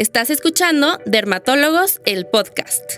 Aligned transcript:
Estás 0.00 0.30
escuchando 0.30 0.98
Dermatólogos, 1.04 2.00
el 2.06 2.26
podcast. 2.26 2.90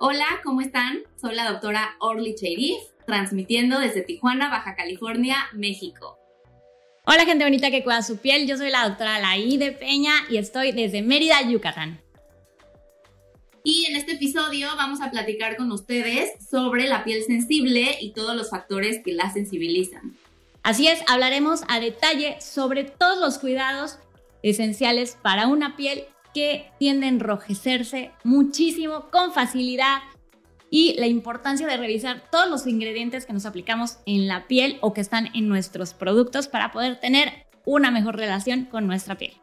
Hola, 0.00 0.24
¿cómo 0.42 0.62
están? 0.62 1.00
Soy 1.20 1.34
la 1.34 1.50
doctora 1.50 1.96
Orly 2.00 2.34
Cheirif, 2.34 2.80
transmitiendo 3.04 3.78
desde 3.78 4.00
Tijuana, 4.00 4.48
Baja 4.48 4.76
California, 4.76 5.36
México. 5.52 6.18
Hola 7.04 7.26
gente 7.26 7.44
bonita 7.44 7.70
que 7.70 7.84
cuida 7.84 8.00
su 8.00 8.16
piel, 8.16 8.46
yo 8.46 8.56
soy 8.56 8.70
la 8.70 8.88
doctora 8.88 9.18
Laí 9.18 9.58
de 9.58 9.72
Peña 9.72 10.14
y 10.30 10.38
estoy 10.38 10.72
desde 10.72 11.02
Mérida, 11.02 11.42
Yucatán. 11.42 12.00
Y 13.62 13.84
en 13.84 13.96
este 13.96 14.12
episodio 14.12 14.68
vamos 14.76 15.02
a 15.02 15.10
platicar 15.10 15.58
con 15.58 15.70
ustedes 15.72 16.30
sobre 16.50 16.88
la 16.88 17.04
piel 17.04 17.22
sensible 17.24 17.98
y 18.00 18.14
todos 18.14 18.34
los 18.34 18.48
factores 18.48 19.02
que 19.04 19.12
la 19.12 19.30
sensibilizan. 19.30 20.16
Así 20.62 20.88
es, 20.88 21.02
hablaremos 21.06 21.64
a 21.68 21.80
detalle 21.80 22.40
sobre 22.40 22.84
todos 22.84 23.18
los 23.18 23.38
cuidados 23.38 23.98
esenciales 24.42 25.18
para 25.22 25.46
una 25.46 25.76
piel 25.76 26.04
que 26.34 26.70
tiende 26.78 27.06
a 27.06 27.10
enrojecerse 27.10 28.12
muchísimo 28.24 29.10
con 29.10 29.32
facilidad 29.32 29.98
y 30.70 30.94
la 30.98 31.08
importancia 31.08 31.66
de 31.66 31.76
revisar 31.76 32.22
todos 32.30 32.48
los 32.48 32.66
ingredientes 32.66 33.26
que 33.26 33.32
nos 33.32 33.44
aplicamos 33.44 33.98
en 34.06 34.28
la 34.28 34.46
piel 34.46 34.78
o 34.80 34.92
que 34.92 35.00
están 35.00 35.30
en 35.34 35.48
nuestros 35.48 35.94
productos 35.94 36.46
para 36.46 36.70
poder 36.70 37.00
tener 37.00 37.46
una 37.64 37.90
mejor 37.90 38.16
relación 38.16 38.66
con 38.66 38.86
nuestra 38.86 39.16
piel. 39.16 39.34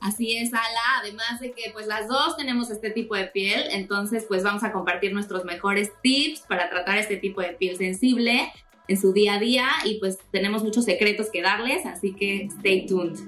Así 0.00 0.36
es, 0.38 0.54
Ala, 0.54 1.00
además 1.00 1.40
de 1.40 1.52
que 1.52 1.70
pues 1.72 1.86
las 1.86 2.08
dos 2.08 2.36
tenemos 2.36 2.70
este 2.70 2.90
tipo 2.90 3.14
de 3.16 3.26
piel, 3.26 3.64
entonces 3.70 4.24
pues 4.26 4.42
vamos 4.42 4.64
a 4.64 4.72
compartir 4.72 5.12
nuestros 5.12 5.44
mejores 5.44 5.92
tips 6.02 6.40
para 6.48 6.70
tratar 6.70 6.96
este 6.96 7.18
tipo 7.18 7.42
de 7.42 7.50
piel 7.50 7.76
sensible 7.76 8.50
en 8.88 8.98
su 8.98 9.12
día 9.12 9.34
a 9.34 9.38
día 9.38 9.68
y 9.84 9.98
pues 9.98 10.18
tenemos 10.30 10.64
muchos 10.64 10.86
secretos 10.86 11.28
que 11.30 11.42
darles, 11.42 11.84
así 11.84 12.14
que 12.14 12.44
stay 12.44 12.86
tuned. 12.86 13.18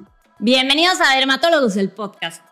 Bienvenidos 0.45 1.01
a 1.01 1.15
Dermatólogos, 1.15 1.77
el 1.77 1.93
podcast. 1.93 2.45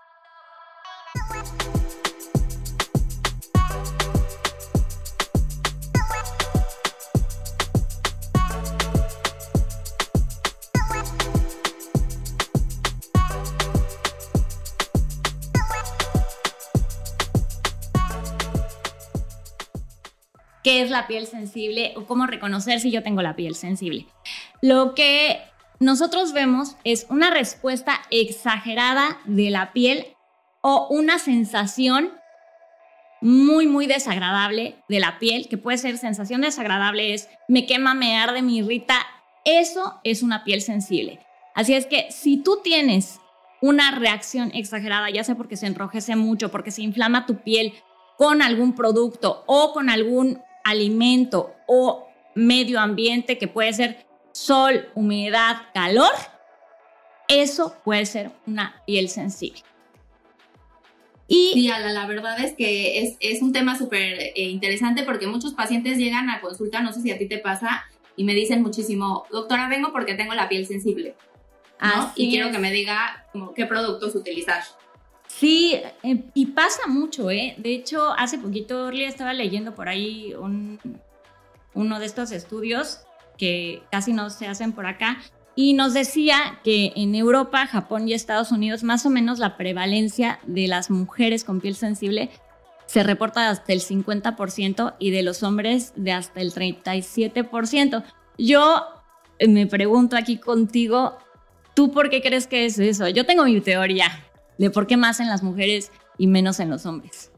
¿Qué 20.62 20.82
es 20.82 20.90
la 20.90 21.08
piel 21.08 21.26
sensible 21.26 21.94
o 21.96 22.06
cómo 22.06 22.28
reconocer 22.28 22.78
si 22.78 22.92
yo 22.92 23.02
tengo 23.02 23.20
la 23.20 23.34
piel 23.34 23.56
sensible? 23.56 24.06
Lo 24.62 24.94
que 24.94 25.40
nosotros 25.80 26.34
vemos 26.34 26.76
es 26.84 27.06
una 27.08 27.30
respuesta 27.30 28.02
exagerada 28.10 29.18
de 29.24 29.48
la 29.48 29.72
piel 29.72 30.06
o 30.60 30.86
una 30.90 31.18
sensación 31.18 32.12
muy, 33.22 33.66
muy 33.66 33.86
desagradable 33.86 34.76
de 34.88 35.00
la 35.00 35.18
piel, 35.18 35.48
que 35.48 35.56
puede 35.56 35.78
ser 35.78 35.96
sensación 35.96 36.42
desagradable, 36.42 37.14
es 37.14 37.28
me 37.48 37.66
quema, 37.66 37.94
me 37.94 38.16
arde, 38.18 38.42
me 38.42 38.52
irrita. 38.52 38.94
Eso 39.44 40.00
es 40.04 40.22
una 40.22 40.44
piel 40.44 40.60
sensible. 40.60 41.20
Así 41.54 41.74
es 41.74 41.86
que 41.86 42.10
si 42.10 42.36
tú 42.36 42.60
tienes 42.62 43.18
una 43.62 43.90
reacción 43.98 44.50
exagerada, 44.54 45.08
ya 45.10 45.24
sea 45.24 45.34
porque 45.34 45.56
se 45.56 45.66
enrojece 45.66 46.14
mucho, 46.14 46.50
porque 46.50 46.70
se 46.70 46.82
inflama 46.82 47.26
tu 47.26 47.36
piel 47.36 47.72
con 48.18 48.42
algún 48.42 48.74
producto 48.74 49.44
o 49.46 49.72
con 49.72 49.88
algún 49.88 50.42
alimento 50.64 51.54
o 51.66 52.06
medio 52.34 52.80
ambiente 52.80 53.38
que 53.38 53.48
puede 53.48 53.72
ser 53.72 54.09
sol, 54.32 54.88
humedad, 54.94 55.56
calor, 55.74 56.12
eso 57.28 57.76
puede 57.84 58.06
ser 58.06 58.30
una 58.46 58.82
piel 58.86 59.08
sensible. 59.08 59.62
Y 61.28 61.52
sí, 61.52 61.68
la 61.68 62.06
verdad 62.06 62.40
es 62.40 62.54
que 62.56 63.02
es, 63.02 63.16
es 63.20 63.40
un 63.40 63.52
tema 63.52 63.78
súper 63.78 64.18
eh, 64.18 64.32
interesante 64.36 65.04
porque 65.04 65.28
muchos 65.28 65.54
pacientes 65.54 65.96
llegan 65.96 66.28
a 66.28 66.40
consulta, 66.40 66.80
no 66.80 66.92
sé 66.92 67.02
si 67.02 67.12
a 67.12 67.18
ti 67.18 67.28
te 67.28 67.38
pasa, 67.38 67.84
y 68.16 68.24
me 68.24 68.34
dicen 68.34 68.62
muchísimo, 68.62 69.26
doctora, 69.30 69.68
vengo 69.68 69.92
porque 69.92 70.14
tengo 70.14 70.34
la 70.34 70.48
piel 70.48 70.66
sensible. 70.66 71.14
y 72.16 72.30
quiero 72.30 72.50
que 72.50 72.58
me 72.58 72.72
diga 72.72 73.26
qué 73.54 73.64
productos 73.64 74.16
utilizar. 74.16 74.62
Sí, 75.28 75.80
eh, 76.02 76.24
y 76.34 76.46
pasa 76.46 76.88
mucho, 76.88 77.30
¿eh? 77.30 77.54
De 77.58 77.72
hecho, 77.72 78.12
hace 78.18 78.36
poquito 78.36 78.86
Orly 78.86 79.04
estaba 79.04 79.32
leyendo 79.32 79.74
por 79.74 79.88
ahí 79.88 80.34
un, 80.34 80.80
uno 81.74 82.00
de 82.00 82.06
estos 82.06 82.32
estudios 82.32 83.02
que 83.40 83.82
casi 83.90 84.12
no 84.12 84.28
se 84.28 84.46
hacen 84.46 84.72
por 84.72 84.84
acá. 84.84 85.18
Y 85.56 85.72
nos 85.72 85.94
decía 85.94 86.60
que 86.62 86.92
en 86.94 87.14
Europa, 87.14 87.66
Japón 87.66 88.06
y 88.06 88.12
Estados 88.12 88.52
Unidos, 88.52 88.82
más 88.82 89.06
o 89.06 89.10
menos 89.10 89.38
la 89.38 89.56
prevalencia 89.56 90.38
de 90.46 90.68
las 90.68 90.90
mujeres 90.90 91.42
con 91.42 91.60
piel 91.60 91.74
sensible 91.74 92.30
se 92.84 93.02
reporta 93.02 93.48
hasta 93.48 93.72
el 93.72 93.80
50% 93.80 94.96
y 94.98 95.10
de 95.10 95.22
los 95.22 95.42
hombres 95.42 95.92
de 95.96 96.12
hasta 96.12 96.40
el 96.40 96.52
37%. 96.52 98.04
Yo 98.36 98.84
eh, 99.38 99.48
me 99.48 99.66
pregunto 99.66 100.16
aquí 100.16 100.38
contigo, 100.38 101.16
¿tú 101.74 101.92
por 101.92 102.10
qué 102.10 102.20
crees 102.20 102.46
que 102.46 102.66
es 102.66 102.78
eso? 102.78 103.08
Yo 103.08 103.24
tengo 103.24 103.44
mi 103.44 103.60
teoría 103.60 104.26
de 104.58 104.70
por 104.70 104.86
qué 104.86 104.96
más 104.96 105.20
en 105.20 105.28
las 105.28 105.42
mujeres 105.42 105.92
y 106.18 106.26
menos 106.26 106.60
en 106.60 106.68
los 106.68 106.84
hombres. 106.84 107.30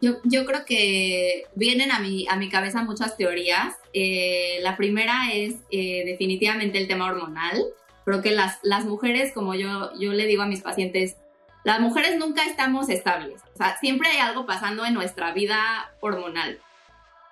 Yo, 0.00 0.44
creo 0.44 0.66
que 0.66 1.44
vienen 1.54 1.90
a 1.90 2.00
mi, 2.00 2.26
a 2.28 2.36
mi 2.36 2.50
cabeza 2.50 2.82
muchas 2.82 3.16
teorías. 3.16 3.76
Eh, 3.94 4.58
la 4.62 4.76
primera 4.76 5.32
es 5.32 5.54
eh, 5.70 6.02
definitivamente 6.04 6.78
el 6.78 6.88
tema 6.88 7.06
hormonal. 7.06 7.64
Creo 8.04 8.20
que 8.20 8.32
las, 8.32 8.84
mujeres, 8.84 9.32
como 9.32 9.54
yo, 9.54 9.92
yo 9.98 10.12
le 10.12 10.26
digo 10.26 10.42
a 10.42 10.46
mis 10.46 10.60
pacientes, 10.60 11.16
las 11.62 11.80
mujeres 11.80 12.18
nunca 12.18 12.44
estamos 12.44 12.88
estables. 12.90 13.40
O 13.54 13.56
sea, 13.56 13.78
siempre 13.78 14.08
hay 14.08 14.18
algo 14.18 14.46
pasando 14.46 14.84
en 14.84 14.94
nuestra 14.94 15.32
vida 15.32 15.92
hormonal. 16.00 16.58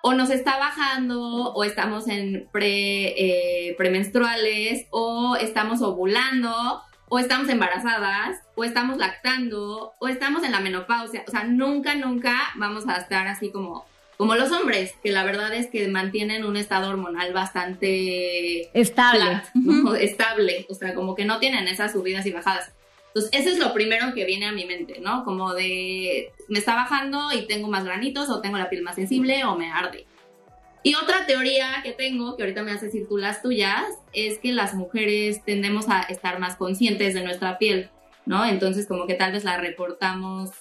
O 0.01 0.13
nos 0.13 0.29
está 0.29 0.57
bajando, 0.57 1.53
o 1.53 1.63
estamos 1.63 2.07
en 2.07 2.49
eh, 2.53 3.75
premenstruales, 3.77 4.87
o 4.89 5.35
estamos 5.35 5.81
ovulando, 5.81 6.81
o 7.09 7.19
estamos 7.19 7.49
embarazadas, 7.49 8.39
o 8.55 8.63
estamos 8.63 8.97
lactando, 8.97 9.93
o 9.99 10.07
estamos 10.07 10.43
en 10.43 10.51
la 10.51 10.61
menopausia. 10.61 11.23
O 11.27 11.31
sea, 11.31 11.43
nunca, 11.43 11.93
nunca 11.95 12.37
vamos 12.55 12.87
a 12.87 12.97
estar 12.97 13.27
así 13.27 13.51
como, 13.51 13.85
como 14.17 14.35
los 14.35 14.51
hombres, 14.51 14.93
que 15.03 15.11
la 15.11 15.23
verdad 15.23 15.53
es 15.53 15.67
que 15.67 15.87
mantienen 15.87 16.45
un 16.45 16.55
estado 16.55 16.89
hormonal 16.89 17.33
bastante 17.33 18.69
estable. 18.79 19.41
Estable. 19.99 20.65
O 20.69 20.75
sea, 20.75 20.93
como 20.93 21.15
que 21.15 21.25
no 21.25 21.39
tienen 21.39 21.67
esas 21.67 21.93
subidas 21.93 22.25
y 22.25 22.31
bajadas. 22.31 22.71
Entonces, 23.07 23.31
eso 23.39 23.49
es 23.49 23.59
lo 23.59 23.73
primero 23.73 24.13
que 24.13 24.25
viene 24.25 24.47
a 24.47 24.51
mi 24.51 24.65
mente, 24.65 24.99
¿no? 24.99 25.23
Como 25.23 25.53
de, 25.53 26.31
me 26.47 26.59
está 26.59 26.73
bajando 26.73 27.31
y 27.31 27.45
tengo 27.45 27.67
más 27.67 27.85
granitos, 27.85 28.29
o 28.29 28.41
tengo 28.41 28.57
la 28.57 28.69
piel 28.69 28.81
más 28.81 28.95
sensible, 28.95 29.43
o 29.45 29.55
me 29.55 29.71
arde. 29.71 30.05
Y 30.81 30.95
otra 30.95 31.25
teoría 31.25 31.79
que 31.83 31.93
tengo, 31.93 32.35
que 32.35 32.43
ahorita 32.43 32.63
me 32.63 32.71
hace 32.71 32.87
decir 32.87 33.07
tú 33.07 33.17
las 33.17 33.41
tuyas, 33.41 33.85
es 34.11 34.39
que 34.39 34.51
las 34.51 34.73
mujeres 34.73 35.43
tendemos 35.45 35.89
a 35.89 36.01
estar 36.01 36.39
más 36.39 36.55
conscientes 36.55 37.13
de 37.13 37.23
nuestra 37.23 37.57
piel, 37.57 37.89
¿no? 38.25 38.43
Entonces 38.45 38.87
como 38.87 39.07
que 39.07 39.13
tal 39.13 39.31
vez 39.31 39.43
la 39.43 39.57
reportamos, 39.57 40.51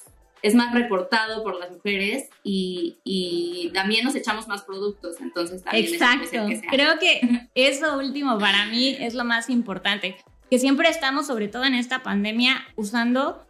es 0.42 0.54
más 0.54 0.74
reportado 0.74 1.42
por 1.42 1.58
las 1.58 1.70
mujeres 1.70 2.28
y, 2.42 2.98
y 3.04 3.70
también 3.72 4.04
nos 4.04 4.14
echamos 4.14 4.48
más 4.48 4.62
productos, 4.62 5.20
entonces 5.20 5.62
también 5.62 5.86
Exacto, 5.86 6.38
creo 6.70 6.98
que 6.98 7.48
eso 7.54 7.98
último 7.98 8.38
para 8.38 8.66
mí 8.66 8.96
es 8.98 9.14
lo 9.14 9.24
más 9.24 9.48
importante, 9.48 10.16
que 10.50 10.58
siempre 10.58 10.88
estamos, 10.88 11.26
sobre 11.26 11.48
todo 11.48 11.64
en 11.64 11.74
esta 11.74 12.02
pandemia, 12.02 12.62
usando 12.76 13.46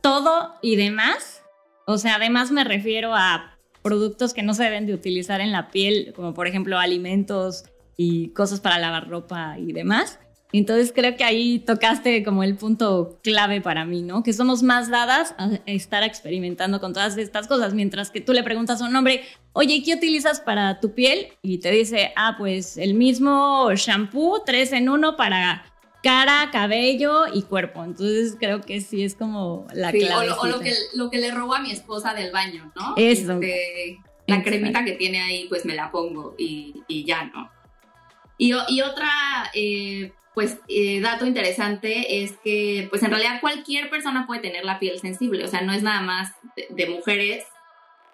todo 0.00 0.54
y 0.62 0.76
demás. 0.76 1.42
O 1.86 1.98
sea, 1.98 2.16
además 2.16 2.52
me 2.52 2.62
refiero 2.62 3.14
a 3.14 3.58
productos 3.82 4.34
que 4.34 4.42
no 4.42 4.54
se 4.54 4.64
deben 4.64 4.86
de 4.86 4.94
utilizar 4.94 5.40
en 5.40 5.52
la 5.52 5.70
piel, 5.70 6.12
como 6.14 6.34
por 6.34 6.46
ejemplo 6.46 6.78
alimentos 6.78 7.64
y 7.96 8.28
cosas 8.28 8.60
para 8.60 8.78
lavar 8.78 9.08
ropa 9.08 9.58
y 9.58 9.72
demás. 9.72 10.18
Entonces 10.52 10.92
creo 10.94 11.16
que 11.16 11.24
ahí 11.24 11.60
tocaste 11.60 12.24
como 12.24 12.42
el 12.42 12.56
punto 12.56 13.18
clave 13.22 13.60
para 13.60 13.84
mí, 13.84 14.02
¿no? 14.02 14.22
Que 14.22 14.32
somos 14.32 14.62
más 14.62 14.90
dadas 14.90 15.34
a 15.38 15.50
estar 15.66 16.02
experimentando 16.02 16.80
con 16.80 16.92
todas 16.92 17.16
estas 17.18 17.46
cosas, 17.46 17.74
mientras 17.74 18.10
que 18.10 18.20
tú 18.20 18.32
le 18.32 18.42
preguntas 18.42 18.82
a 18.82 18.86
un 18.86 18.96
hombre, 18.96 19.22
oye, 19.52 19.82
¿qué 19.84 19.94
utilizas 19.94 20.40
para 20.40 20.80
tu 20.80 20.94
piel? 20.94 21.28
Y 21.42 21.58
te 21.58 21.70
dice, 21.70 22.12
ah, 22.16 22.34
pues 22.36 22.76
el 22.76 22.94
mismo 22.94 23.72
shampoo, 23.74 24.42
tres 24.44 24.72
en 24.72 24.88
uno 24.88 25.16
para 25.16 25.64
cara, 26.02 26.48
cabello 26.50 27.26
y 27.32 27.42
cuerpo. 27.42 27.84
Entonces 27.84 28.36
creo 28.38 28.60
que 28.60 28.80
sí 28.80 29.04
es 29.04 29.14
como 29.14 29.66
la 29.72 29.92
clave. 29.92 30.30
O, 30.32 30.46
lo, 30.46 30.60
que, 30.60 30.74
lo 30.94 31.10
que 31.10 31.18
le 31.18 31.30
robo 31.30 31.54
a 31.54 31.60
mi 31.60 31.70
esposa 31.70 32.14
del 32.14 32.32
baño, 32.32 32.72
¿no? 32.74 32.94
Eso. 32.96 33.34
Este, 33.34 33.98
la 34.26 34.42
cremita 34.42 34.84
que 34.84 34.92
tiene 34.92 35.20
ahí, 35.20 35.46
pues 35.48 35.64
me 35.64 35.74
la 35.74 35.90
pongo 35.90 36.34
y, 36.38 36.82
y 36.88 37.04
ya, 37.04 37.24
¿no? 37.24 37.50
Y, 38.38 38.54
y 38.68 38.80
otra, 38.80 39.10
eh, 39.54 40.12
pues, 40.34 40.58
eh, 40.68 41.00
dato 41.00 41.26
interesante 41.26 42.22
es 42.22 42.36
que, 42.44 42.86
pues 42.90 43.02
en 43.02 43.10
realidad 43.10 43.40
cualquier 43.40 43.90
persona 43.90 44.26
puede 44.26 44.40
tener 44.40 44.64
la 44.64 44.78
piel 44.78 44.98
sensible, 44.98 45.44
o 45.44 45.48
sea, 45.48 45.62
no 45.62 45.72
es 45.72 45.82
nada 45.82 46.00
más 46.00 46.32
de, 46.68 46.86
mujeres, 46.86 47.44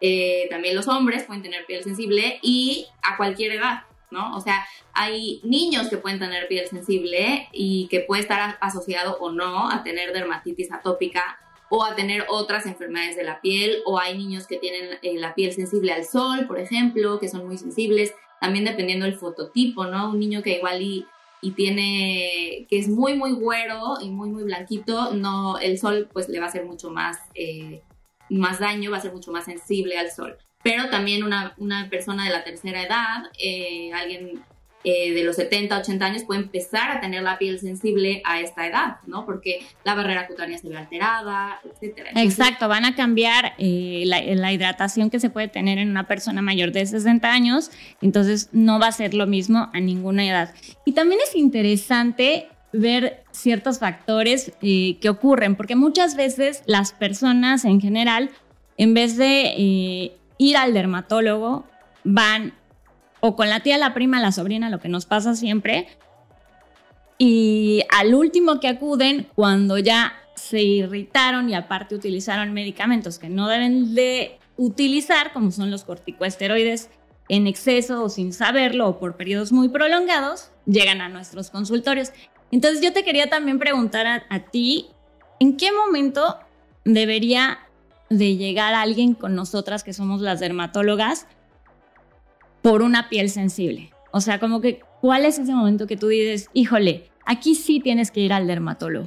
eh, 0.00 0.46
también 0.50 0.74
los 0.74 0.88
hombres 0.88 1.24
pueden 1.24 1.42
tener 1.42 1.66
piel 1.66 1.82
sensible 1.82 2.38
y 2.42 2.86
a 3.02 3.16
cualquier 3.16 3.52
edad. 3.52 3.84
¿no? 4.10 4.36
O 4.36 4.40
sea, 4.40 4.64
hay 4.92 5.40
niños 5.42 5.88
que 5.88 5.96
pueden 5.96 6.20
tener 6.20 6.46
piel 6.46 6.68
sensible 6.68 7.48
y 7.52 7.88
que 7.88 8.00
puede 8.00 8.22
estar 8.22 8.56
asociado 8.60 9.19
o 9.19 9.32
no 9.32 9.69
a 9.69 9.82
tener 9.82 10.12
dermatitis 10.12 10.70
atópica 10.70 11.38
o 11.69 11.84
a 11.84 11.96
tener 11.96 12.24
otras 12.28 12.66
enfermedades 12.66 13.16
de 13.16 13.24
la 13.24 13.40
piel, 13.40 13.78
o 13.84 13.98
hay 13.98 14.16
niños 14.16 14.46
que 14.46 14.56
tienen 14.56 14.98
eh, 15.02 15.19
la 15.19 15.34
piel 15.34 15.52
sensible 15.52 15.92
al 15.92 16.04
sol, 16.04 16.46
por 16.46 16.60
ejemplo, 16.60 17.19
que 17.19 17.28
son 17.28 17.46
muy 17.46 17.58
sensibles, 17.58 18.14
también 18.40 18.64
dependiendo 18.64 19.04
del 19.04 19.16
fototipo, 19.16 19.86
¿no? 19.86 20.10
Un 20.10 20.20
niño 20.20 20.42
que 20.42 20.58
igual 20.58 20.80
y, 20.80 21.06
y 21.40 21.52
tiene, 21.52 22.66
que 22.68 22.78
es 22.78 22.88
muy, 22.88 23.14
muy 23.14 23.32
güero 23.32 23.94
y 24.00 24.10
muy, 24.10 24.30
muy 24.30 24.44
blanquito, 24.44 25.14
no, 25.14 25.58
el 25.58 25.78
sol 25.78 26.08
pues 26.12 26.28
le 26.28 26.38
va 26.38 26.46
a 26.46 26.48
hacer 26.48 26.64
mucho 26.64 26.90
más, 26.90 27.18
eh, 27.34 27.82
más 28.30 28.58
daño, 28.58 28.90
va 28.90 28.98
a 28.98 29.02
ser 29.02 29.12
mucho 29.12 29.32
más 29.32 29.44
sensible 29.44 29.98
al 29.98 30.10
sol. 30.10 30.36
Pero 30.62 30.90
también 30.90 31.22
una, 31.22 31.54
una 31.58 31.88
persona 31.90 32.24
de 32.24 32.30
la 32.30 32.42
tercera 32.42 32.82
edad, 32.82 33.30
eh, 33.38 33.92
alguien 33.92 34.42
eh, 34.88 35.12
de 35.12 35.24
los 35.24 35.34
70, 35.34 35.78
80 35.78 36.06
años 36.06 36.22
puede 36.22 36.42
empezar 36.42 36.92
a 36.92 37.00
tener 37.00 37.20
la 37.20 37.38
piel 37.38 37.58
sensible 37.58 38.22
a 38.24 38.38
esta 38.38 38.68
edad, 38.68 38.98
¿no? 39.08 39.26
Porque 39.26 39.66
la 39.82 39.96
barrera 39.96 40.28
cutánea 40.28 40.58
se 40.58 40.68
ve 40.68 40.76
alterada, 40.76 41.60
etcétera. 41.64 42.10
Exacto, 42.14 42.68
van 42.68 42.84
a 42.84 42.94
cambiar 42.94 43.54
eh, 43.58 44.04
la, 44.06 44.52
hidratación 44.52 45.10
que 45.10 45.18
se 45.18 45.28
puede 45.28 45.48
tener 45.48 45.78
en 45.78 45.90
una 45.90 46.06
persona 46.06 46.40
mayor 46.40 46.70
de 46.70 46.86
60 46.86 47.28
años, 47.28 47.72
entonces 48.00 48.48
no 48.52 48.78
va 48.78 48.86
a 48.86 48.92
ser 48.92 49.12
lo 49.12 49.26
mismo 49.26 49.70
a 49.74 49.80
ninguna 49.80 50.24
edad. 50.24 50.54
Y 50.84 50.92
también 50.92 51.20
es 51.20 51.34
interesante 51.34 52.46
ver 52.72 53.24
ciertos 53.32 53.80
factores 53.80 54.52
eh, 54.62 54.98
que 55.00 55.08
ocurren, 55.08 55.56
porque 55.56 55.74
muchas 55.74 56.14
veces 56.14 56.62
las 56.66 56.92
personas 56.92 57.64
en 57.64 57.80
general, 57.80 58.30
en 58.76 58.94
vez 58.94 59.16
de 59.16 60.12
ir 60.38 60.56
al 60.56 60.74
dermatólogo, 60.74 61.66
van 62.04 62.54
o 63.26 63.37
con 63.37 63.49
la 63.49 63.61
tía, 63.61 63.78
la 63.78 63.93
prima, 63.93 64.20
la 64.20 64.32
sobrina, 64.32 64.70
lo 64.70 64.78
que 64.78 64.88
nos 64.88 65.05
pasa 65.05 65.34
siempre. 65.34 65.88
Y 67.19 67.82
al 67.90 68.14
último 68.14 68.61
que 68.61 68.69
acuden, 68.69 69.26
cuando 69.34 69.78
ya 69.78 70.14
se 70.34 70.62
irritaron 70.62 71.49
y 71.49 71.55
aparte 71.55 71.94
utilizaron 71.94 72.52
medicamentos 72.52 73.19
que 73.19 73.28
no 73.28 73.49
deben 73.49 73.94
de 73.94 74.38
utilizar, 74.56 75.32
como 75.32 75.50
son 75.50 75.70
los 75.70 75.84
corticoesteroides 75.84 76.90
en 77.28 77.46
exceso 77.46 78.05
o 78.05 78.08
sin 78.08 78.32
saberlo 78.32 78.88
o 78.88 78.99
por 78.99 79.17
periodos 79.17 79.50
muy 79.50 79.69
prolongados, 79.69 80.50
llegan 80.67 81.00
a 81.00 81.08
nuestros 81.08 81.50
consultorios. 81.50 82.12
Entonces 82.52 82.81
yo 82.81 82.93
te 82.93 83.02
quería 83.02 83.29
también 83.29 83.58
preguntar 83.58 84.06
a, 84.06 84.22
a 84.29 84.40
ti, 84.40 84.87
¿en 85.40 85.56
qué 85.56 85.72
momento 85.72 86.38
debería 86.84 87.58
de 88.08 88.37
llegar 88.37 88.75
alguien 88.75 89.14
con 89.14 89.34
nosotras 89.34 89.82
que 89.82 89.93
somos 89.93 90.20
las 90.20 90.38
dermatólogas 90.38 91.26
por 92.66 92.82
una 92.82 93.08
piel 93.08 93.30
sensible. 93.30 93.92
O 94.10 94.20
sea, 94.20 94.40
como 94.40 94.60
que, 94.60 94.80
¿cuál 95.00 95.24
es 95.24 95.38
ese 95.38 95.52
momento 95.52 95.86
que 95.86 95.96
tú 95.96 96.08
dices, 96.08 96.50
híjole, 96.52 97.08
aquí 97.24 97.54
sí 97.54 97.78
tienes 97.78 98.10
que 98.10 98.18
ir 98.18 98.32
al 98.32 98.48
dermatólogo? 98.48 99.06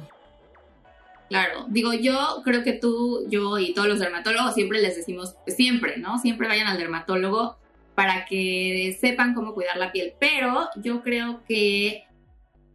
Claro, 1.28 1.66
digo, 1.68 1.92
yo 1.92 2.40
creo 2.42 2.64
que 2.64 2.72
tú, 2.72 3.26
yo 3.28 3.58
y 3.58 3.74
todos 3.74 3.86
los 3.86 3.98
dermatólogos 3.98 4.54
siempre 4.54 4.80
les 4.80 4.96
decimos, 4.96 5.34
siempre, 5.46 5.98
¿no? 5.98 6.16
Siempre 6.16 6.48
vayan 6.48 6.68
al 6.68 6.78
dermatólogo 6.78 7.58
para 7.94 8.24
que 8.24 8.96
sepan 8.98 9.34
cómo 9.34 9.52
cuidar 9.52 9.76
la 9.76 9.92
piel. 9.92 10.14
Pero 10.18 10.70
yo 10.76 11.02
creo 11.02 11.42
que 11.46 12.04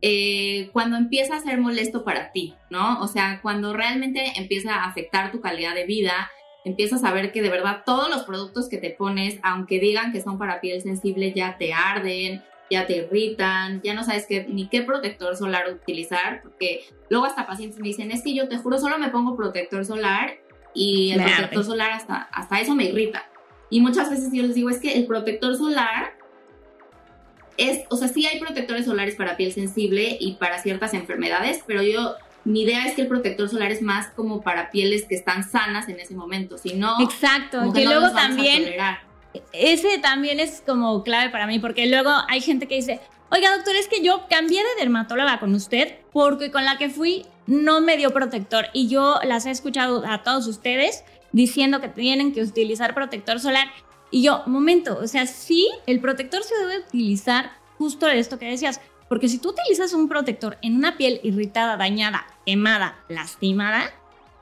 eh, 0.04 0.70
cuando 0.72 0.98
empieza 0.98 1.38
a 1.38 1.42
ser 1.42 1.60
molesto 1.60 2.04
para 2.04 2.32
ti, 2.32 2.54
¿no? 2.70 3.02
O 3.02 3.08
sea, 3.08 3.40
cuando 3.42 3.74
realmente 3.74 4.34
empieza 4.36 4.76
a 4.76 4.86
afectar 4.86 5.32
tu 5.32 5.42
calidad 5.42 5.74
de 5.74 5.88
vida, 5.88 6.30
empiezas 6.66 7.04
a 7.04 7.14
ver 7.14 7.32
que 7.32 7.42
de 7.42 7.50
verdad 7.50 7.84
todos 7.86 8.10
los 8.10 8.24
productos 8.24 8.68
que 8.68 8.78
te 8.78 8.90
pones, 8.90 9.40
aunque 9.44 9.80
digan 9.80 10.12
que 10.12 10.22
son 10.22 10.38
para 10.38 10.60
piel 10.60 10.82
sensible, 10.82 11.32
ya 11.34 11.58
te 11.58 11.74
arden, 11.74 12.44
ya 12.70 12.88
te 12.88 12.98
irritan, 12.98 13.82
ya 13.84 13.94
no 13.94 14.04
sabes 14.04 14.26
qué, 14.28 14.46
ni 14.50 14.68
qué 14.68 14.82
protector 14.82 15.38
solar 15.38 15.72
utilizar, 15.72 16.42
porque 16.42 16.84
luego 17.10 17.26
hasta 17.26 17.46
pacientes 17.46 17.80
me 17.80 17.88
dicen, 17.88 18.12
es 18.12 18.24
que 18.24 18.34
yo 18.34 18.50
te 18.50 18.58
juro, 18.58 18.80
solo 18.80 18.98
me 18.98 19.10
pongo 19.10 19.38
protector 19.38 19.86
solar 19.86 20.34
y 20.74 21.12
el 21.12 21.24
protector 21.24 21.64
solar 21.64 21.92
hasta, 21.92 22.24
hasta 22.34 22.60
eso 22.60 22.76
me 22.76 22.86
irrita. 22.86 23.24
Y 23.70 23.80
muchas 23.80 24.10
veces 24.10 24.30
yo 24.34 24.42
les 24.42 24.56
digo, 24.56 24.70
es 24.70 24.80
que 24.80 24.94
el 24.94 25.06
protector 25.06 25.56
solar 25.56 26.14
es, 27.58 27.84
o 27.90 27.96
sea, 27.96 28.08
sí 28.08 28.26
hay 28.26 28.40
protectores 28.40 28.86
solares 28.86 29.16
para 29.16 29.38
piel 29.38 29.52
sensible 29.52 30.18
y 30.20 30.34
para 30.34 30.60
ciertas 30.60 30.94
enfermedades, 30.94 31.64
pero 31.66 31.84
yo 31.84 32.16
mi 32.46 32.62
idea 32.62 32.86
es 32.86 32.94
que 32.94 33.02
el 33.02 33.08
protector 33.08 33.50
solar 33.50 33.72
es 33.72 33.82
más 33.82 34.08
como 34.16 34.42
para 34.42 34.70
pieles 34.70 35.06
que 35.06 35.16
están 35.16 35.44
sanas 35.44 35.90
en 35.90 36.00
ese 36.00 36.14
momento, 36.14 36.58
si 36.58 36.76
no... 36.76 37.02
Exacto, 37.02 37.74
que, 37.74 37.84
luego 37.84 38.12
también... 38.12 38.74
Ese 39.52 39.98
también 39.98 40.40
es 40.40 40.64
como 40.66 41.04
clave 41.04 41.30
para 41.30 41.46
mí, 41.46 41.60
porque 41.60 41.88
luego 41.88 42.12
hay 42.30 42.40
gente 42.40 42.68
que 42.68 42.76
dice, 42.76 43.02
oiga 43.30 43.54
doctor, 43.54 43.76
es 43.76 43.88
que 43.88 44.02
yo 44.02 44.28
cambié 44.30 44.64
de 44.64 44.80
dermatóloga 44.80 45.40
con 45.40 45.54
usted 45.54 45.96
porque 46.14 46.52
con 46.52 46.64
la 46.64 46.78
que 46.78 46.90
fui 46.90 47.26
no 47.48 47.82
me 47.82 47.98
dio 47.98 48.12
protector 48.12 48.68
y 48.72 48.88
yo 48.88 49.20
las 49.24 49.46
he 49.46 49.52
escuchado 49.52 50.06
a 50.08 50.24
todos 50.24 50.48
ustedes 50.48 51.04
diciendo 51.34 51.82
que 51.82 51.90
tienen 51.90 52.32
que 52.32 52.44
utilizar 52.44 52.94
protector 52.94 53.42
solar. 53.42 53.68
Y 54.10 54.24
yo, 54.24 54.44
momento, 54.46 54.98
o 55.02 55.08
sea, 55.08 55.26
sí, 55.26 55.70
el 55.86 56.00
protector 56.00 56.44
se 56.44 56.56
debe 56.56 56.80
utilizar 56.80 57.52
justo 57.78 58.08
esto 58.08 58.40
que 58.40 58.50
decías, 58.50 58.80
porque 59.08 59.30
si 59.30 59.38
tú 59.38 59.50
utilizas 59.50 59.94
un 59.94 60.10
protector 60.10 60.58
en 60.62 60.76
una 60.76 60.98
piel 60.98 61.20
irritada, 61.24 61.78
dañada, 61.78 62.26
quemada, 62.46 63.04
lastimada, 63.08 63.94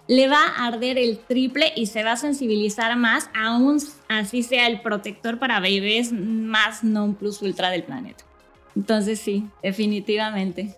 le 0.08 0.28
va 0.28 0.42
a 0.46 0.68
arder 0.68 0.98
el 0.98 1.20
triple 1.20 1.72
y 1.76 1.86
se 1.88 2.04
va 2.04 2.14
a 2.14 2.18
sensibilizar 2.18 2.96
más, 2.98 3.30
aún 3.34 3.80
así 4.10 4.44
sea 4.44 4.68
el 4.68 4.82
protector 4.82 5.40
para 5.40 5.60
bebés 5.60 6.12
más 6.12 6.84
non 6.84 7.16
plus 7.16 7.42
ultra 7.42 7.70
del 7.72 7.84
planeta. 7.84 8.24
Entonces 8.76 9.20
sí, 9.20 9.46
definitivamente. 9.62 10.76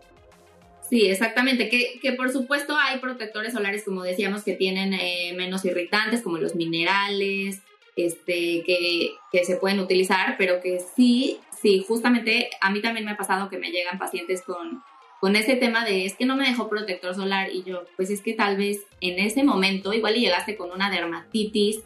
Sí, 0.89 1.07
exactamente. 1.07 1.69
Que, 1.69 1.99
que, 2.01 2.13
por 2.13 2.31
supuesto 2.31 2.75
hay 2.77 2.99
protectores 2.99 3.53
solares, 3.53 3.83
como 3.83 4.03
decíamos, 4.03 4.43
que 4.43 4.53
tienen 4.53 4.93
eh, 4.93 5.33
menos 5.35 5.65
irritantes, 5.65 6.21
como 6.21 6.37
los 6.37 6.55
minerales, 6.55 7.59
este, 7.95 8.63
que, 8.65 9.11
que, 9.31 9.45
se 9.45 9.55
pueden 9.55 9.79
utilizar, 9.79 10.35
pero 10.37 10.61
que 10.61 10.79
sí 10.95 11.39
sí, 11.61 11.85
justamente 11.87 12.49
a 12.61 12.71
mí 12.71 12.81
también 12.81 13.05
me 13.05 13.11
ha 13.11 13.17
pasado 13.17 13.49
que 13.49 13.57
me 13.57 13.71
llegan 13.71 13.97
pacientes 13.97 14.41
con, 14.41 14.83
con 15.19 15.35
ese 15.35 15.55
tema 15.55 15.85
de 15.85 16.05
es 16.05 16.15
que 16.15 16.25
no 16.25 16.35
me 16.35 16.47
dejó 16.47 16.69
protector 16.69 17.15
solar 17.15 17.49
y 17.51 17.63
yo, 17.63 17.83
pues 17.95 18.09
es 18.09 18.21
que 18.21 18.33
tal 18.33 18.57
vez 18.57 18.85
en 19.01 19.19
ese 19.19 19.43
momento 19.43 19.93
igual 19.93 20.17
y 20.17 20.21
llegaste 20.21 20.55
con 20.55 20.71
una 20.71 20.89
dermatitis, 20.89 21.81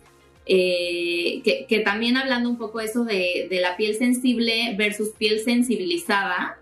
eh, 0.45 1.41
que, 1.43 1.67
que, 1.67 1.79
también 1.81 2.17
hablando 2.17 2.49
un 2.49 2.57
poco 2.57 2.79
eso 2.79 3.03
de, 3.03 3.47
de, 3.49 3.61
la 3.61 3.77
piel 3.77 3.95
sensible 3.95 4.73
versus 4.75 5.09
piel 5.09 5.41
sensibilizada, 5.41 6.57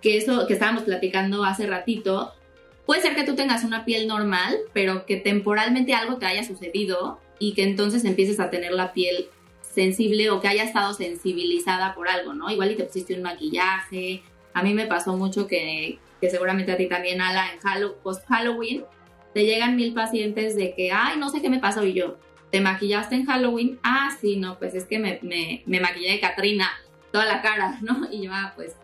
que 0.00 0.16
eso 0.16 0.46
que 0.46 0.54
estábamos 0.54 0.84
platicando 0.84 1.44
hace 1.44 1.66
ratito, 1.66 2.32
puede 2.86 3.02
ser 3.02 3.14
que 3.14 3.24
tú 3.24 3.34
tengas 3.34 3.64
una 3.64 3.84
piel 3.84 4.06
normal, 4.06 4.56
pero 4.72 5.04
que 5.04 5.16
temporalmente 5.16 5.92
algo 5.92 6.16
te 6.16 6.24
haya 6.24 6.42
sucedido 6.42 7.20
y 7.38 7.52
que 7.52 7.64
entonces 7.64 8.04
empieces 8.04 8.40
a 8.40 8.50
tener 8.50 8.72
la 8.72 8.92
piel 8.92 9.28
sensible 9.72 10.30
o 10.30 10.40
que 10.40 10.48
haya 10.48 10.64
estado 10.64 10.92
sensibilizada 10.94 11.94
por 11.94 12.08
algo, 12.08 12.34
¿no? 12.34 12.50
Igual 12.50 12.72
y 12.72 12.76
te 12.76 12.84
pusiste 12.84 13.14
un 13.14 13.22
maquillaje. 13.22 14.22
A 14.52 14.62
mí 14.62 14.74
me 14.74 14.86
pasó 14.86 15.16
mucho 15.16 15.46
que, 15.46 15.98
que 16.20 16.30
seguramente 16.30 16.72
a 16.72 16.76
ti 16.76 16.88
también, 16.88 17.20
Ala, 17.20 17.52
en 17.52 17.60
Halloween, 17.60 17.98
post-Halloween, 18.02 18.84
te 19.32 19.44
llegan 19.44 19.76
mil 19.76 19.94
pacientes 19.94 20.56
de 20.56 20.74
que, 20.74 20.90
ay, 20.92 21.18
no 21.18 21.28
sé 21.28 21.40
qué 21.40 21.48
me 21.48 21.60
pasó 21.60 21.84
y 21.84 21.92
yo, 21.92 22.18
¿te 22.50 22.60
maquillaste 22.60 23.14
en 23.14 23.26
Halloween? 23.26 23.78
Ah, 23.82 24.10
sí, 24.20 24.36
no, 24.36 24.58
pues 24.58 24.74
es 24.74 24.86
que 24.86 24.98
me, 24.98 25.20
me, 25.22 25.62
me 25.66 25.80
maquillé 25.80 26.12
de 26.12 26.20
Katrina 26.20 26.68
toda 27.12 27.26
la 27.26 27.40
cara, 27.42 27.78
¿no? 27.82 28.08
Y 28.10 28.22
yo, 28.22 28.32
ah, 28.34 28.52
pues 28.56 28.74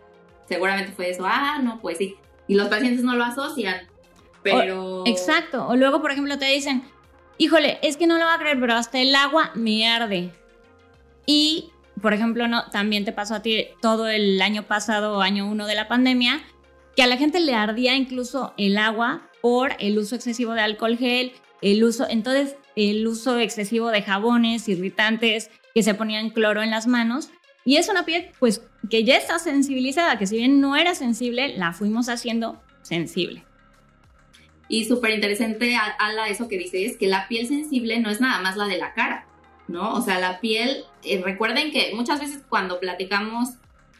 seguramente 0.47 0.93
fue 0.93 1.09
eso. 1.09 1.25
Ah, 1.25 1.59
no, 1.61 1.79
pues 1.81 1.97
sí. 1.97 2.15
Y 2.47 2.55
los 2.55 2.69
pacientes 2.69 3.03
no 3.03 3.15
lo 3.15 3.25
asocian, 3.25 3.81
pero... 4.41 5.03
exacto. 5.05 5.67
O 5.67 5.75
luego, 5.75 6.01
por 6.01 6.11
ejemplo, 6.11 6.37
te 6.37 6.45
dicen, 6.45 6.83
híjole, 7.37 7.77
es 7.81 7.97
que 7.97 8.07
no 8.07 8.17
lo 8.17 8.23
va 8.23 8.35
a 8.35 8.39
creer, 8.39 8.57
pero 8.57 8.73
hasta 8.73 8.99
el 8.99 9.13
agua 9.15 9.51
me 9.53 9.85
arde. 9.85 10.31
Y, 11.27 11.71
por 12.01 12.13
ejemplo, 12.13 12.47
no, 12.47 12.67
también 12.71 13.05
te 13.05 13.11
pasó 13.11 13.35
a 13.35 13.41
ti 13.43 13.67
todo 13.81 14.07
el 14.07 14.41
año 14.41 14.63
pasado, 14.63 15.21
año 15.21 15.47
uno 15.47 15.67
de 15.67 15.75
la 15.75 15.87
pandemia, 15.87 16.41
que 16.95 17.03
a 17.03 17.07
la 17.07 17.17
gente 17.17 17.39
le 17.39 17.53
ardía 17.53 17.95
incluso 17.95 18.55
el 18.57 18.79
agua 18.79 19.29
por 19.41 19.73
el 19.79 19.99
uso 19.99 20.15
excesivo 20.15 20.53
de 20.53 20.61
alcohol 20.61 20.97
gel, 20.97 21.33
el 21.61 21.83
uso, 21.83 22.07
entonces 22.09 22.55
el 22.75 23.05
uso 23.05 23.37
excesivo 23.39 23.89
de 23.89 24.01
jabones, 24.01 24.67
irritantes, 24.67 25.51
que 25.75 25.83
se 25.83 25.93
ponían 25.93 26.31
cloro 26.31 26.63
en 26.63 26.71
las 26.71 26.87
manos. 26.87 27.29
Y 27.65 27.75
es 27.75 27.89
una 27.89 28.05
piel, 28.05 28.31
pues, 28.39 28.63
que 28.89 29.03
ya 29.03 29.17
está 29.17 29.37
sensibilizada, 29.39 30.17
que 30.17 30.25
si 30.25 30.37
bien 30.37 30.61
no 30.61 30.75
era 30.75 30.95
sensible, 30.95 31.57
la 31.57 31.73
fuimos 31.73 32.07
haciendo 32.07 32.61
sensible. 32.81 33.43
Y 34.69 34.85
súper 34.85 35.11
interesante, 35.11 35.75
Ala, 35.99 36.29
eso 36.29 36.47
que 36.47 36.57
dices, 36.57 36.97
que 36.97 37.07
la 37.07 37.27
piel 37.27 37.47
sensible 37.47 37.99
no 37.99 38.09
es 38.09 38.21
nada 38.21 38.41
más 38.41 38.57
la 38.57 38.67
de 38.67 38.77
la 38.77 38.93
cara. 38.93 39.27
¿No? 39.67 39.93
O 39.93 40.01
sea, 40.01 40.19
la 40.19 40.39
piel, 40.39 40.85
eh, 41.03 41.21
recuerden 41.23 41.71
que 41.71 41.91
muchas 41.93 42.19
veces 42.19 42.43
cuando 42.47 42.79
platicamos 42.79 43.49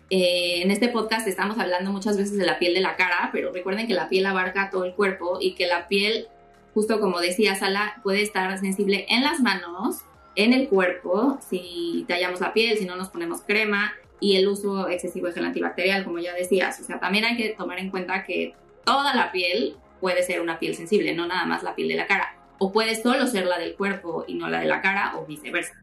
eh, 0.10 0.62
en 0.62 0.72
este 0.72 0.88
podcast 0.88 1.28
estamos 1.28 1.60
hablando 1.60 1.92
muchas 1.92 2.18
veces 2.18 2.38
de 2.38 2.46
la 2.46 2.60
piel 2.60 2.74
de 2.74 2.82
la 2.82 2.96
cara, 2.96 3.30
pero 3.34 3.52
recuerden 3.52 3.88
que 3.88 3.94
la 3.94 4.10
piel 4.10 4.26
abarca 4.26 4.70
todo 4.70 4.86
el 4.86 4.94
cuerpo 4.94 5.40
y 5.42 5.56
que 5.56 5.68
la 5.68 5.88
piel, 5.88 6.28
justo 6.74 7.00
como 7.00 7.20
decía 7.20 7.56
Sala, 7.56 8.00
puede 8.04 8.22
estar 8.22 8.58
sensible 8.60 9.06
en 9.10 9.24
las 9.24 9.42
manos, 9.42 10.02
en 10.36 10.54
el 10.54 10.70
cuerpo, 10.70 11.40
si 11.50 12.06
tallamos 12.08 12.40
la 12.40 12.54
piel, 12.54 12.78
si 12.78 12.86
no 12.86 12.96
nos 12.96 13.10
ponemos 13.10 13.42
crema, 13.42 13.94
y 14.20 14.38
el 14.38 14.48
uso 14.48 14.88
excesivo 14.88 15.28
de 15.28 15.34
gel 15.34 15.46
antibacterial, 15.46 16.04
como 16.04 16.20
ya 16.20 16.34
decías. 16.34 16.80
O 16.80 16.84
sea, 16.84 17.00
también 17.00 17.26
hay 17.26 17.38
que 17.38 17.50
tomar 17.50 17.80
en 17.80 17.90
cuenta 17.90 18.24
que 18.24 18.56
toda 18.84 19.14
la 19.14 19.32
piel 19.32 19.76
puede 20.00 20.24
ser 20.24 20.42
una 20.42 20.60
piel 20.60 20.76
sensible, 20.76 21.14
no 21.14 21.28
nada 21.28 21.46
más 21.46 21.64
la 21.64 21.76
piel 21.76 21.88
de 21.88 21.96
la 21.96 22.08
cara. 22.08 22.37
O 22.60 22.72
puede 22.72 23.02
solo 23.02 23.28
ser 23.28 23.46
la 23.46 23.60
del 23.60 23.76
cuerpo 23.76 24.26
y 24.28 24.36
no 24.36 24.50
la 24.50 24.60
de 24.60 24.68
la 24.68 24.82
cara, 24.82 25.18
o 25.18 25.26
viceversa. 25.26 25.74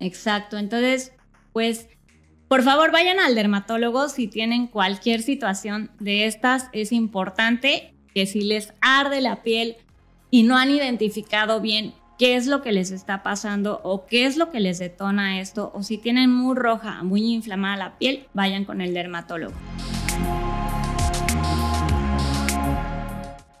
Exacto. 0.00 0.56
Entonces, 0.56 1.12
pues, 1.52 1.88
por 2.48 2.62
favor, 2.62 2.90
vayan 2.92 3.20
al 3.20 3.34
dermatólogo 3.34 4.08
si 4.08 4.28
tienen 4.28 4.66
cualquier 4.66 5.22
situación 5.22 5.90
de 6.00 6.26
estas. 6.26 6.68
Es 6.72 6.92
importante 6.92 7.94
que 8.14 8.26
si 8.26 8.42
les 8.42 8.74
arde 8.80 9.20
la 9.20 9.42
piel 9.42 9.76
y 10.30 10.42
no 10.42 10.56
han 10.56 10.70
identificado 10.70 11.60
bien 11.60 11.94
qué 12.18 12.36
es 12.36 12.46
lo 12.46 12.62
que 12.62 12.72
les 12.72 12.90
está 12.90 13.22
pasando 13.22 13.80
o 13.84 14.06
qué 14.06 14.26
es 14.26 14.36
lo 14.36 14.50
que 14.50 14.60
les 14.60 14.78
detona 14.78 15.40
esto, 15.40 15.72
o 15.74 15.82
si 15.82 15.98
tienen 15.98 16.30
muy 16.30 16.54
roja, 16.54 17.02
muy 17.02 17.32
inflamada 17.32 17.76
la 17.76 17.98
piel, 17.98 18.28
vayan 18.32 18.64
con 18.64 18.80
el 18.80 18.94
dermatólogo. 18.94 19.54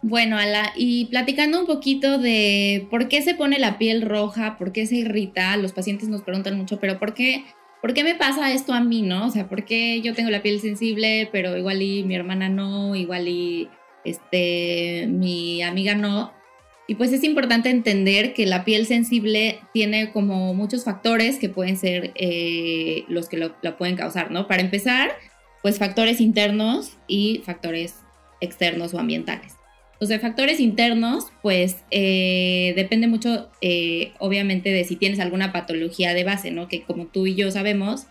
Bueno, 0.02 0.36
Ala, 0.36 0.72
y 0.76 1.04
platicando 1.06 1.60
un 1.60 1.66
poquito 1.66 2.18
de 2.18 2.88
por 2.90 3.06
qué 3.06 3.22
se 3.22 3.36
pone 3.36 3.60
la 3.60 3.78
piel 3.78 4.02
roja, 4.02 4.56
por 4.58 4.72
qué 4.72 4.84
se 4.84 4.96
irrita, 4.96 5.56
los 5.56 5.72
pacientes 5.72 6.08
nos 6.08 6.22
preguntan 6.22 6.56
mucho, 6.56 6.80
pero 6.80 6.98
¿por 6.98 7.14
qué, 7.14 7.44
por 7.80 7.94
qué 7.94 8.02
me 8.02 8.16
pasa 8.16 8.52
esto 8.52 8.72
a 8.72 8.80
mí, 8.80 9.02
no? 9.02 9.28
O 9.28 9.30
sea, 9.30 9.48
¿por 9.48 9.64
qué 9.64 10.00
yo 10.00 10.12
tengo 10.12 10.30
la 10.30 10.42
piel 10.42 10.60
sensible, 10.60 11.28
pero 11.30 11.56
igual 11.56 11.82
y 11.82 12.02
mi 12.02 12.16
hermana 12.16 12.48
no, 12.48 12.96
igual 12.96 13.28
y 13.28 13.68
este, 14.04 15.06
mi 15.08 15.62
amiga 15.62 15.94
no? 15.94 16.32
Y 16.88 16.96
pues 16.96 17.12
es 17.12 17.22
importante 17.22 17.70
entender 17.70 18.34
que 18.34 18.44
la 18.44 18.64
piel 18.64 18.86
sensible 18.86 19.60
tiene 19.72 20.10
como 20.10 20.52
muchos 20.52 20.82
factores 20.82 21.38
que 21.38 21.48
pueden 21.48 21.76
ser 21.76 22.10
eh, 22.16 23.04
los 23.06 23.28
que 23.28 23.36
la 23.36 23.76
pueden 23.78 23.94
causar, 23.94 24.32
¿no? 24.32 24.48
Para 24.48 24.62
empezar, 24.62 25.12
pues 25.62 25.78
factores 25.78 26.20
internos 26.20 26.98
y 27.06 27.40
factores 27.44 28.00
externos 28.40 28.94
o 28.94 28.98
ambientales. 28.98 29.61
Los 30.02 30.08
de 30.08 30.18
factores 30.18 30.58
internos, 30.58 31.28
pues 31.42 31.76
eh, 31.92 32.72
depende 32.74 33.06
mucho, 33.06 33.48
eh, 33.60 34.10
obviamente, 34.18 34.70
de 34.70 34.82
si 34.82 34.96
tienes 34.96 35.20
alguna 35.20 35.52
patología 35.52 36.12
de 36.12 36.24
base, 36.24 36.50
¿no? 36.50 36.66
Que 36.66 36.82
como 36.82 37.06
tú 37.06 37.28
y 37.28 37.36
yo 37.36 37.52
sabemos, 37.52 38.06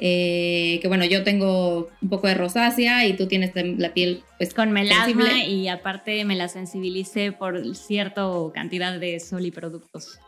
eh, 0.00 0.80
que 0.82 0.88
bueno, 0.88 1.04
yo 1.04 1.22
tengo 1.22 1.88
un 2.02 2.08
poco 2.08 2.26
de 2.26 2.34
rosácea 2.34 3.06
y 3.06 3.12
tú 3.12 3.28
tienes 3.28 3.52
la 3.54 3.94
piel 3.94 4.24
pues 4.38 4.54
con 4.54 4.72
melasma 4.72 5.44
y 5.44 5.68
aparte 5.68 6.24
me 6.24 6.34
la 6.34 6.48
sensibilicé 6.48 7.30
por 7.30 7.76
cierta 7.76 8.26
cantidad 8.52 8.98
de 8.98 9.20
sol 9.20 9.46
y 9.46 9.52
productos. 9.52 10.18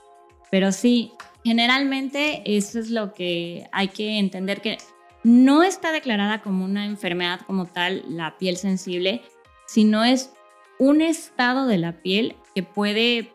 Pero 0.53 0.71
sí, 0.71 1.11
generalmente 1.43 2.43
eso 2.45 2.79
es 2.79 2.91
lo 2.91 3.13
que 3.13 3.67
hay 3.73 3.89
que 3.89 4.21
entender 4.21 4.61
que 4.61 4.79
no 5.25 5.65
está 5.65 5.91
declarada 5.91 6.43
como 6.43 6.65
una 6.65 6.87
enfermedad 6.87 7.41
como 7.45 7.67
tal 7.67 8.05
la 8.09 8.39
piel 8.39 8.57
sensible, 8.57 9.21
sino 9.67 10.05
es 10.05 10.31
un 10.78 11.00
estado 11.00 11.66
de 11.66 11.78
la 11.78 11.92
piel 11.92 12.37
que 12.54 12.62
puede 12.62 13.32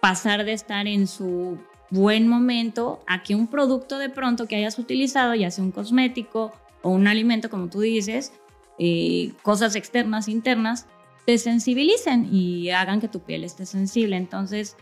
pasar 0.00 0.44
de 0.44 0.52
estar 0.52 0.86
en 0.86 1.06
su 1.06 1.58
buen 1.90 2.26
momento 2.26 3.02
a 3.06 3.22
que 3.22 3.34
un 3.34 3.46
producto 3.46 3.98
de 3.98 4.08
pronto 4.08 4.46
que 4.46 4.56
hayas 4.56 4.78
utilizado, 4.78 5.34
ya 5.34 5.50
sea 5.50 5.62
un 5.62 5.72
cosmético 5.72 6.52
o 6.82 6.90
un 6.90 7.06
alimento, 7.06 7.50
como 7.50 7.68
tú 7.68 7.80
dices, 7.80 8.32
eh, 8.78 9.32
cosas 9.42 9.76
externas, 9.76 10.28
internas, 10.28 10.86
te 11.26 11.38
sensibilicen 11.38 12.28
y 12.32 12.70
hagan 12.70 13.00
que 13.00 13.08
tu 13.08 13.20
piel 13.20 13.44
esté 13.44 13.66
sensible. 13.66 14.16
Entonces, 14.16 14.76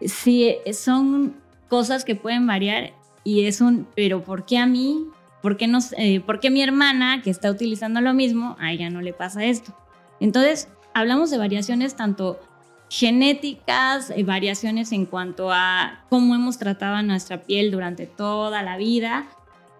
sí, 0.00 0.56
son 0.72 1.36
cosas 1.68 2.04
que 2.04 2.16
pueden 2.16 2.46
variar 2.46 2.92
y 3.22 3.44
es 3.44 3.60
un, 3.60 3.86
pero 3.94 4.22
¿por 4.24 4.46
qué 4.46 4.58
a 4.58 4.66
mí? 4.66 5.06
¿Por 5.42 5.56
qué, 5.56 5.68
no, 5.68 5.78
eh, 5.98 6.20
¿Por 6.20 6.40
qué 6.40 6.50
mi 6.50 6.62
hermana 6.62 7.22
que 7.22 7.30
está 7.30 7.50
utilizando 7.50 8.00
lo 8.00 8.14
mismo, 8.14 8.56
a 8.58 8.72
ella 8.72 8.90
no 8.90 9.00
le 9.00 9.12
pasa 9.12 9.44
esto? 9.44 9.76
Entonces, 10.18 10.68
hablamos 10.96 11.30
de 11.30 11.36
variaciones 11.36 11.94
tanto 11.94 12.40
genéticas, 12.88 14.08
eh, 14.08 14.22
variaciones 14.22 14.92
en 14.92 15.04
cuanto 15.04 15.52
a 15.52 16.06
cómo 16.08 16.34
hemos 16.34 16.56
tratado 16.56 16.94
a 16.94 17.02
nuestra 17.02 17.42
piel 17.42 17.70
durante 17.70 18.06
toda 18.06 18.62
la 18.62 18.78
vida 18.78 19.28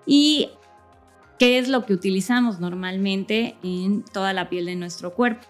y 0.04 0.50
qué 1.38 1.56
es 1.56 1.68
lo 1.68 1.86
que 1.86 1.94
utilizamos 1.94 2.60
normalmente 2.60 3.54
en 3.62 4.04
toda 4.12 4.34
la 4.34 4.50
piel 4.50 4.66
de 4.66 4.76
nuestro 4.76 5.14
cuerpo. 5.14 5.46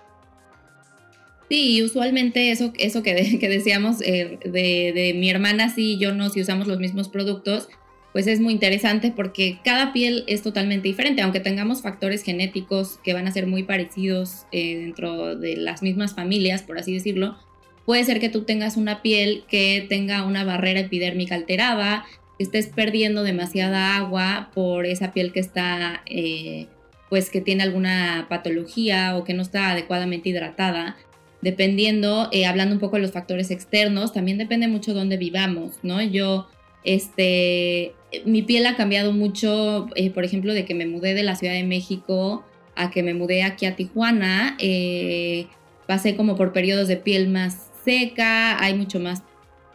Sí, 1.48 1.82
usualmente 1.82 2.52
eso, 2.52 2.72
eso 2.78 3.02
que, 3.04 3.14
decíamos 3.14 4.00
eh, 4.02 4.38
de, 4.44 4.92
de, 4.94 5.14
mi 5.16 5.30
hermana 5.30 5.68
sí 5.68 5.98
yo 5.98 6.14
no, 6.14 6.30
si 6.30 6.42
usamos 6.42 6.68
los 6.68 6.78
mismos 6.78 7.08
productos, 7.08 7.68
pues 8.16 8.28
es 8.28 8.40
muy 8.40 8.54
interesante 8.54 9.12
porque 9.14 9.58
cada 9.62 9.92
piel 9.92 10.24
es 10.26 10.40
totalmente 10.40 10.88
diferente, 10.88 11.20
aunque 11.20 11.38
tengamos 11.38 11.82
factores 11.82 12.22
genéticos 12.22 12.98
que 13.04 13.12
van 13.12 13.26
a 13.26 13.30
ser 13.30 13.46
muy 13.46 13.64
parecidos 13.64 14.46
eh, 14.52 14.74
dentro 14.74 15.36
de 15.36 15.58
las 15.58 15.82
mismas 15.82 16.14
familias, 16.14 16.62
por 16.62 16.78
así 16.78 16.94
decirlo, 16.94 17.36
puede 17.84 18.04
ser 18.04 18.18
que 18.18 18.30
tú 18.30 18.44
tengas 18.44 18.78
una 18.78 19.02
piel 19.02 19.44
que 19.50 19.84
tenga 19.90 20.24
una 20.24 20.44
barrera 20.44 20.80
epidérmica 20.80 21.34
alterada, 21.34 22.06
que 22.38 22.44
estés 22.44 22.68
perdiendo 22.68 23.22
demasiada 23.22 23.98
agua 23.98 24.50
por 24.54 24.86
esa 24.86 25.12
piel 25.12 25.30
que 25.30 25.40
está, 25.40 26.00
eh, 26.06 26.68
pues 27.10 27.28
que 27.28 27.42
tiene 27.42 27.64
alguna 27.64 28.28
patología 28.30 29.14
o 29.18 29.24
que 29.24 29.34
no 29.34 29.42
está 29.42 29.72
adecuadamente 29.72 30.30
hidratada. 30.30 30.96
Dependiendo, 31.42 32.30
eh, 32.32 32.46
hablando 32.46 32.76
un 32.76 32.80
poco 32.80 32.96
de 32.96 33.02
los 33.02 33.12
factores 33.12 33.50
externos, 33.50 34.14
también 34.14 34.38
depende 34.38 34.68
mucho 34.68 34.94
de 34.94 35.00
dónde 35.00 35.18
vivamos, 35.18 35.74
¿no? 35.82 36.00
Yo, 36.00 36.48
este, 36.86 37.94
mi 38.24 38.42
piel 38.42 38.64
ha 38.64 38.76
cambiado 38.76 39.12
mucho, 39.12 39.88
eh, 39.96 40.10
por 40.10 40.24
ejemplo, 40.24 40.54
de 40.54 40.64
que 40.64 40.74
me 40.74 40.86
mudé 40.86 41.14
de 41.14 41.24
la 41.24 41.34
Ciudad 41.34 41.52
de 41.52 41.64
México 41.64 42.44
a 42.76 42.90
que 42.90 43.02
me 43.02 43.12
mudé 43.12 43.42
aquí 43.42 43.66
a 43.66 43.74
Tijuana. 43.74 44.56
Eh, 44.60 45.48
pasé 45.88 46.14
como 46.14 46.36
por 46.36 46.52
periodos 46.52 46.86
de 46.86 46.96
piel 46.96 47.28
más 47.28 47.72
seca, 47.84 48.62
hay 48.62 48.74
mucho 48.74 49.00
más 49.00 49.24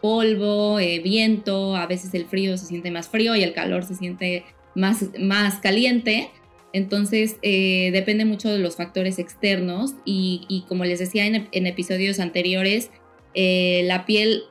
polvo, 0.00 0.80
eh, 0.80 1.00
viento, 1.00 1.76
a 1.76 1.86
veces 1.86 2.14
el 2.14 2.24
frío 2.24 2.56
se 2.56 2.64
siente 2.64 2.90
más 2.90 3.08
frío 3.10 3.36
y 3.36 3.42
el 3.42 3.52
calor 3.52 3.84
se 3.84 3.94
siente 3.94 4.44
más, 4.74 5.04
más 5.20 5.56
caliente. 5.56 6.30
Entonces 6.72 7.36
depende 7.42 8.24
mucho 8.24 8.50
de 8.50 8.58
los 8.58 8.76
factores 8.76 9.18
externos 9.18 9.92
y, 10.06 10.64
como 10.66 10.86
les 10.86 11.00
decía 11.00 11.26
en, 11.26 11.46
en 11.52 11.66
episodios 11.66 12.18
anteriores, 12.18 12.90
la 13.34 14.06
piel 14.06 14.44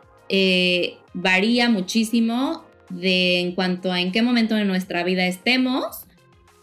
varía 1.14 1.70
muchísimo 1.70 2.64
de 2.90 3.40
en 3.40 3.54
cuanto 3.54 3.92
a 3.92 4.02
en 4.02 4.12
qué 4.12 4.22
momento 4.22 4.56
de 4.56 4.66
nuestra 4.66 5.04
vida 5.04 5.26
estemos, 5.26 6.06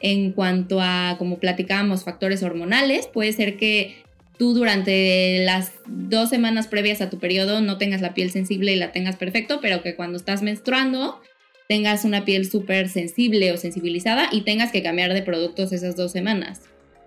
en 0.01 0.33
cuanto 0.33 0.81
a, 0.81 1.17
como 1.19 1.39
platicábamos, 1.39 2.05
factores 2.05 2.43
hormonales. 2.43 3.07
Puede 3.07 3.33
ser 3.33 3.57
que 3.57 4.03
tú 4.39 4.55
durante 4.55 5.45
las 5.45 5.73
dos 5.87 6.29
semanas 6.29 6.69
previas 6.69 7.01
a 7.01 7.11
tu 7.11 7.19
periodo 7.19 7.61
no 7.61 7.79
tengas 7.79 8.01
la 8.01 8.15
piel 8.15 8.31
sensible 8.31 8.73
y 8.73 8.77
la 8.77 8.93
tengas 8.93 9.17
perfecto, 9.17 9.59
pero 9.61 9.83
que 9.83 9.97
cuando 9.97 10.17
estás 10.17 10.43
menstruando 10.43 11.21
tengas 11.69 12.05
una 12.05 12.25
piel 12.25 12.49
súper 12.49 12.89
sensible 12.89 13.53
o 13.53 13.57
sensibilizada 13.57 14.29
y 14.33 14.43
tengas 14.43 14.73
que 14.73 14.83
cambiar 14.83 15.13
de 15.13 15.23
productos 15.23 15.73
esas 15.73 15.97
dos 15.97 16.13
semanas. 16.13 16.63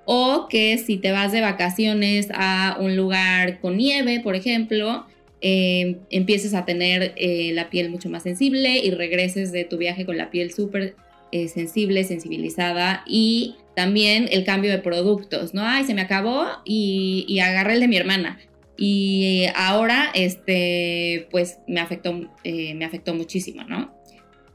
O 0.06 0.48
que 0.50 0.78
si 0.78 0.98
te 0.98 1.12
vas 1.12 1.32
de 1.32 1.42
vacaciones 1.42 2.28
a 2.34 2.78
un 2.80 2.96
lugar 2.96 3.60
con 3.60 3.78
nieve, 3.78 4.20
por 4.20 4.36
ejemplo, 4.36 5.06
eh, 5.42 5.98
empieces 6.12 6.54
a 6.54 6.66
tener 6.66 7.14
eh, 7.16 7.52
la 7.54 7.70
piel 7.70 7.90
mucho 7.90 8.10
más 8.10 8.24
sensible 8.24 8.78
y 8.78 8.92
regreses 8.92 9.52
de 9.52 9.64
tu 9.66 9.78
viaje 9.78 10.06
con 10.06 10.16
la 10.16 10.30
piel 10.30 10.54
súper 10.54 10.96
eh, 11.32 11.48
sensible, 11.48 12.04
sensibilizada 12.04 13.04
y 13.08 13.56
también 13.76 14.28
el 14.32 14.44
cambio 14.44 14.70
de 14.70 14.78
productos, 14.78 15.54
¿no? 15.54 15.64
Ay, 15.66 15.86
se 15.86 15.94
me 15.96 16.02
acabó 16.02 16.46
y, 16.64 17.26
y 17.28 17.40
agarré 17.40 17.74
el 17.74 17.80
de 17.80 17.88
mi 17.88 17.98
hermana. 17.98 18.40
Y 18.78 19.46
ahora, 19.56 20.12
este, 20.14 21.28
pues 21.32 21.60
me 21.68 21.80
afectó, 21.80 22.14
me 22.44 22.84
afectó 22.84 23.14
muchísimo, 23.14 23.64
¿no? 23.64 23.94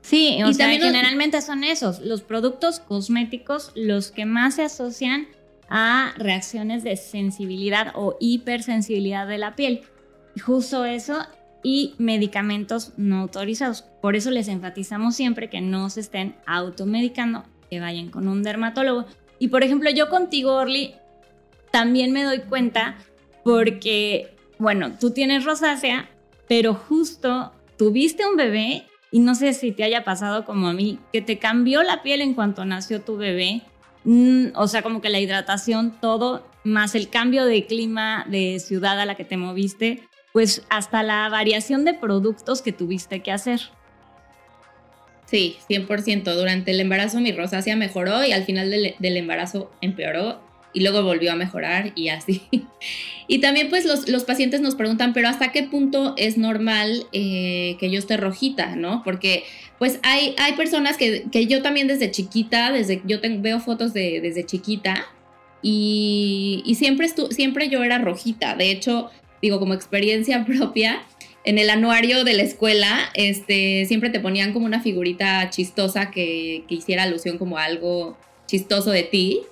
Sí, 0.00 0.38
o 0.44 0.52
sea, 0.52 0.70
generalmente 0.70 1.40
son 1.42 1.64
esos, 1.64 2.00
los 2.00 2.22
productos 2.22 2.78
cosméticos 2.80 3.72
los 3.74 4.12
que 4.12 4.24
más 4.24 4.56
se 4.56 4.62
asocian 4.62 5.26
a 5.68 6.14
reacciones 6.16 6.84
de 6.84 6.96
sensibilidad 6.96 7.92
o 7.94 8.16
hipersensibilidad 8.20 9.26
de 9.26 9.38
la 9.38 9.56
piel 9.56 9.82
justo 10.40 10.84
eso 10.84 11.18
y 11.62 11.94
medicamentos 11.98 12.92
no 12.96 13.20
autorizados. 13.20 13.82
Por 14.00 14.16
eso 14.16 14.30
les 14.30 14.48
enfatizamos 14.48 15.16
siempre 15.16 15.50
que 15.50 15.60
no 15.60 15.90
se 15.90 16.00
estén 16.00 16.36
automedicando, 16.46 17.44
que 17.68 17.80
vayan 17.80 18.10
con 18.10 18.28
un 18.28 18.42
dermatólogo. 18.42 19.06
Y 19.38 19.48
por 19.48 19.64
ejemplo, 19.64 19.90
yo 19.90 20.08
contigo, 20.08 20.52
Orly, 20.52 20.94
también 21.72 22.12
me 22.12 22.22
doy 22.22 22.40
cuenta 22.40 22.96
porque, 23.42 24.34
bueno, 24.58 24.92
tú 24.98 25.10
tienes 25.10 25.44
rosácea, 25.44 26.08
pero 26.48 26.74
justo 26.74 27.52
tuviste 27.76 28.26
un 28.26 28.36
bebé 28.36 28.86
y 29.10 29.20
no 29.20 29.34
sé 29.34 29.52
si 29.52 29.72
te 29.72 29.84
haya 29.84 30.04
pasado 30.04 30.44
como 30.44 30.68
a 30.68 30.72
mí, 30.72 30.98
que 31.12 31.22
te 31.22 31.38
cambió 31.38 31.82
la 31.82 32.02
piel 32.02 32.20
en 32.20 32.34
cuanto 32.34 32.64
nació 32.64 33.02
tu 33.02 33.16
bebé. 33.16 33.62
Mm, 34.04 34.48
o 34.54 34.68
sea, 34.68 34.82
como 34.82 35.00
que 35.00 35.10
la 35.10 35.20
hidratación, 35.20 35.92
todo, 36.00 36.46
más 36.64 36.94
el 36.94 37.08
cambio 37.08 37.44
de 37.44 37.66
clima 37.66 38.24
de 38.28 38.60
ciudad 38.60 39.00
a 39.00 39.06
la 39.06 39.14
que 39.14 39.24
te 39.24 39.36
moviste, 39.36 40.02
pues 40.36 40.66
hasta 40.68 41.02
la 41.02 41.30
variación 41.30 41.86
de 41.86 41.94
productos 41.94 42.60
que 42.60 42.70
tuviste 42.70 43.20
que 43.20 43.32
hacer. 43.32 43.58
Sí, 45.24 45.56
100%. 45.70 46.24
Durante 46.34 46.72
el 46.72 46.80
embarazo 46.80 47.20
mi 47.20 47.32
rosácea 47.32 47.74
mejoró 47.74 48.22
y 48.22 48.32
al 48.32 48.44
final 48.44 48.70
del, 48.70 49.16
embarazo 49.16 49.72
empeoró 49.80 50.42
y 50.74 50.80
luego 50.80 51.02
volvió 51.02 51.32
a 51.32 51.36
mejorar 51.36 51.92
y 51.94 52.10
así. 52.10 52.42
y 53.28 53.38
también 53.38 53.70
pues 53.70 53.86
los, 53.86 54.10
los, 54.10 54.24
pacientes 54.24 54.60
nos 54.60 54.74
preguntan, 54.74 55.14
pero 55.14 55.30
¿hasta 55.30 55.52
qué 55.52 55.62
punto 55.62 56.12
es 56.18 56.36
normal 56.36 57.06
eh, 57.12 57.78
que 57.80 57.90
yo 57.90 57.98
esté 57.98 58.18
rojita, 58.18 58.76
no? 58.76 59.00
Porque 59.04 59.44
pues 59.78 60.00
hay, 60.02 60.34
hay 60.36 60.52
personas 60.52 60.98
que, 60.98 61.24
que 61.32 61.46
yo 61.46 61.62
también 61.62 61.86
desde 61.86 62.10
chiquita, 62.10 62.72
desde 62.72 63.00
yo 63.06 63.20
veo 63.22 63.58
fotos 63.58 63.94
de, 63.94 64.20
desde 64.20 64.44
chiquita 64.44 65.06
y, 65.62 66.62
y 66.66 66.74
siempre, 66.74 67.08
siempre 67.30 67.70
yo 67.70 67.82
era 67.82 67.96
rojita. 67.96 68.54
De 68.54 68.70
hecho, 68.70 69.10
digo, 69.46 69.58
como 69.58 69.74
experiencia 69.74 70.44
propia, 70.46 71.02
en 71.44 71.58
el 71.58 71.70
anuario 71.70 72.24
de 72.24 72.34
la 72.34 72.42
escuela, 72.42 72.98
este, 73.14 73.84
siempre 73.86 74.10
te 74.10 74.20
ponían 74.20 74.52
como 74.52 74.66
una 74.66 74.80
figurita 74.80 75.48
chistosa 75.50 76.10
que, 76.10 76.64
que 76.68 76.74
hiciera 76.74 77.04
alusión 77.04 77.38
como 77.38 77.56
a 77.56 77.64
algo 77.64 78.18
chistoso 78.46 78.90
de 78.90 79.04
ti 79.04 79.42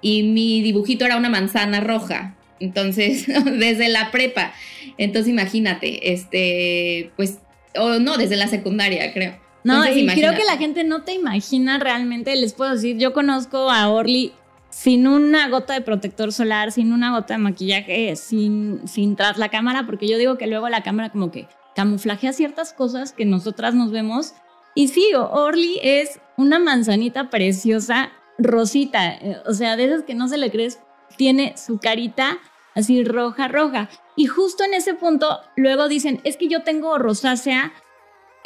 y 0.00 0.22
mi 0.24 0.62
dibujito 0.62 1.04
era 1.04 1.16
una 1.16 1.28
manzana 1.28 1.80
roja. 1.80 2.34
Entonces, 2.60 3.26
desde 3.58 3.88
la 3.88 4.10
prepa. 4.10 4.52
Entonces, 4.98 5.30
imagínate, 5.30 6.12
este, 6.12 7.10
pues, 7.16 7.38
o 7.78 7.98
no, 7.98 8.16
desde 8.16 8.36
la 8.36 8.48
secundaria, 8.48 9.12
creo. 9.12 9.36
No, 9.64 9.84
y 9.84 10.06
creo 10.06 10.32
que 10.34 10.44
la 10.44 10.56
gente 10.58 10.84
no 10.84 11.02
te 11.02 11.12
imagina 11.12 11.80
realmente, 11.80 12.36
les 12.36 12.52
puedo 12.52 12.74
decir, 12.74 12.98
yo 12.98 13.12
conozco 13.12 13.68
a 13.68 13.88
Orly 13.88 14.32
sin 14.76 15.06
una 15.06 15.48
gota 15.48 15.72
de 15.72 15.80
protector 15.80 16.34
solar, 16.34 16.70
sin 16.70 16.92
una 16.92 17.10
gota 17.10 17.32
de 17.32 17.38
maquillaje, 17.38 18.14
sin, 18.14 18.86
sin 18.86 19.16
tras 19.16 19.38
la 19.38 19.48
cámara, 19.48 19.86
porque 19.86 20.06
yo 20.06 20.18
digo 20.18 20.36
que 20.36 20.46
luego 20.46 20.68
la 20.68 20.82
cámara 20.82 21.08
como 21.08 21.30
que 21.30 21.48
camuflajea 21.74 22.34
ciertas 22.34 22.74
cosas 22.74 23.12
que 23.12 23.24
nosotras 23.24 23.74
nos 23.74 23.90
vemos. 23.90 24.34
Y 24.74 24.88
sí, 24.88 25.12
Orly 25.14 25.80
es 25.82 26.20
una 26.36 26.58
manzanita 26.58 27.30
preciosa 27.30 28.12
rosita, 28.36 29.14
eh, 29.14 29.38
o 29.46 29.54
sea, 29.54 29.76
de 29.76 29.86
esas 29.86 30.02
que 30.02 30.14
no 30.14 30.28
se 30.28 30.36
le 30.36 30.50
crees, 30.50 30.78
tiene 31.16 31.54
su 31.56 31.78
carita 31.78 32.36
así 32.74 33.02
roja, 33.02 33.48
roja. 33.48 33.88
Y 34.14 34.26
justo 34.26 34.62
en 34.62 34.74
ese 34.74 34.92
punto, 34.92 35.40
luego 35.56 35.88
dicen, 35.88 36.20
es 36.22 36.36
que 36.36 36.48
yo 36.48 36.64
tengo 36.64 36.98
rosácea, 36.98 37.72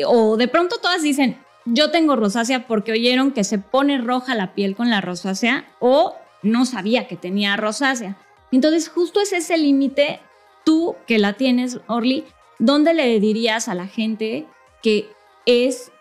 o 0.06 0.36
de 0.36 0.46
pronto 0.46 0.76
todas 0.76 1.02
dicen, 1.02 1.40
yo 1.64 1.90
tengo 1.90 2.14
rosácea 2.14 2.68
porque 2.68 2.92
oyeron 2.92 3.32
que 3.32 3.42
se 3.42 3.58
pone 3.58 3.98
roja 3.98 4.36
la 4.36 4.54
piel 4.54 4.76
con 4.76 4.90
la 4.90 5.00
rosácea, 5.00 5.64
o 5.80 6.19
no 6.42 6.64
sabía 6.66 7.06
que 7.06 7.16
tenía 7.16 7.56
rosácea. 7.56 8.16
Entonces, 8.52 8.88
justo 8.88 9.20
es 9.20 9.32
ese 9.32 9.56
límite, 9.56 10.20
tú 10.64 10.96
que 11.06 11.18
la 11.18 11.34
tienes, 11.34 11.80
Orly, 11.86 12.24
¿dónde 12.58 12.94
le 12.94 13.20
dirías 13.20 13.68
a 13.68 13.74
la 13.74 13.86
gente 13.86 14.46
que 14.82 15.08
es 15.46 15.92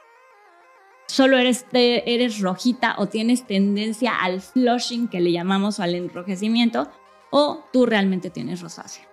solo 1.09 1.37
eres, 1.39 2.39
rojita 2.39 2.95
o 2.99 3.07
tienes 3.07 3.45
tendencia 3.45 4.15
al 4.15 4.41
flushing 4.41 5.07
que 5.07 5.19
le 5.19 5.31
llamamos 5.31 5.79
al 5.79 5.95
enrojecimiento 5.95 6.89
o 7.31 7.65
tú 7.73 7.85
realmente 7.85 8.29
tienes 8.29 8.61
rosácea. 8.61 9.05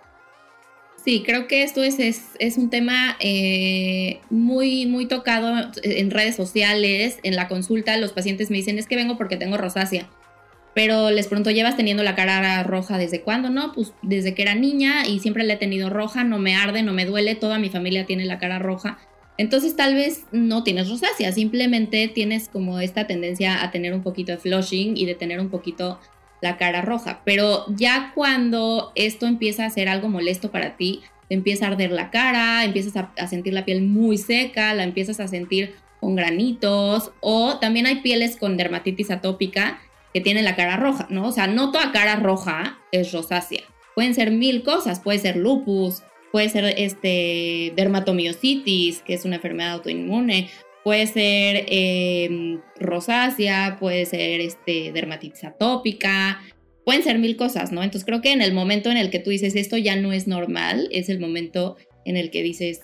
Sí, 1.02 1.22
creo 1.24 1.46
que 1.46 1.62
esto 1.62 1.82
es, 1.82 1.98
es, 1.98 2.58
un 2.58 2.68
tema 2.68 3.16
eh, 3.20 4.20
muy, 4.28 4.86
muy 4.86 5.06
tocado 5.06 5.70
en 5.82 6.10
redes 6.10 6.34
sociales, 6.34 7.18
en 7.22 7.36
la 7.36 7.48
consulta 7.48 7.96
los 7.96 8.12
pacientes 8.12 8.50
me 8.50 8.56
dicen 8.56 8.78
es 8.78 8.86
que 8.86 8.96
vengo 8.96 9.16
porque 9.16 9.36
tengo 9.36 9.56
rosácea, 9.56 10.08
pero 10.76 11.10
les 11.10 11.26
pregunto, 11.26 11.50
¿llevas 11.50 11.76
teniendo 11.76 12.04
la 12.04 12.14
cara 12.14 12.62
roja 12.62 12.98
desde 12.98 13.22
cuándo? 13.22 13.50
No, 13.50 13.72
pues 13.72 13.94
desde 14.02 14.34
que 14.34 14.42
era 14.42 14.54
niña 14.54 15.04
y 15.08 15.18
siempre 15.18 15.42
la 15.42 15.54
he 15.54 15.56
tenido 15.56 15.90
roja, 15.90 16.22
no 16.22 16.38
me 16.38 16.54
arde, 16.54 16.84
no 16.84 16.92
me 16.92 17.04
duele, 17.04 17.34
toda 17.34 17.58
mi 17.58 17.68
familia 17.68 18.06
tiene 18.06 18.26
la 18.26 18.38
cara 18.38 18.60
roja 18.60 18.98
entonces 19.38 19.76
tal 19.76 19.94
vez 19.94 20.24
no 20.32 20.62
tienes 20.62 20.88
rosácea, 20.88 21.30
simplemente 21.32 22.08
tienes 22.08 22.48
como 22.48 22.80
esta 22.80 23.06
tendencia 23.06 23.62
a 23.62 23.70
tener 23.70 23.92
un 23.92 24.02
poquito 24.02 24.32
de 24.32 24.38
flushing 24.38 24.96
y 24.96 25.04
de 25.04 25.14
tener 25.14 25.40
un 25.40 25.50
poquito 25.50 26.00
la 26.40 26.56
cara 26.56 26.82
roja. 26.82 27.20
Pero 27.24 27.64
ya 27.68 28.12
cuando 28.14 28.92
esto 28.94 29.26
empieza 29.26 29.66
a 29.66 29.70
ser 29.70 29.88
algo 29.88 30.08
molesto 30.08 30.50
para 30.50 30.76
ti, 30.76 31.02
te 31.28 31.34
empieza 31.34 31.66
a 31.66 31.70
arder 31.70 31.90
la 31.90 32.10
cara, 32.10 32.64
empiezas 32.64 32.94
a, 32.96 33.26
sentir 33.26 33.52
la 33.52 33.64
piel 33.64 33.82
muy 33.82 34.16
seca, 34.16 34.72
la 34.74 34.84
empiezas 34.84 35.20
a 35.20 35.28
sentir 35.28 35.74
con 36.00 36.14
granitos 36.14 37.10
o 37.20 37.58
también 37.58 37.86
hay 37.86 37.96
pieles 37.96 38.36
con 38.36 38.56
dermatitis 38.56 39.10
atópica 39.10 39.80
que 40.16 40.22
tienen 40.22 40.46
la 40.46 40.56
cara 40.56 40.78
roja, 40.78 41.06
¿no? 41.10 41.28
O 41.28 41.32
sea, 41.32 41.46
no 41.46 41.72
toda 41.72 41.92
cara 41.92 42.16
roja 42.16 42.78
es 42.90 43.12
rosácea. 43.12 43.64
Pueden 43.94 44.14
ser 44.14 44.30
mil 44.30 44.62
cosas, 44.62 44.98
puede 44.98 45.18
ser 45.18 45.36
lupus, 45.36 46.02
puede 46.32 46.48
ser 46.48 46.64
este, 46.78 47.74
dermatomiositis, 47.76 49.02
que 49.02 49.12
es 49.12 49.26
una 49.26 49.36
enfermedad 49.36 49.72
autoinmune, 49.72 50.48
puede 50.82 51.06
ser 51.06 51.66
eh, 51.68 52.60
rosácea, 52.80 53.76
puede 53.78 54.06
ser 54.06 54.40
este, 54.40 54.90
dermatitis 54.90 55.44
atópica, 55.44 56.40
pueden 56.86 57.02
ser 57.02 57.18
mil 57.18 57.36
cosas, 57.36 57.70
¿no? 57.70 57.82
Entonces 57.82 58.06
creo 58.06 58.22
que 58.22 58.32
en 58.32 58.40
el 58.40 58.54
momento 58.54 58.90
en 58.90 58.96
el 58.96 59.10
que 59.10 59.18
tú 59.18 59.28
dices 59.28 59.54
esto 59.54 59.76
ya 59.76 59.96
no 59.96 60.14
es 60.14 60.26
normal, 60.26 60.88
es 60.92 61.10
el 61.10 61.20
momento 61.20 61.76
en 62.06 62.16
el 62.16 62.30
que 62.30 62.42
dices, 62.42 62.80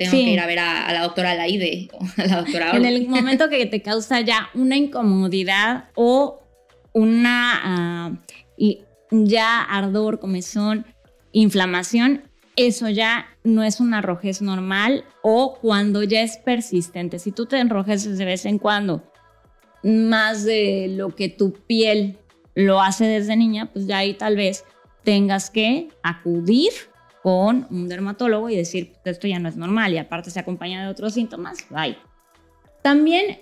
tengo 0.00 0.12
que 0.12 0.30
ir 0.30 0.40
a 0.40 0.46
ver 0.46 0.58
a, 0.58 0.90
la 0.94 1.02
doctora 1.02 1.34
Laide 1.34 1.88
o 1.92 2.00
a 2.16 2.24
la 2.24 2.36
doctora 2.38 2.70
En 2.70 2.86
el 2.86 3.06
momento 3.06 3.50
que 3.50 3.66
te 3.66 3.82
causa 3.82 4.20
ya 4.22 4.48
una 4.54 4.76
incomodidad 4.76 5.90
o 5.94 6.40
una 6.94 7.60
ah, 7.62 8.12
y 8.56 8.80
ya 9.10 9.60
ardor, 9.62 10.18
comezón, 10.18 10.86
inflamación, 11.32 12.22
eso 12.56 12.88
ya 12.88 13.26
no 13.44 13.62
es 13.62 13.80
una 13.80 14.00
rojez 14.00 14.40
normal 14.40 15.04
o 15.22 15.58
cuando 15.60 16.02
ya 16.02 16.22
es 16.22 16.38
persistente. 16.38 17.18
Si 17.18 17.30
tú 17.30 17.44
te 17.44 17.58
enrojeces 17.58 18.16
de 18.16 18.24
vez 18.24 18.46
en 18.46 18.58
cuando 18.58 19.04
más 19.82 20.44
de 20.44 20.88
lo 20.90 21.14
que 21.14 21.28
tu 21.28 21.52
piel 21.52 22.16
lo 22.54 22.80
hace 22.80 23.04
desde 23.04 23.36
niña, 23.36 23.70
pues 23.72 23.86
ya 23.86 23.98
ahí 23.98 24.14
tal 24.14 24.36
vez 24.36 24.64
tengas 25.04 25.50
que 25.50 25.88
acudir 26.02 26.72
con 27.22 27.66
un 27.70 27.88
dermatólogo 27.88 28.48
y 28.48 28.56
decir, 28.56 28.92
pues 29.02 29.16
esto 29.16 29.28
ya 29.28 29.38
no 29.38 29.48
es 29.48 29.56
normal 29.56 29.92
y 29.92 29.98
aparte 29.98 30.30
se 30.30 30.40
acompaña 30.40 30.82
de 30.82 30.90
otros 30.90 31.14
síntomas, 31.14 31.66
bye. 31.70 31.96
También 32.82 33.40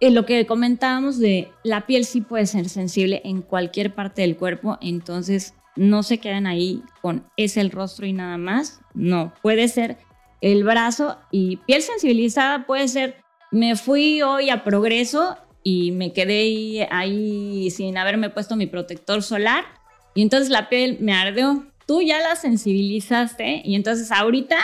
en 0.00 0.14
lo 0.14 0.26
que 0.26 0.46
comentábamos 0.46 1.18
de 1.18 1.50
la 1.62 1.86
piel 1.86 2.04
sí 2.04 2.20
puede 2.20 2.46
ser 2.46 2.68
sensible 2.68 3.22
en 3.24 3.42
cualquier 3.42 3.94
parte 3.94 4.22
del 4.22 4.36
cuerpo, 4.36 4.78
entonces 4.80 5.54
no 5.76 6.02
se 6.02 6.18
quedan 6.18 6.46
ahí 6.46 6.82
con 7.02 7.26
es 7.36 7.56
el 7.56 7.70
rostro 7.70 8.06
y 8.06 8.12
nada 8.12 8.38
más. 8.38 8.80
No, 8.94 9.32
puede 9.42 9.68
ser 9.68 9.98
el 10.40 10.64
brazo 10.64 11.18
y 11.30 11.58
piel 11.58 11.82
sensibilizada 11.82 12.66
puede 12.66 12.88
ser 12.88 13.16
me 13.52 13.76
fui 13.76 14.22
hoy 14.22 14.50
a 14.50 14.64
progreso 14.64 15.36
y 15.62 15.92
me 15.92 16.12
quedé 16.12 16.88
ahí 16.90 17.70
sin 17.70 17.96
haberme 17.96 18.30
puesto 18.30 18.56
mi 18.56 18.66
protector 18.66 19.22
solar 19.22 19.64
y 20.14 20.22
entonces 20.22 20.50
la 20.50 20.68
piel 20.68 20.98
me 21.00 21.12
ardeó. 21.12 21.64
Tú 21.86 22.02
ya 22.02 22.20
la 22.20 22.36
sensibilizaste 22.36 23.62
y 23.64 23.76
entonces 23.76 24.10
ahorita 24.10 24.56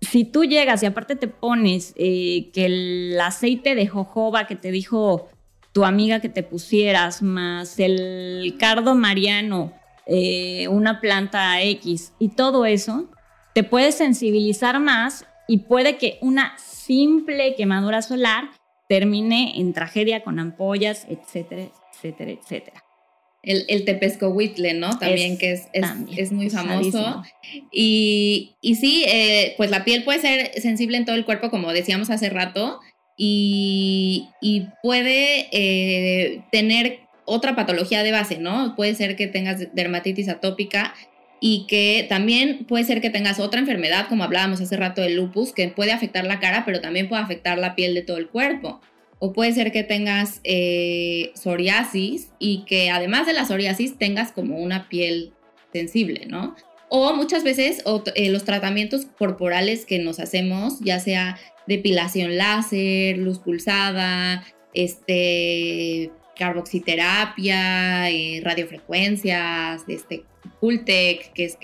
si 0.00 0.24
tú 0.24 0.44
llegas 0.44 0.82
y 0.82 0.86
aparte 0.86 1.16
te 1.16 1.28
pones 1.28 1.92
eh, 1.96 2.50
que 2.52 2.66
el 2.66 3.20
aceite 3.20 3.74
de 3.74 3.86
jojoba 3.86 4.46
que 4.46 4.56
te 4.56 4.70
dijo 4.70 5.28
tu 5.72 5.84
amiga 5.84 6.20
que 6.20 6.28
te 6.28 6.42
pusieras, 6.42 7.22
más 7.22 7.78
el 7.78 8.56
cardo 8.58 8.94
mariano, 8.94 9.72
eh, 10.06 10.66
una 10.68 11.00
planta 11.00 11.60
X 11.62 12.12
y 12.18 12.30
todo 12.30 12.64
eso, 12.64 13.08
te 13.54 13.64
puede 13.64 13.92
sensibilizar 13.92 14.80
más 14.80 15.26
y 15.46 15.58
puede 15.58 15.96
que 15.98 16.18
una 16.22 16.56
simple 16.58 17.54
quemadura 17.54 18.02
solar 18.02 18.50
termine 18.88 19.60
en 19.60 19.72
tragedia 19.72 20.24
con 20.24 20.38
ampollas, 20.38 21.06
etcétera, 21.08 21.68
etcétera, 21.92 22.30
etcétera. 22.30 22.87
El, 23.42 23.64
el 23.68 23.84
tepescohuitle, 23.84 24.74
¿no? 24.74 24.98
También 24.98 25.38
que 25.38 25.52
es, 25.52 25.68
es, 25.72 26.32
muy 26.32 26.50
famoso. 26.50 27.22
Y, 27.70 28.56
y, 28.60 28.74
sí, 28.74 29.04
eh, 29.06 29.54
pues 29.56 29.70
la 29.70 29.84
piel 29.84 30.02
puede 30.04 30.18
ser 30.20 30.60
sensible 30.60 30.96
en 30.96 31.04
todo 31.04 31.16
el 31.16 31.24
cuerpo, 31.24 31.48
como 31.48 31.72
decíamos 31.72 32.10
hace 32.10 32.30
rato, 32.30 32.80
y, 33.16 34.28
y 34.40 34.66
puede 34.82 35.48
eh, 35.52 36.42
tener 36.50 37.00
otra 37.24 37.54
patología 37.54 38.02
de 38.02 38.12
base, 38.12 38.38
¿no? 38.38 38.74
Puede 38.74 38.94
ser 38.94 39.14
que 39.14 39.26
tengas 39.26 39.74
dermatitis 39.74 40.28
atópica 40.28 40.94
y 41.40 41.66
que 41.68 42.06
también 42.08 42.64
puede 42.64 42.84
ser 42.84 43.00
que 43.00 43.10
tengas 43.10 43.38
otra 43.38 43.60
enfermedad, 43.60 44.08
como 44.08 44.24
hablábamos 44.24 44.60
hace 44.60 44.76
rato 44.76 45.02
del 45.02 45.16
lupus, 45.16 45.52
que 45.52 45.68
puede 45.68 45.92
afectar 45.92 46.24
la 46.24 46.40
cara, 46.40 46.64
pero 46.64 46.80
también 46.80 47.08
puede 47.08 47.22
afectar 47.22 47.58
la 47.58 47.74
piel 47.74 47.94
de 47.94 48.02
todo 48.02 48.16
el 48.16 48.28
cuerpo. 48.28 48.80
O 49.20 49.32
puede 49.32 49.52
ser 49.52 49.72
que 49.72 49.82
tengas 49.82 50.40
eh, 50.44 51.32
psoriasis 51.34 52.30
y 52.38 52.64
que 52.66 52.90
además 52.90 53.26
de 53.26 53.32
la 53.32 53.44
psoriasis 53.44 53.98
tengas 53.98 54.30
como 54.30 54.58
una 54.58 54.88
piel 54.88 55.32
sensible, 55.72 56.26
¿no? 56.26 56.54
O 56.88 57.12
muchas 57.14 57.44
veces 57.44 57.82
eh, 58.14 58.30
los 58.30 58.44
tratamientos 58.44 59.06
corporales 59.18 59.84
que 59.84 59.98
nos 59.98 60.20
hacemos, 60.20 60.80
ya 60.80 61.00
sea 61.00 61.38
depilación 61.66 62.38
láser, 62.38 63.18
luz 63.18 63.40
pulsada, 63.40 64.44
este, 64.72 66.10
carboxiterapia, 66.36 68.08
eh, 68.10 68.40
radiofrecuencias, 68.42 69.82
este, 69.88 70.24
Cultec, 70.60 71.32
que 71.32 71.44
es 71.44 71.58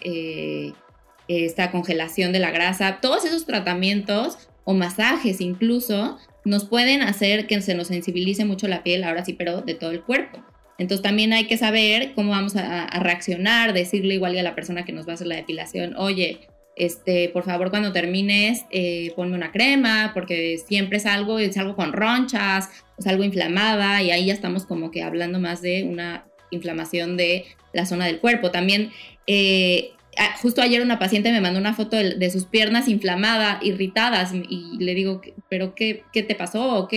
esta 1.29 1.71
congelación 1.71 2.33
de 2.33 2.40
la 2.40 2.51
grasa, 2.51 2.99
todos 3.01 3.25
esos 3.25 3.47
tratamientos 3.47 4.51
o 4.64 4.75
masajes 4.75 5.40
incluso, 5.40 6.19
nos 6.44 6.64
pueden 6.64 7.02
hacer 7.02 7.46
que 7.46 7.61
se 7.62 7.74
nos 7.74 7.88
sensibilice 7.88 8.44
mucho 8.44 8.68
la 8.68 8.83
piel, 8.83 9.04
ahora 9.04 9.24
sí, 9.24 9.33
pero 9.33 9.62
de 9.62 9.74
todo 9.74 9.90
el 9.90 10.02
cuerpo. 10.02 10.44
Entonces 10.78 11.02
también 11.02 11.33
hay 11.33 11.46
que 11.46 11.57
saber 11.57 12.12
cómo 12.14 12.30
vamos 12.30 12.57
a, 12.57 12.87
reaccionar, 13.00 13.72
decirle 13.72 14.14
igual 14.14 14.37
a 14.37 14.42
la 14.42 14.54
persona 14.54 14.85
que 14.85 14.92
nos 14.92 15.07
va 15.07 15.12
a 15.12 15.14
hacer 15.14 15.28
la 15.28 15.37
depilación, 15.37 15.94
oye, 15.96 16.40
este, 16.76 17.28
por 17.28 17.44
favor 17.44 17.70
cuando 17.70 17.92
termines 17.92 18.64
eh, 18.70 19.12
ponme 19.14 19.37
una 19.37 19.52
crema, 19.52 20.11
porque 20.12 20.59
siempre 20.59 20.98
es 20.98 21.07
algo, 21.07 21.38
es 21.38 21.57
algo 21.57 21.76
con 21.76 21.92
ronchas, 21.92 22.68
es 22.98 23.07
algo 23.07 23.22
inflamada 23.22 24.02
y 24.02 24.11
ahí 24.11 24.26
ya 24.26 24.33
estamos 24.33 24.66
como 24.66 24.90
que 24.90 25.02
hablando 25.02 25.38
más 25.38 25.62
de 25.62 25.85
una 25.85 26.26
inflamación 26.50 27.16
de 27.16 27.44
la 27.72 27.87
zona 27.87 28.07
del 28.07 28.18
cuerpo. 28.18 28.50
También 28.50 28.90
eh, 29.28 29.93
justo 30.40 30.62
ayer 30.62 30.83
una 30.83 30.98
paciente 30.98 31.33
me 31.33 31.40
mandó 31.40 31.59
una 31.59 31.74
foto 31.74 31.96
de, 31.96 32.31
sus 32.31 32.44
piernas 32.44 32.88
inflamadas, 32.88 33.62
irritadas, 33.62 34.33
y 34.35 34.77
le 34.79 34.94
digo, 34.94 35.20
¿pero 35.48 35.74
qué, 35.74 36.05
qué 36.12 36.22
te 36.22 36.35
pasó 36.35 36.79
o? 36.79 36.88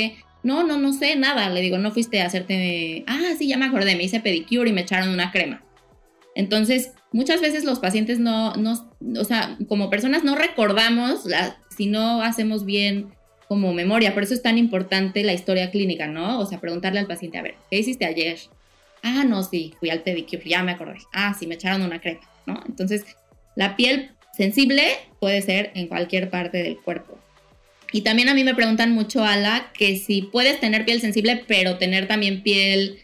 No, 0.43 0.63
no, 0.63 0.77
no 0.77 0.93
sé 0.93 1.15
nada. 1.15 1.49
Le 1.49 1.61
digo, 1.61 1.77
no 1.77 1.91
fuiste 1.91 2.21
a 2.21 2.25
hacerte. 2.25 3.03
Ah, 3.07 3.33
sí, 3.37 3.47
ya 3.47 3.57
me 3.57 3.65
acordé, 3.65 3.95
me 3.95 4.03
hice 4.03 4.19
pedicure 4.19 4.69
y 4.69 4.73
me 4.73 4.81
echaron 4.81 5.09
una 5.09 5.31
crema. 5.31 5.63
Entonces, 6.35 6.93
muchas 7.11 7.41
veces 7.41 7.63
los 7.63 7.79
pacientes 7.79 8.19
no, 8.19 8.53
no 8.55 8.89
o 9.19 9.23
sea, 9.23 9.57
como 9.67 9.89
personas 9.89 10.23
no 10.23 10.35
recordamos 10.35 11.23
si 11.75 11.87
no 11.87 12.21
hacemos 12.21 12.63
bien 12.65 13.09
como 13.47 13.73
memoria. 13.73 14.13
Por 14.13 14.23
eso 14.23 14.33
es 14.33 14.41
tan 14.41 14.57
importante 14.57 15.23
la 15.23 15.33
historia 15.33 15.71
clínica, 15.71 16.07
¿no? 16.07 16.39
O 16.39 16.45
sea, 16.45 16.59
preguntarle 16.61 16.99
al 16.99 17.07
paciente, 17.07 17.37
a 17.39 17.43
ver, 17.43 17.55
¿qué 17.69 17.79
hiciste 17.79 18.05
ayer? 18.05 18.37
Ah, 19.03 19.23
no, 19.23 19.43
sí, 19.43 19.73
fui 19.79 19.89
al 19.89 20.01
pedicure, 20.01 20.43
ya 20.45 20.63
me 20.63 20.73
acordé. 20.73 20.99
Ah, 21.13 21.35
sí, 21.37 21.47
me 21.47 21.55
echaron 21.55 21.81
una 21.81 22.01
crema. 22.01 22.21
Entonces, 22.67 23.05
la 23.55 23.75
piel 23.75 24.11
sensible 24.33 24.83
puede 25.19 25.41
ser 25.41 25.71
en 25.75 25.87
cualquier 25.87 26.29
parte 26.29 26.57
del 26.63 26.77
cuerpo. 26.77 27.17
Y 27.91 28.01
también 28.01 28.29
a 28.29 28.33
mí 28.33 28.43
me 28.43 28.55
preguntan 28.55 28.91
mucho, 28.91 29.23
Ala, 29.23 29.71
que 29.73 29.97
si 29.97 30.21
puedes 30.21 30.59
tener 30.59 30.85
piel 30.85 31.01
sensible, 31.01 31.43
pero 31.47 31.77
tener 31.77 32.07
también 32.07 32.43
piel 32.43 32.99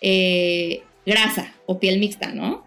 eh, 0.00 0.82
grasa 1.04 1.52
o 1.66 1.80
piel 1.80 1.98
mixta, 1.98 2.32
¿no? 2.32 2.64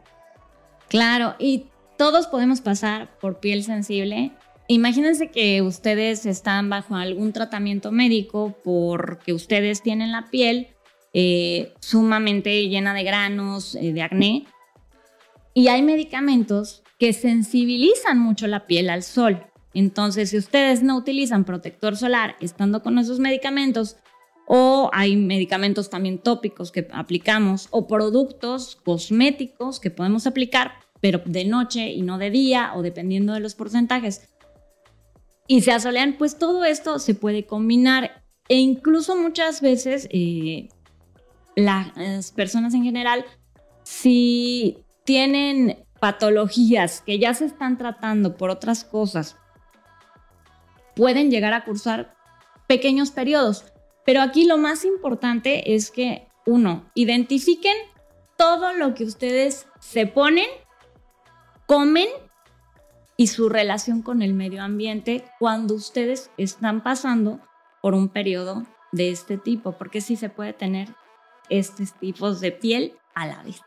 Claro, 0.90 1.36
y 1.40 1.66
todos 1.98 2.28
podemos 2.28 2.60
pasar 2.60 3.18
por 3.20 3.40
piel 3.40 3.64
sensible. 3.64 4.32
Imagínense 4.68 5.30
que 5.30 5.62
ustedes 5.62 6.26
están 6.26 6.70
bajo 6.70 6.96
algún 6.96 7.34
tratamiento 7.34 7.92
médico 7.92 8.58
porque 8.64 9.34
ustedes 9.34 9.82
tienen 9.82 10.12
la 10.12 10.30
piel 10.30 10.68
eh, 11.14 11.74
sumamente 11.80 12.68
llena 12.70 12.94
de 12.94 13.04
granos, 13.04 13.76
eh, 13.76 13.94
de 13.94 14.02
acné, 14.02 14.46
y 15.54 15.68
hay 15.68 15.82
medicamentos 15.82 16.84
que 16.98 17.14
sensibilizan 17.14 18.20
mucho 18.20 18.48
la 18.48 18.68
piel 18.68 18.90
al 18.90 19.04
sol. 19.04 19.44
Entonces, 19.74 20.30
si 20.30 20.38
ustedes 20.38 20.84
no 20.84 20.98
utilizan 20.98 21.46
protector 21.46 21.96
solar 21.98 22.36
estando 22.40 22.82
con 22.82 22.98
esos 22.98 23.20
medicamentos, 23.20 23.98
o 24.48 24.90
hay 24.94 25.16
medicamentos 25.16 25.90
también 25.90 26.20
tópicos 26.20 26.72
que 26.72 26.88
aplicamos, 26.92 27.68
o 27.72 27.88
productos 27.88 28.78
cosméticos 28.84 29.80
que 29.80 29.92
podemos 29.92 30.28
aplicar, 30.28 30.74
pero 31.00 31.22
de 31.26 31.46
noche 31.46 31.92
y 31.92 32.02
no 32.02 32.18
de 32.18 32.30
día, 32.30 32.74
o 32.76 32.82
dependiendo 32.82 33.34
de 33.34 33.40
los 33.40 33.56
porcentajes, 33.56 34.30
y 35.48 35.62
se 35.62 35.72
asolean, 35.72 36.16
pues 36.18 36.38
todo 36.38 36.64
esto 36.64 37.00
se 37.00 37.16
puede 37.16 37.46
combinar. 37.46 38.24
E 38.48 38.58
incluso 38.58 39.16
muchas 39.16 39.62
veces 39.62 40.08
eh, 40.12 40.70
las 41.56 42.32
personas 42.32 42.74
en 42.74 42.84
general, 42.84 43.26
si 43.84 44.86
tienen 45.04 45.86
patologías 46.00 47.02
que 47.02 47.20
ya 47.20 47.34
se 47.34 47.46
están 47.46 47.78
tratando 47.78 48.38
por 48.38 48.50
otras 48.50 48.84
cosas, 48.84 49.38
pueden 50.96 51.32
llegar 51.32 51.54
a 51.54 51.64
cursar 51.64 52.16
pequeños 52.68 53.12
periodos. 53.12 53.66
Pero 54.06 54.22
aquí 54.22 54.46
lo 54.46 54.58
más 54.58 54.84
importante 54.86 55.76
es 55.76 55.92
que, 55.92 56.28
uno, 56.46 56.90
identifiquen 56.96 57.76
todo 58.36 58.74
lo 58.74 58.96
que 58.96 59.04
ustedes 59.04 59.68
se 59.80 60.08
ponen, 60.08 60.48
comen 61.68 62.08
y 63.16 63.28
su 63.28 63.50
relación 63.50 64.02
con 64.02 64.24
el 64.24 64.34
medio 64.34 64.64
ambiente 64.64 65.24
cuando 65.38 65.76
ustedes 65.76 66.32
están 66.38 66.82
pasando 66.82 67.40
por 67.82 67.94
un 67.94 68.10
periodo 68.10 68.66
de 68.92 69.12
este 69.12 69.38
tipo, 69.38 69.74
porque 69.74 70.02
sí 70.02 70.16
se 70.16 70.30
puede 70.30 70.54
tener 70.54 70.90
estos 71.52 71.94
tipos 72.00 72.42
de 72.42 72.52
piel 72.52 72.94
a 73.14 73.28
la 73.28 73.44
vez. 73.44 73.62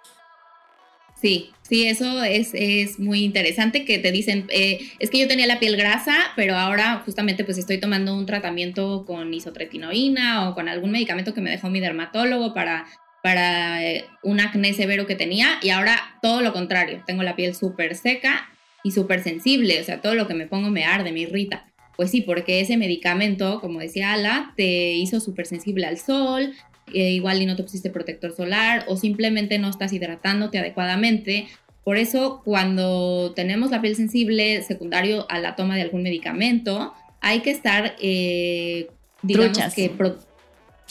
Sí, 1.20 1.53
sí, 1.62 1.87
eso 1.87 2.23
es, 2.23 2.51
es 2.53 2.99
muy 2.99 3.25
interesante 3.25 3.85
que 3.85 3.99
te 3.99 4.12
dicen, 4.12 4.47
eh, 4.51 4.81
es 4.99 5.09
que 5.11 5.18
yo 5.18 5.29
tenía 5.29 5.47
la 5.47 5.59
piel 5.59 5.77
grasa, 5.77 6.14
pero 6.37 6.57
ahora 6.57 7.03
justamente 7.05 7.44
pues 7.44 7.57
estoy 7.57 7.79
tomando 7.79 8.14
un 8.14 8.27
tratamiento 8.27 9.05
con 9.07 9.33
isotretinoína 9.33 10.49
o 10.49 10.55
con 10.55 10.68
algún 10.68 10.90
medicamento 10.90 11.33
que 11.33 11.40
me 11.40 11.51
dejó 11.51 11.70
mi 11.70 11.81
dermatólogo 11.81 12.53
para, 12.53 12.87
para 13.23 13.83
eh, 13.83 14.05
un 14.23 14.40
acné 14.40 14.75
severo 14.75 15.07
que 15.07 15.14
tenía 15.14 15.59
y 15.62 15.70
ahora 15.70 15.97
todo 16.20 16.42
lo 16.42 16.53
contrario, 16.53 17.03
tengo 17.07 17.23
la 17.23 17.37
piel 17.37 17.55
súper 17.55 17.94
seca 17.94 18.51
y 18.83 18.90
súper 18.90 19.23
sensible, 19.23 19.81
o 19.81 19.85
sea, 19.85 20.03
todo 20.03 20.14
lo 20.14 20.27
que 20.27 20.35
me 20.35 20.47
pongo 20.47 20.68
me 20.68 20.85
arde, 20.85 21.11
me 21.11 21.20
irrita. 21.20 21.64
Pues 21.97 22.11
sí, 22.11 22.20
porque 22.20 22.61
ese 22.61 22.77
medicamento, 22.77 23.61
como 23.61 23.81
decía 23.81 24.12
Ala, 24.12 24.53
te 24.57 24.92
hizo 24.92 25.20
súper 25.20 25.47
sensible 25.47 25.87
al 25.87 25.97
sol, 25.97 26.53
eh, 26.92 27.11
igual 27.11 27.40
y 27.40 27.47
no 27.47 27.57
te 27.57 27.62
pusiste 27.62 27.90
protector 27.90 28.35
solar 28.35 28.85
o 28.88 28.97
simplemente 28.97 29.59
no 29.59 29.68
estás 29.68 29.92
hidratándote 29.92 30.59
adecuadamente. 30.59 31.49
Por 31.83 31.97
eso 31.97 32.42
cuando 32.44 33.33
tenemos 33.35 33.70
la 33.70 33.81
piel 33.81 33.97
sensible 33.97 34.62
secundario 34.62 35.27
a 35.31 35.38
la 35.38 35.57
toma 35.57 35.77
de 35.77 35.83
algún 35.83 36.03
medicamento, 36.03 36.94
hay 37.20 37.40
que 37.40 37.51
estar, 37.51 37.94
eh, 38.01 38.88
digamos 39.23 39.59
que... 39.75 39.92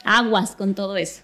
Aguas 0.06 0.56
con 0.56 0.76
todo 0.76 0.98
eso. 0.98 1.22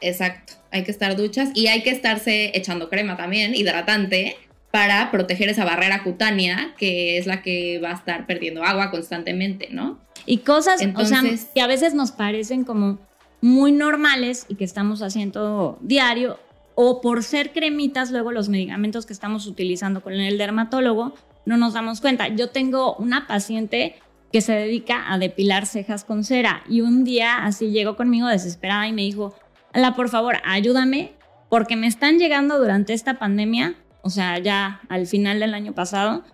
Exacto, 0.00 0.54
hay 0.70 0.84
que 0.84 0.90
estar 0.90 1.16
duchas 1.16 1.50
y 1.54 1.66
hay 1.66 1.82
que 1.82 1.90
estarse 1.90 2.50
echando 2.54 2.88
crema 2.88 3.16
también, 3.16 3.54
hidratante, 3.54 4.36
para 4.70 5.10
proteger 5.10 5.48
esa 5.48 5.64
barrera 5.64 6.02
cutánea 6.02 6.74
que 6.76 7.16
es 7.16 7.26
la 7.26 7.40
que 7.40 7.78
va 7.82 7.92
a 7.92 7.94
estar 7.94 8.26
perdiendo 8.26 8.62
agua 8.62 8.90
constantemente, 8.90 9.68
¿no? 9.70 9.98
Y 10.26 10.38
cosas, 10.38 10.80
o 10.94 11.04
sea, 11.06 11.22
que 11.54 11.60
a 11.60 11.66
veces 11.66 11.94
nos 11.94 12.12
parecen 12.12 12.64
como 12.64 12.98
muy 13.40 13.72
normales 13.72 14.46
y 14.48 14.54
que 14.56 14.64
estamos 14.64 15.02
haciendo 15.02 15.78
diario, 15.80 16.38
o 16.74 17.00
por 17.00 17.22
ser 17.22 17.52
cremitas, 17.52 18.10
luego 18.10 18.32
los 18.32 18.48
medicamentos 18.48 19.06
que 19.06 19.12
estamos 19.12 19.46
utilizando 19.46 20.02
con 20.02 20.12
el 20.12 20.36
dermatólogo, 20.36 21.14
no 21.46 21.56
nos 21.56 21.72
damos 21.72 22.00
cuenta. 22.00 22.28
Yo 22.28 22.50
tengo 22.50 22.96
una 22.96 23.26
paciente 23.26 23.96
que 24.32 24.40
se 24.42 24.52
dedica 24.52 25.10
a 25.10 25.18
depilar 25.18 25.64
cejas 25.64 26.04
con 26.04 26.24
cera 26.24 26.62
y 26.68 26.82
un 26.82 27.04
día 27.04 27.44
así 27.44 27.70
llegó 27.70 27.96
conmigo 27.96 28.26
desesperada 28.26 28.86
y 28.86 28.92
me 28.92 29.02
dijo, 29.02 29.34
Ala, 29.72 29.94
por 29.94 30.08
favor, 30.08 30.36
ayúdame 30.44 31.12
porque 31.48 31.76
me 31.76 31.86
están 31.86 32.18
llegando 32.18 32.58
durante 32.58 32.92
esta 32.92 33.14
pandemia, 33.14 33.74
o 34.02 34.10
sea, 34.10 34.38
ya 34.38 34.80
al 34.88 35.06
final 35.06 35.40
del 35.40 35.54
año 35.54 35.72
pasado, 35.72 36.24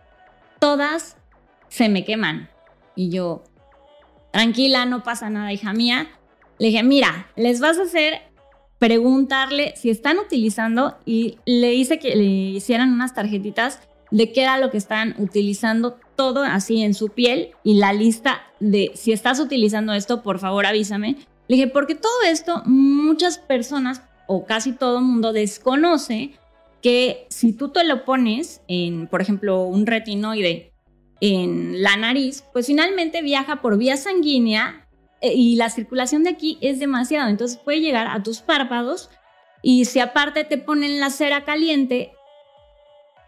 todas 0.58 1.16
se 1.68 1.88
me 1.88 2.04
queman. 2.04 2.48
Y 2.96 3.10
yo, 3.10 3.44
tranquila, 4.32 4.86
no 4.86 5.02
pasa 5.02 5.30
nada, 5.30 5.52
hija 5.52 5.72
mía, 5.72 6.08
le 6.58 6.68
dije, 6.68 6.82
mira, 6.82 7.28
les 7.36 7.60
vas 7.60 7.78
a 7.78 7.82
hacer 7.82 8.20
preguntarle 8.78 9.74
si 9.76 9.90
están 9.90 10.18
utilizando 10.18 10.96
y 11.04 11.38
le 11.44 11.74
hice 11.74 11.98
que 11.98 12.16
le 12.16 12.24
hicieran 12.24 12.92
unas 12.92 13.14
tarjetitas 13.14 13.80
de 14.10 14.32
qué 14.32 14.42
era 14.42 14.58
lo 14.58 14.70
que 14.70 14.76
están 14.76 15.14
utilizando 15.18 15.98
todo 16.16 16.42
así 16.42 16.82
en 16.82 16.94
su 16.94 17.08
piel 17.08 17.50
y 17.62 17.74
la 17.74 17.92
lista 17.92 18.42
de 18.60 18.90
si 18.94 19.12
estás 19.12 19.40
utilizando 19.40 19.92
esto, 19.92 20.22
por 20.22 20.38
favor 20.38 20.66
avísame. 20.66 21.16
Le 21.48 21.56
dije, 21.56 21.68
porque 21.68 21.94
todo 21.94 22.22
esto 22.26 22.62
muchas 22.66 23.38
personas 23.38 24.02
o 24.26 24.46
casi 24.46 24.72
todo 24.72 24.98
el 24.98 25.04
mundo 25.04 25.32
desconoce 25.32 26.32
que 26.82 27.26
si 27.30 27.52
tú 27.52 27.68
te 27.68 27.84
lo 27.84 28.04
pones 28.04 28.62
en, 28.66 29.06
por 29.06 29.22
ejemplo, 29.22 29.62
un 29.62 29.86
retinoide 29.86 30.72
en 31.20 31.82
la 31.82 31.96
nariz, 31.96 32.42
pues 32.52 32.66
finalmente 32.66 33.22
viaja 33.22 33.62
por 33.62 33.78
vía 33.78 33.96
sanguínea 33.96 34.81
y 35.22 35.56
la 35.56 35.70
circulación 35.70 36.24
de 36.24 36.30
aquí 36.30 36.58
es 36.60 36.78
demasiado, 36.78 37.28
entonces 37.28 37.58
puede 37.58 37.80
llegar 37.80 38.08
a 38.08 38.22
tus 38.22 38.40
párpados 38.40 39.10
y 39.62 39.84
si 39.84 40.00
aparte 40.00 40.44
te 40.44 40.58
ponen 40.58 40.98
la 40.98 41.10
cera 41.10 41.44
caliente, 41.44 42.12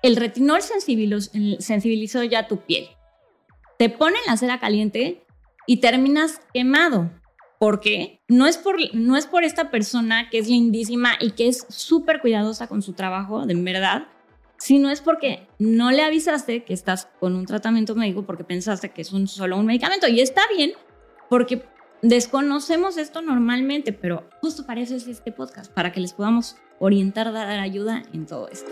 el 0.02 0.16
retinol 0.16 0.60
sensibilizó 0.60 2.24
ya 2.24 2.48
tu 2.48 2.58
piel. 2.58 2.88
Te 3.78 3.88
ponen 3.88 4.20
la 4.26 4.36
cera 4.36 4.58
caliente 4.58 5.24
y 5.66 5.78
terminas 5.78 6.40
quemado. 6.52 7.10
porque 7.58 8.20
No 8.28 8.46
es 8.46 8.58
por, 8.58 8.76
no 8.94 9.16
es 9.16 9.26
por 9.26 9.44
esta 9.44 9.70
persona 9.70 10.28
que 10.28 10.38
es 10.38 10.48
lindísima 10.48 11.12
y 11.20 11.30
que 11.30 11.48
es 11.48 11.64
súper 11.70 12.20
cuidadosa 12.20 12.66
con 12.66 12.82
su 12.82 12.92
trabajo, 12.92 13.46
de 13.46 13.54
verdad, 13.54 14.08
sino 14.58 14.90
es 14.90 15.00
porque 15.00 15.46
no 15.58 15.90
le 15.90 16.02
avisaste 16.02 16.64
que 16.64 16.74
estás 16.74 17.06
con 17.20 17.34
un 17.34 17.46
tratamiento 17.46 17.94
médico 17.94 18.24
porque 18.26 18.44
pensaste 18.44 18.90
que 18.90 19.02
es 19.02 19.12
solo 19.26 19.56
un 19.56 19.66
medicamento. 19.66 20.08
Y 20.08 20.20
está 20.20 20.42
bien, 20.54 20.72
porque 21.30 21.62
Desconocemos 22.06 22.98
esto 22.98 23.22
normalmente, 23.22 23.94
pero 23.94 24.28
justo 24.42 24.66
para 24.66 24.82
eso 24.82 24.94
es 24.94 25.06
este 25.08 25.32
podcast, 25.32 25.72
para 25.72 25.90
que 25.90 26.00
les 26.00 26.12
podamos 26.12 26.56
orientar, 26.78 27.32
dar 27.32 27.58
ayuda 27.58 28.02
en 28.12 28.26
todo 28.26 28.50
esto. 28.50 28.70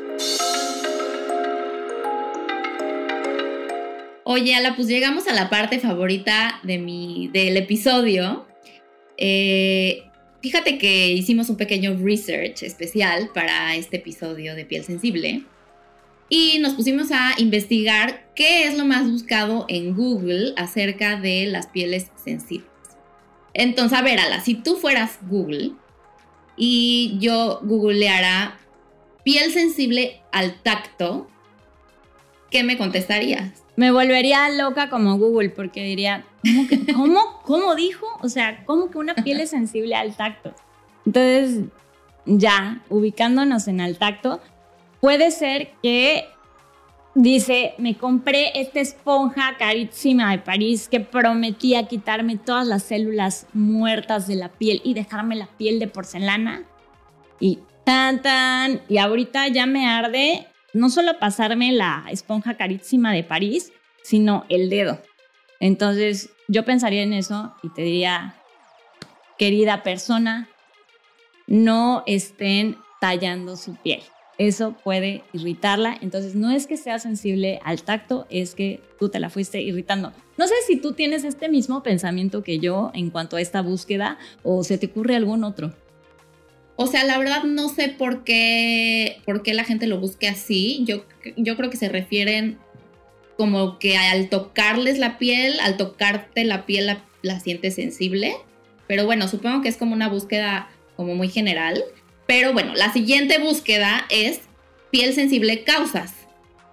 Oye, 4.25 4.55
Ala, 4.55 4.77
pues 4.77 4.87
llegamos 4.87 5.29
a 5.29 5.33
la 5.33 5.49
parte 5.49 5.81
favorita 5.81 6.61
de 6.63 6.77
mi, 6.77 7.31
del 7.33 7.57
episodio. 7.57 8.47
Eh, 9.17 10.11
fíjate 10.43 10.77
que 10.77 11.13
hicimos 11.13 11.49
un 11.49 11.57
pequeño 11.57 11.97
research 12.05 12.63
especial 12.65 13.31
para 13.33 13.75
este 13.77 13.97
episodio 13.97 14.55
de 14.55 14.67
piel 14.67 14.85
sensible 14.85 15.43
y 16.29 16.59
nos 16.59 16.75
pusimos 16.75 17.11
a 17.13 17.33
investigar 17.39 18.31
qué 18.35 18.67
es 18.67 18.77
lo 18.77 18.85
más 18.85 19.11
buscado 19.11 19.65
en 19.71 19.95
Google 19.95 20.53
acerca 20.59 21.19
de 21.19 21.47
las 21.47 21.69
pieles 21.69 22.11
sensibles. 22.23 22.72
Entonces, 23.55 23.99
a 23.99 24.03
ver, 24.03 24.19
Ala, 24.19 24.41
si 24.41 24.55
tú 24.55 24.77
fueras 24.77 25.19
Google 25.23 25.73
y 26.57 27.17
yo 27.19 27.61
googleara 27.63 28.59
piel 29.25 29.53
sensible 29.53 30.23
al 30.33 30.61
tacto, 30.63 31.29
¿qué 32.51 32.63
me 32.63 32.79
contestarías? 32.79 33.63
Me 33.77 33.91
volvería 33.91 34.49
loca 34.51 34.91
como 34.91 35.17
Google 35.17 35.51
porque 35.51 35.83
diría, 35.83 36.25
¿cómo, 36.43 36.69
que, 36.69 36.93
cómo, 36.95 37.43
cómo 37.45 37.75
dijo? 37.75 38.07
O 38.23 38.29
sea, 38.29 38.65
¿cómo 38.65 38.91
que 38.91 38.99
una 38.99 39.15
piel 39.15 39.41
es 39.41 39.51
sensible 39.51 39.95
al 39.95 40.15
tacto? 40.15 40.55
Entonces, 41.07 41.65
ya, 42.27 42.83
ubicándonos 42.89 43.69
en 43.69 43.81
al 43.81 43.99
tacto, 43.99 44.41
puede 45.01 45.31
ser 45.31 45.73
que 45.83 46.27
dice, 47.15 47.75
me 47.79 47.97
compré 47.97 48.61
esta 48.61 48.81
esponja 48.81 49.57
carísima 49.59 50.31
de 50.31 50.39
París 50.39 50.89
que 50.89 51.01
prometía 51.01 51.87
quitarme 51.87 52.37
todas 52.37 52.67
las 52.67 52.83
células 52.83 53.47
muertas 53.53 54.27
de 54.27 54.37
la 54.37 54.49
piel 54.49 54.81
y 54.85 54.95
dejarme 54.95 55.37
la 55.37 55.47
piel 55.47 55.79
de 55.79 55.89
porcelana. 55.89 56.65
Y 57.41 57.59
tan, 57.85 58.23
tan, 58.23 58.81
y 58.89 58.99
ahorita 58.99 59.49
ya 59.49 59.67
me 59.67 59.87
arde 59.87 60.47
no 60.73 60.89
solo 60.89 61.19
pasarme 61.19 61.73
la 61.73 62.05
esponja 62.11 62.57
carísima 62.57 63.13
de 63.13 63.25
París, 63.25 63.73
sino 64.03 64.45
el 64.49 64.71
dedo. 64.71 65.01
Entonces 65.61 66.31
yo 66.49 66.65
pensaría 66.65 67.03
en 67.03 67.13
eso 67.13 67.55
y 67.63 67.69
te 67.71 67.83
diría, 67.83 68.37
querida 69.39 69.83
persona, 69.83 70.49
no 71.47 72.03
estén 72.07 72.79
tallando 73.01 73.57
su 73.57 73.77
piel. 73.77 74.03
Eso 74.49 74.75
puede 74.83 75.23
irritarla. 75.33 75.97
Entonces 76.01 76.35
no 76.35 76.51
es 76.51 76.67
que 76.67 76.77
sea 76.77 76.99
sensible 76.99 77.61
al 77.65 77.85
tacto, 77.85 78.27
es 78.29 78.57
que 78.57 78.81
tú 78.99 79.09
te 79.09 79.21
la 79.21 79.31
fuiste 79.31 79.61
irritando. 79.61 80.13
No 80.37 80.49
sé 80.49 80.55
si 80.67 80.77
tú 80.79 80.95
tienes 80.95 81.23
este 81.23 81.49
mismo 81.49 81.85
pensamiento 81.85 82.43
que 82.43 82.59
yo 82.59 82.91
en 82.93 83.11
cuanto 83.11 83.37
a 83.37 83.41
esta 83.41 83.63
búsqueda 83.63 84.19
o 84.43 84.65
se 84.65 84.79
te 84.79 84.87
ocurre 84.87 85.15
algún 85.15 85.45
otro. 85.45 85.73
O 86.75 86.89
sea, 86.89 87.05
la 87.05 87.19
verdad 87.19 87.45
no 87.45 87.69
sé 87.69 87.89
por 87.89 88.25
qué, 88.25 89.21
por 89.25 89.45
qué 89.45 89.55
la 89.55 89.63
gente 89.63 89.87
lo 89.87 90.01
busque 90.01 90.27
así. 90.27 90.83
Yo, 90.87 91.05
yo 91.37 91.57
creo 91.57 91.71
que 91.71 91.77
se 91.77 91.89
refieren 91.89 92.59
como 93.37 93.79
que 93.79 93.97
al 93.97 94.29
tocarles 94.29 94.99
la 94.99 95.19
piel, 95.19 95.61
al 95.61 95.77
tocarte 95.77 96.43
la 96.43 96.67
piel 96.67 96.87
la, 96.87 97.05
la 97.23 97.39
sientes 97.39 97.77
sensible. 97.77 98.35
Pero 98.89 99.07
bueno, 99.07 99.29
supongo 99.29 99.63
que 99.63 99.69
es 99.69 99.77
como 99.77 99.93
una 99.93 100.09
búsqueda 100.09 100.69
como 100.97 101.15
muy 101.15 101.29
general. 101.29 101.85
Pero 102.35 102.55
bueno, 102.55 102.73
la 102.75 102.91
siguiente 102.95 103.39
búsqueda 103.39 104.07
es 104.09 104.41
piel 104.91 105.13
sensible 105.13 105.65
causas, 105.65 106.15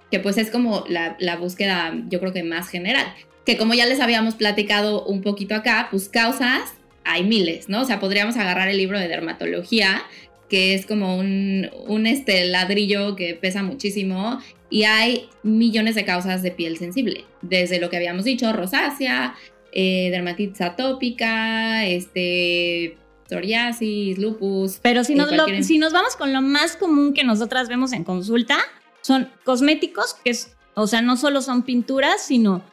que 0.10 0.18
pues 0.18 0.38
es 0.38 0.50
como 0.52 0.86
la, 0.88 1.18
la, 1.20 1.36
búsqueda 1.36 1.94
yo 2.08 2.22
creo 2.22 2.32
que 2.32 2.44
más 2.44 2.70
general. 2.70 3.14
Que 3.46 3.58
como 3.58 3.74
ya 3.74 3.86
les 3.86 4.00
habíamos 4.00 4.36
platicado 4.36 5.04
un 5.04 5.22
poquito 5.22 5.56
acá, 5.56 5.90
pues 5.92 6.08
causas 6.08 6.76
hay 7.04 7.26
miles, 7.26 7.68
¿no? 7.68 7.82
O 7.82 7.86
sea, 7.86 8.00
podríamos 8.00 8.38
agarrar 8.38 8.70
el 8.70 8.78
libro 8.78 8.98
de 8.98 9.10
dermatología, 9.10 10.02
que 10.50 10.76
es 10.76 10.86
como 10.86 11.18
un, 11.18 11.70
un 11.88 12.08
este 12.08 12.46
ladrillo 12.46 13.18
que 13.18 13.34
pesa 13.34 13.62
muchísimo 13.62 14.40
y 14.70 14.84
hay 14.84 15.28
millones 15.44 15.94
de 15.94 16.06
causas 16.06 16.42
de 16.42 16.52
piel 16.52 16.78
sensible, 16.78 17.26
desde 17.42 17.82
lo 17.82 17.90
que 17.90 17.98
habíamos 17.98 18.24
dicho, 18.24 18.54
rosácea, 18.54 19.36
eh, 19.74 20.08
dermatitis 20.10 20.62
atópica, 20.62 21.86
este, 21.86 22.96
psoriasis, 23.30 24.18
lupus. 24.18 24.80
Pero 24.82 25.04
si 25.04 25.16
nos, 25.16 25.30
si 25.62 25.78
nos 25.78 25.94
vamos 25.94 26.16
con 26.16 26.34
lo 26.34 26.42
más 26.42 26.76
común 26.76 27.14
que 27.14 27.24
nosotras 27.24 27.70
vemos 27.70 27.94
en 27.94 28.04
consulta, 28.04 28.58
son 29.02 29.30
cosméticos, 29.44 30.16
que 30.16 30.32
es, 30.32 30.56
o 30.74 30.88
sea, 30.88 31.02
no 31.02 31.16
solo 31.16 31.42
son 31.42 31.64
pinturas, 31.64 32.22
sino 32.24 32.64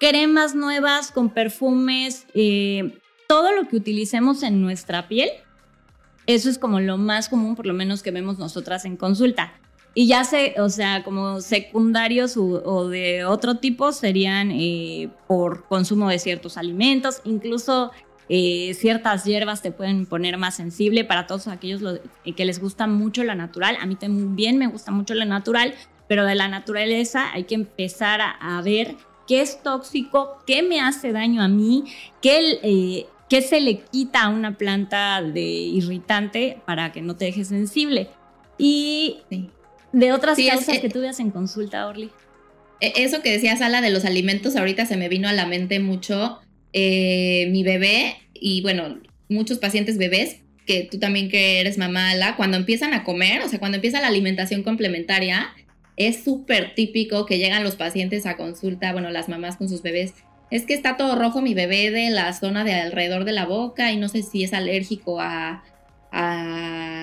cremas 0.00 0.54
nuevas 0.54 1.12
con 1.12 1.30
perfumes, 1.30 2.26
eh, 2.34 2.98
todo 3.28 3.52
lo 3.52 3.68
que 3.68 3.76
utilicemos 3.76 4.42
en 4.42 4.60
nuestra 4.60 5.08
piel, 5.08 5.30
eso 6.26 6.50
es 6.50 6.58
como 6.58 6.80
lo 6.80 6.98
más 6.98 7.28
común, 7.28 7.54
por 7.54 7.66
lo 7.66 7.74
menos 7.74 8.02
que 8.02 8.10
vemos 8.10 8.38
nosotras 8.38 8.84
en 8.84 8.96
consulta. 8.96 9.54
Y 9.94 10.06
ya 10.06 10.24
sé, 10.24 10.54
o 10.58 10.70
sea, 10.70 11.04
como 11.04 11.40
secundarios 11.40 12.36
o, 12.36 12.88
de 12.88 13.24
otro 13.24 13.58
tipo 13.58 13.92
serían 13.92 14.50
eh, 14.50 15.10
por 15.28 15.66
consumo 15.66 16.08
de 16.08 16.18
ciertos 16.18 16.56
alimentos, 16.56 17.20
incluso 17.24 17.92
eh, 18.34 18.72
ciertas 18.72 19.26
hierbas 19.26 19.60
te 19.60 19.72
pueden 19.72 20.06
poner 20.06 20.38
más 20.38 20.54
sensible 20.54 21.04
para 21.04 21.26
todos 21.26 21.48
aquellos 21.48 21.82
que 22.24 22.44
les 22.46 22.60
gusta 22.60 22.86
mucho 22.86 23.24
la 23.24 23.34
natural. 23.34 23.76
A 23.78 23.84
mí 23.84 23.94
también 23.94 24.56
me 24.56 24.68
gusta 24.68 24.90
mucho 24.90 25.12
la 25.12 25.26
natural, 25.26 25.74
pero 26.08 26.24
de 26.24 26.34
la 26.34 26.48
naturaleza 26.48 27.30
hay 27.34 27.44
que 27.44 27.54
empezar 27.54 28.22
a, 28.22 28.62
ver 28.62 28.96
qué 29.28 29.42
es 29.42 29.62
tóxico, 29.62 30.38
qué 30.46 30.62
me 30.62 30.80
hace 30.80 31.12
daño 31.12 31.42
a 31.42 31.48
mí, 31.48 31.84
qué, 32.22 32.58
eh, 32.62 33.06
¿Qué 33.28 33.42
se 33.42 33.60
le 33.60 33.80
quita 33.80 34.22
a 34.22 34.28
una 34.30 34.56
planta 34.56 35.20
de 35.20 35.42
irritante 35.42 36.58
para 36.64 36.90
que 36.90 37.02
no 37.02 37.16
te 37.16 37.26
deje 37.26 37.44
sensible? 37.44 38.08
Y 38.56 39.18
de 39.92 40.12
otras 40.12 40.38
causas 40.38 40.78
que 40.78 40.88
tú 40.88 41.00
veas 41.00 41.20
en 41.20 41.30
consulta, 41.30 41.86
Orly. 41.86 42.10
E, 42.80 42.94
eso 42.96 43.20
que 43.20 43.30
decía 43.30 43.58
Sala 43.58 43.82
de 43.82 43.90
los 43.90 44.06
alimentos, 44.06 44.56
ahorita 44.56 44.86
se 44.86 44.96
me 44.96 45.10
vino 45.10 45.28
a 45.28 45.34
la 45.34 45.44
mente 45.44 45.80
mucho 45.80 46.40
eh, 46.72 47.48
mi 47.50 47.62
bebé 47.62 48.21
y 48.42 48.60
bueno, 48.62 48.98
muchos 49.28 49.58
pacientes 49.58 49.98
bebés, 49.98 50.38
que 50.66 50.88
tú 50.90 50.98
también 50.98 51.28
que 51.28 51.60
eres 51.60 51.78
mamá, 51.78 52.12
cuando 52.36 52.56
empiezan 52.56 52.92
a 52.94 53.04
comer, 53.04 53.42
o 53.42 53.48
sea, 53.48 53.58
cuando 53.58 53.76
empieza 53.76 54.00
la 54.00 54.08
alimentación 54.08 54.62
complementaria, 54.62 55.50
es 55.96 56.24
súper 56.24 56.74
típico 56.74 57.26
que 57.26 57.38
llegan 57.38 57.64
los 57.64 57.76
pacientes 57.76 58.26
a 58.26 58.36
consulta, 58.36 58.92
bueno, 58.92 59.10
las 59.10 59.28
mamás 59.28 59.56
con 59.56 59.68
sus 59.68 59.82
bebés 59.82 60.14
es 60.52 60.66
que 60.66 60.74
está 60.74 60.98
todo 60.98 61.16
rojo 61.16 61.40
mi 61.40 61.54
bebé 61.54 61.90
de 61.90 62.10
la 62.10 62.34
zona 62.34 62.62
de 62.62 62.74
alrededor 62.74 63.24
de 63.24 63.32
la 63.32 63.46
boca 63.46 63.90
y 63.90 63.96
no 63.96 64.10
sé 64.10 64.22
si 64.22 64.44
es 64.44 64.52
alérgico 64.52 65.18
a, 65.18 65.62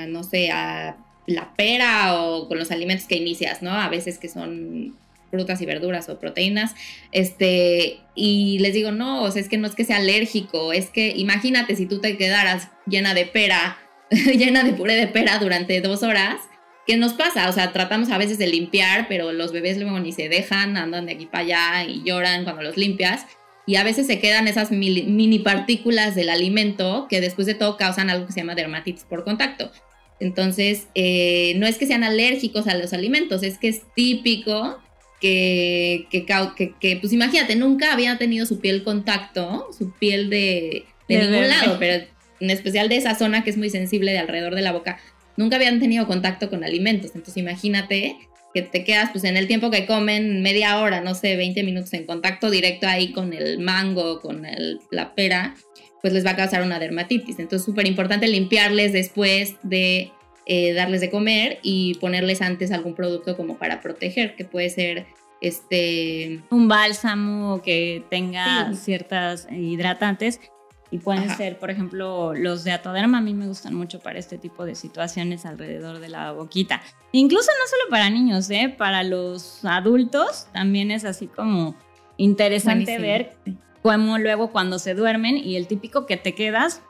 no 0.08 0.24
sé, 0.24 0.52
a 0.52 0.98
la 1.26 1.56
pera 1.56 2.22
o 2.22 2.48
con 2.48 2.60
los 2.60 2.70
alimentos 2.70 3.08
que 3.08 3.16
inicias, 3.16 3.64
¿no? 3.64 3.72
A 3.72 3.90
veces 3.90 4.20
que 4.20 4.30
son 4.30 4.96
frutas 5.30 5.62
y 5.62 5.66
verduras 5.66 6.10
o 6.10 6.20
proteínas, 6.20 6.76
este, 7.12 8.00
y 8.16 8.60
les 8.60 8.74
digo, 8.74 8.92
no, 8.92 9.24
o 9.24 9.32
sea, 9.32 9.42
es 9.42 9.50
que 9.50 9.58
no 9.58 9.68
es 9.68 9.76
que 9.76 9.86
sea 9.86 9.98
alérgico, 9.98 10.74
es 10.74 10.90
que 10.90 11.14
imagínate 11.16 11.76
si 11.76 11.86
tú 11.86 12.00
te 12.00 12.18
quedaras 12.18 12.70
llena 12.86 13.14
de 13.14 13.26
pera, 13.26 13.78
llena 14.10 14.64
de 14.64 14.74
puré 14.74 14.96
de 14.96 15.08
pera 15.08 15.40
durante 15.40 15.82
dos 15.82 16.04
horas, 16.04 16.42
¿qué 16.88 16.98
nos 16.98 17.14
pasa? 17.14 17.50
O 17.50 17.54
sea, 17.54 17.72
tratamos 17.72 18.10
a 18.10 18.18
veces 18.18 18.38
de 18.38 18.48
limpiar, 18.48 19.08
pero 19.08 19.32
los 19.32 19.52
bebés 19.52 19.78
luego 19.78 20.00
ni 20.00 20.12
se 20.12 20.30
dejan, 20.30 20.78
andan 20.78 21.06
de 21.06 21.14
aquí 21.14 21.26
para 21.26 21.44
allá 21.44 21.84
y 21.84 22.04
lloran 22.04 22.44
cuando 22.44 22.64
los 22.64 22.78
limpias 22.78 23.26
y 23.70 23.76
a 23.76 23.84
veces 23.84 24.08
se 24.08 24.20
quedan 24.20 24.48
esas 24.48 24.72
mini 24.72 25.40
partículas 25.40 26.16
del 26.16 26.30
alimento 26.30 27.06
que 27.08 27.22
después 27.22 27.46
de 27.46 27.54
todo 27.54 27.78
causan 27.78 28.10
algo 28.10 28.26
que 28.26 28.32
se 28.32 28.40
llama 28.40 28.56
dermatitis 28.56 29.04
por 29.04 29.24
contacto. 29.24 29.72
Entonces, 30.20 30.88
eh, 30.96 31.54
no 31.58 31.68
es 31.68 31.78
que 31.78 31.86
sean 31.86 32.04
alérgicos 32.04 32.66
a 32.66 32.74
los 32.74 32.94
alimentos, 32.94 33.44
es 33.44 33.60
que 33.60 33.68
es 33.68 33.84
típico 33.94 34.80
que, 35.20 36.08
que, 36.10 36.98
pues 36.98 37.14
imagínate, 37.14 37.56
nunca 37.56 37.94
había 37.94 38.18
tenido 38.18 38.46
su 38.46 38.60
piel 38.60 38.84
contacto, 38.84 39.68
su 39.78 39.92
piel 39.92 40.30
de, 40.30 40.86
de, 41.08 41.20
ningún 41.20 41.50
lado, 41.50 41.78
pero 41.80 42.06
en 42.40 42.50
especial 42.50 42.90
de 42.90 42.98
esa 42.98 43.16
zona 43.16 43.44
que 43.44 43.50
es 43.50 43.58
muy 43.58 43.70
sensible 43.70 44.12
de 44.12 44.20
alrededor 44.20 44.56
de 44.56 44.62
la 44.62 44.72
boca, 44.72 45.00
nunca 45.36 45.58
habían 45.58 45.80
tenido 45.80 46.08
contacto 46.08 46.50
con 46.50 46.64
alimentos. 46.64 47.12
Entonces, 47.16 47.38
imagínate 47.38 48.18
que 48.54 48.62
te 48.62 48.84
quedas 48.84 49.12
pues 49.12 49.24
en 49.26 49.38
el 49.38 49.48
tiempo 49.48 49.70
que 49.70 49.86
comen 49.86 50.42
media 50.42 50.80
hora, 50.80 51.02
no 51.02 51.14
sé, 51.16 51.36
20 51.36 51.64
minutos 51.64 51.94
en 51.94 52.06
contacto 52.06 52.50
directo 52.50 52.88
ahí 52.88 53.12
con 53.12 53.34
el 53.34 53.60
mango, 53.60 54.22
con 54.22 54.46
el, 54.46 54.80
la 54.92 55.14
pera, 55.14 55.56
pues 56.02 56.14
les 56.14 56.26
va 56.26 56.32
a 56.32 56.36
causar 56.36 56.64
una 56.64 56.80
dermatitis. 56.80 57.40
Entonces, 57.40 57.66
súper 57.66 57.88
importante 57.88 58.28
limpiarles 58.28 58.94
después 58.94 59.56
de 59.64 60.12
eh, 60.52 60.74
darles 60.74 61.00
de 61.00 61.12
comer 61.12 61.60
y 61.62 61.94
ponerles 62.00 62.42
antes 62.42 62.72
algún 62.72 62.96
producto 62.96 63.38
como 63.38 63.60
para 63.60 63.82
proteger, 63.82 64.36
que 64.36 64.46
puede 64.46 64.72
ser 64.72 65.06
este... 65.42 66.42
Un 66.50 66.68
bálsamo 66.68 67.62
que 67.62 68.04
tenga 68.10 68.74
ciertas 68.74 69.48
hidratantes 69.52 70.42
y 70.90 70.98
pueden 70.98 71.30
ser, 71.38 71.60
por 71.60 71.70
ejemplo, 71.70 72.34
los 72.34 72.64
de 72.64 72.72
atoderma. 72.72 73.20
A 73.20 73.22
mí 73.22 73.36
me 73.36 73.46
gustan 73.46 73.76
mucho 73.76 74.00
para 74.00 74.18
este 74.18 74.40
tipo 74.40 74.66
de 74.66 74.74
situaciones 74.74 75.46
alrededor 75.46 76.00
de 76.00 76.10
la 76.10 76.32
boquita. 76.32 76.82
Incluso 77.12 77.52
no 77.52 77.68
solo 77.68 77.92
para 77.92 78.10
niños, 78.10 78.50
¿eh? 78.50 78.74
para 78.76 79.04
los 79.04 79.64
adultos 79.66 80.48
también 80.52 80.90
es 80.90 81.06
así 81.06 81.28
como 81.28 81.76
interesante 82.18 82.98
ver 82.98 83.38
cómo 83.84 84.18
luego 84.18 84.52
cuando 84.52 84.80
se 84.80 84.96
duermen 84.96 85.38
y 85.38 85.58
el 85.58 85.68
típico 85.68 86.08
que 86.08 86.18
te 86.18 86.34
quedas 86.34 86.82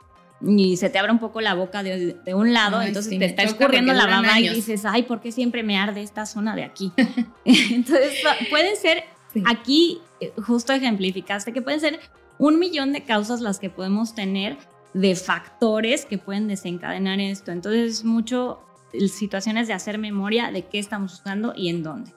y 0.41 0.77
se 0.77 0.89
te 0.89 0.97
abre 0.99 1.11
un 1.11 1.19
poco 1.19 1.41
la 1.41 1.53
boca 1.53 1.83
de, 1.83 2.15
un 2.33 2.53
lado, 2.53 2.81
entonces 2.81 3.17
te 3.17 3.25
está 3.25 3.43
escurriendo 3.43 3.93
la 3.93 4.05
baba 4.05 4.39
y 4.39 4.49
dices, 4.49 4.85
ay, 4.85 5.03
¿por 5.03 5.21
qué 5.21 5.31
siempre 5.31 5.63
me 5.63 5.77
arde 5.77 6.01
esta 6.01 6.25
zona 6.25 6.55
de 6.55 6.63
aquí? 6.63 6.91
entonces 7.45 8.13
pueden 8.49 8.75
ser 8.75 9.03
aquí 9.45 9.99
eh, 10.19 10.33
justo 10.41 10.73
ejemplificaste 10.73 11.53
que 11.53 11.61
pueden 11.61 11.79
ser 11.79 11.99
un 12.37 12.57
millón 12.57 12.93
de 12.93 13.03
causas 13.03 13.41
las 13.41 13.59
que 13.59 13.69
podemos 13.69 14.15
tener 14.15 14.57
de 14.93 15.15
factores 15.15 16.05
que 16.05 16.17
pueden 16.17 16.47
desencadenar 16.47 17.19
esto. 17.19 17.51
Entonces, 17.51 18.03
mucho 18.03 18.59
situaciones 19.13 19.67
de 19.67 19.73
hacer 19.73 19.97
memoria 19.97 20.51
de 20.51 20.63
qué 20.63 20.79
estamos 20.79 21.13
usando 21.13 21.53
y 21.55 21.69
en 21.69 21.83
dónde. 21.83 22.11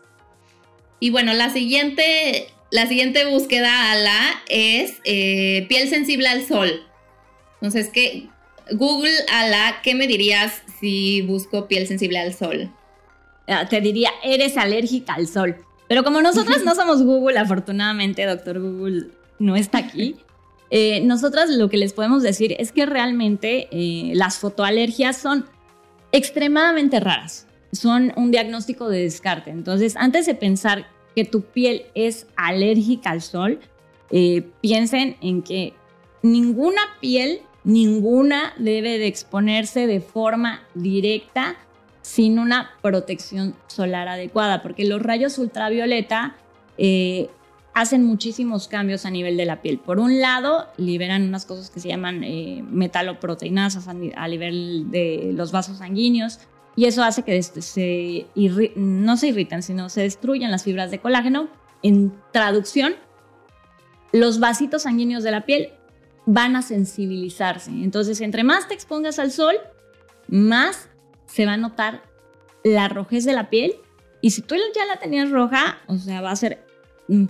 Y 1.00 1.10
bueno, 1.10 1.34
la 1.34 1.50
siguiente, 1.50 2.46
la 2.70 2.86
siguiente 2.86 3.26
búsqueda, 3.26 3.90
Ala, 3.90 4.42
es 4.48 5.00
eh, 5.04 5.66
piel 5.68 5.88
sensible 5.88 6.28
al 6.28 6.46
sol. 6.46 6.86
Entonces, 7.62 7.90
¿qué, 7.90 8.28
Google, 8.72 9.14
Ala, 9.32 9.76
¿qué 9.84 9.94
me 9.94 10.08
dirías 10.08 10.62
si 10.80 11.22
busco 11.22 11.68
piel 11.68 11.86
sensible 11.86 12.18
al 12.18 12.34
sol? 12.34 12.72
Ah, 13.46 13.68
te 13.68 13.80
diría, 13.80 14.10
eres 14.24 14.56
alérgica 14.56 15.14
al 15.14 15.28
sol. 15.28 15.56
Pero 15.86 16.02
como 16.02 16.20
nosotras 16.22 16.62
no 16.64 16.74
somos 16.74 17.04
Google, 17.04 17.38
afortunadamente, 17.38 18.26
doctor 18.26 18.58
Google 18.60 19.10
no 19.38 19.54
está 19.56 19.78
aquí. 19.78 20.16
Eh, 20.74 21.02
nosotras 21.02 21.50
lo 21.50 21.68
que 21.68 21.76
les 21.76 21.92
podemos 21.92 22.22
decir 22.22 22.56
es 22.58 22.72
que 22.72 22.86
realmente 22.86 23.68
eh, 23.72 24.12
las 24.14 24.38
fotoalergias 24.38 25.18
son 25.18 25.44
extremadamente 26.12 26.98
raras. 26.98 27.46
Son 27.72 28.10
un 28.16 28.30
diagnóstico 28.30 28.88
de 28.88 29.02
descarte. 29.02 29.50
Entonces, 29.50 29.96
antes 29.96 30.24
de 30.24 30.34
pensar 30.34 30.86
que 31.14 31.26
tu 31.26 31.42
piel 31.42 31.82
es 31.94 32.26
alérgica 32.36 33.10
al 33.10 33.20
sol, 33.20 33.60
eh, 34.10 34.48
piensen 34.62 35.18
en 35.20 35.42
que 35.42 35.74
ninguna 36.22 36.80
piel, 37.02 37.42
ninguna 37.64 38.54
debe 38.58 38.98
de 38.98 39.06
exponerse 39.06 39.86
de 39.86 40.00
forma 40.00 40.62
directa 40.74 41.56
sin 42.02 42.38
una 42.38 42.70
protección 42.82 43.54
solar 43.68 44.08
adecuada, 44.08 44.62
porque 44.62 44.84
los 44.84 45.00
rayos 45.00 45.38
ultravioleta 45.38 46.36
hacen 47.74 48.04
muchísimos 48.04 48.68
cambios 48.68 49.06
a 49.06 49.10
nivel 49.10 49.36
de 49.36 49.46
la 49.46 49.62
piel. 49.62 49.78
Por 49.78 49.98
un 49.98 50.20
lado, 50.20 50.68
liberan 50.76 51.22
unas 51.22 51.46
cosas 51.46 51.70
que 51.70 51.80
se 51.80 51.88
llaman 51.88 52.22
eh, 52.22 52.62
metaloproteinasas 52.68 53.88
a, 53.88 53.94
nivel 53.94 54.90
de 54.90 55.32
los 55.34 55.52
vasos 55.52 55.78
sanguíneos 55.78 56.40
y 56.76 56.86
eso 56.86 57.02
hace 57.02 57.22
que 57.22 57.42
se 57.42 58.26
no 58.76 59.16
se 59.16 59.28
irritan, 59.28 59.62
sino 59.62 59.88
se 59.88 60.02
destruyan 60.02 60.50
las 60.50 60.64
fibras 60.64 60.90
de 60.90 60.98
colágeno. 60.98 61.48
En 61.82 62.12
traducción, 62.32 62.94
los 64.12 64.38
vasitos 64.38 64.82
sanguíneos 64.82 65.24
de 65.24 65.30
la 65.30 65.46
piel 65.46 65.72
van 66.26 66.56
a 66.56 66.62
sensibilizarse. 66.62 67.70
Entonces, 67.70 68.20
entre 68.20 68.44
más 68.44 68.68
te 68.68 68.74
expongas 68.74 69.18
al 69.18 69.32
sol, 69.32 69.56
más 70.28 70.88
se 71.26 71.46
va 71.46 71.54
a 71.54 71.56
notar 71.56 72.02
la 72.64 72.88
rojez 72.88 73.24
de 73.24 73.32
la 73.32 73.50
piel. 73.50 73.74
Y 74.20 74.30
si 74.30 74.42
tú 74.42 74.54
ya 74.54 74.86
la 74.86 74.96
tenías 74.96 75.30
roja, 75.30 75.78
o 75.86 75.96
sea, 75.96 76.20
va 76.20 76.30
a 76.30 76.36
ser 76.36 76.64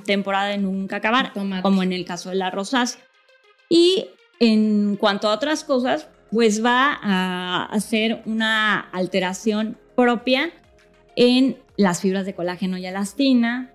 temporada 0.05 0.49
de 0.49 0.59
nunca 0.59 0.97
acabar, 0.97 1.33
como 1.33 1.83
en 1.83 1.93
el 1.93 2.05
caso 2.05 2.29
de 2.31 2.37
la 2.37 2.51
rosácea. 2.51 3.03
Y 3.69 4.09
en 4.41 4.97
cuanto 4.97 5.29
a 5.29 5.35
otras 5.35 5.65
cosas, 5.65 6.09
pues 6.31 6.65
va 6.65 6.99
a 7.03 7.65
hacer 7.67 8.23
una 8.27 8.81
alteración 8.81 9.79
propia 9.97 10.51
en 11.17 11.59
las 11.77 12.01
fibras 12.01 12.27
de 12.27 12.35
colágeno 12.35 12.77
y 12.77 12.87
elastina. 12.87 13.71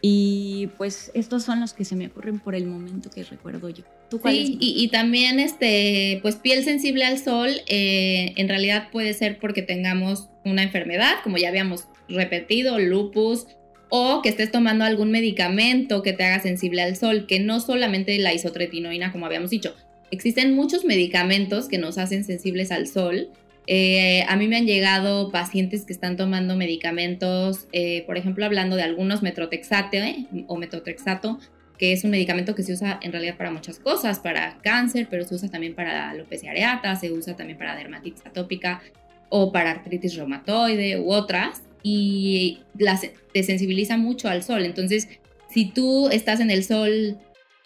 Y 0.00 0.68
pues 0.78 1.10
estos 1.14 1.42
son 1.42 1.60
los 1.60 1.74
que 1.74 1.84
se 1.84 1.96
me 1.96 2.06
ocurren 2.06 2.38
por 2.38 2.54
el 2.54 2.66
momento 2.66 3.10
que 3.10 3.24
recuerdo 3.24 3.68
yo. 3.68 3.84
Sí, 4.10 4.56
y, 4.60 4.88
también 4.88 5.38
este, 5.38 6.18
pues 6.22 6.36
piel 6.36 6.64
sensible 6.64 7.04
al 7.04 7.18
sol, 7.18 7.50
eh, 7.66 8.32
en 8.36 8.48
realidad 8.48 8.88
puede 8.90 9.12
ser 9.14 9.38
porque 9.38 9.62
tengamos 9.62 10.30
una 10.44 10.62
enfermedad, 10.62 11.16
como 11.22 11.36
ya 11.36 11.48
habíamos 11.48 11.88
repetido, 12.08 12.78
lupus, 12.78 13.46
o 13.90 14.20
que 14.22 14.28
estés 14.28 14.50
tomando 14.50 14.84
algún 14.84 15.10
medicamento 15.10 16.02
que 16.02 16.12
te 16.12 16.24
haga 16.24 16.40
sensible 16.40 16.82
al 16.82 16.96
sol, 16.96 17.26
que 17.26 17.40
no 17.40 17.60
solamente 17.60 18.18
la 18.18 18.34
isotretinoína, 18.34 19.12
como 19.12 19.26
habíamos 19.26 19.50
dicho. 19.50 19.74
Existen 20.10 20.54
muchos 20.54 20.84
medicamentos 20.84 21.68
que 21.68 21.78
nos 21.78 21.98
hacen 21.98 22.24
sensibles 22.24 22.70
al 22.70 22.86
sol. 22.86 23.30
Eh, 23.66 24.24
a 24.28 24.36
mí 24.36 24.48
me 24.48 24.56
han 24.56 24.66
llegado 24.66 25.30
pacientes 25.30 25.84
que 25.84 25.92
están 25.92 26.16
tomando 26.16 26.56
medicamentos, 26.56 27.68
eh, 27.72 28.04
por 28.06 28.16
ejemplo, 28.16 28.46
hablando 28.46 28.76
de 28.76 28.82
algunos 28.82 29.22
metrotexate 29.22 30.26
o 30.46 30.56
metotrexato, 30.56 31.38
que 31.78 31.92
es 31.92 32.04
un 32.04 32.10
medicamento 32.10 32.54
que 32.54 32.62
se 32.62 32.72
usa 32.72 32.98
en 33.02 33.12
realidad 33.12 33.36
para 33.36 33.50
muchas 33.50 33.78
cosas, 33.78 34.18
para 34.18 34.58
cáncer, 34.62 35.06
pero 35.08 35.24
se 35.24 35.34
usa 35.34 35.48
también 35.48 35.74
para 35.74 36.10
alopecia 36.10 36.50
areata, 36.50 36.96
se 36.96 37.12
usa 37.12 37.36
también 37.36 37.56
para 37.56 37.76
dermatitis 37.76 38.26
atópica 38.26 38.82
o 39.28 39.52
para 39.52 39.70
artritis 39.70 40.16
reumatoide 40.16 40.98
u 40.98 41.12
otras 41.12 41.62
y 41.82 42.60
las, 42.76 43.02
te 43.32 43.42
sensibiliza 43.42 43.96
mucho 43.96 44.28
al 44.28 44.42
sol. 44.42 44.64
Entonces, 44.64 45.08
si 45.48 45.66
tú 45.66 46.08
estás 46.08 46.40
en 46.40 46.50
el 46.50 46.64
sol 46.64 47.16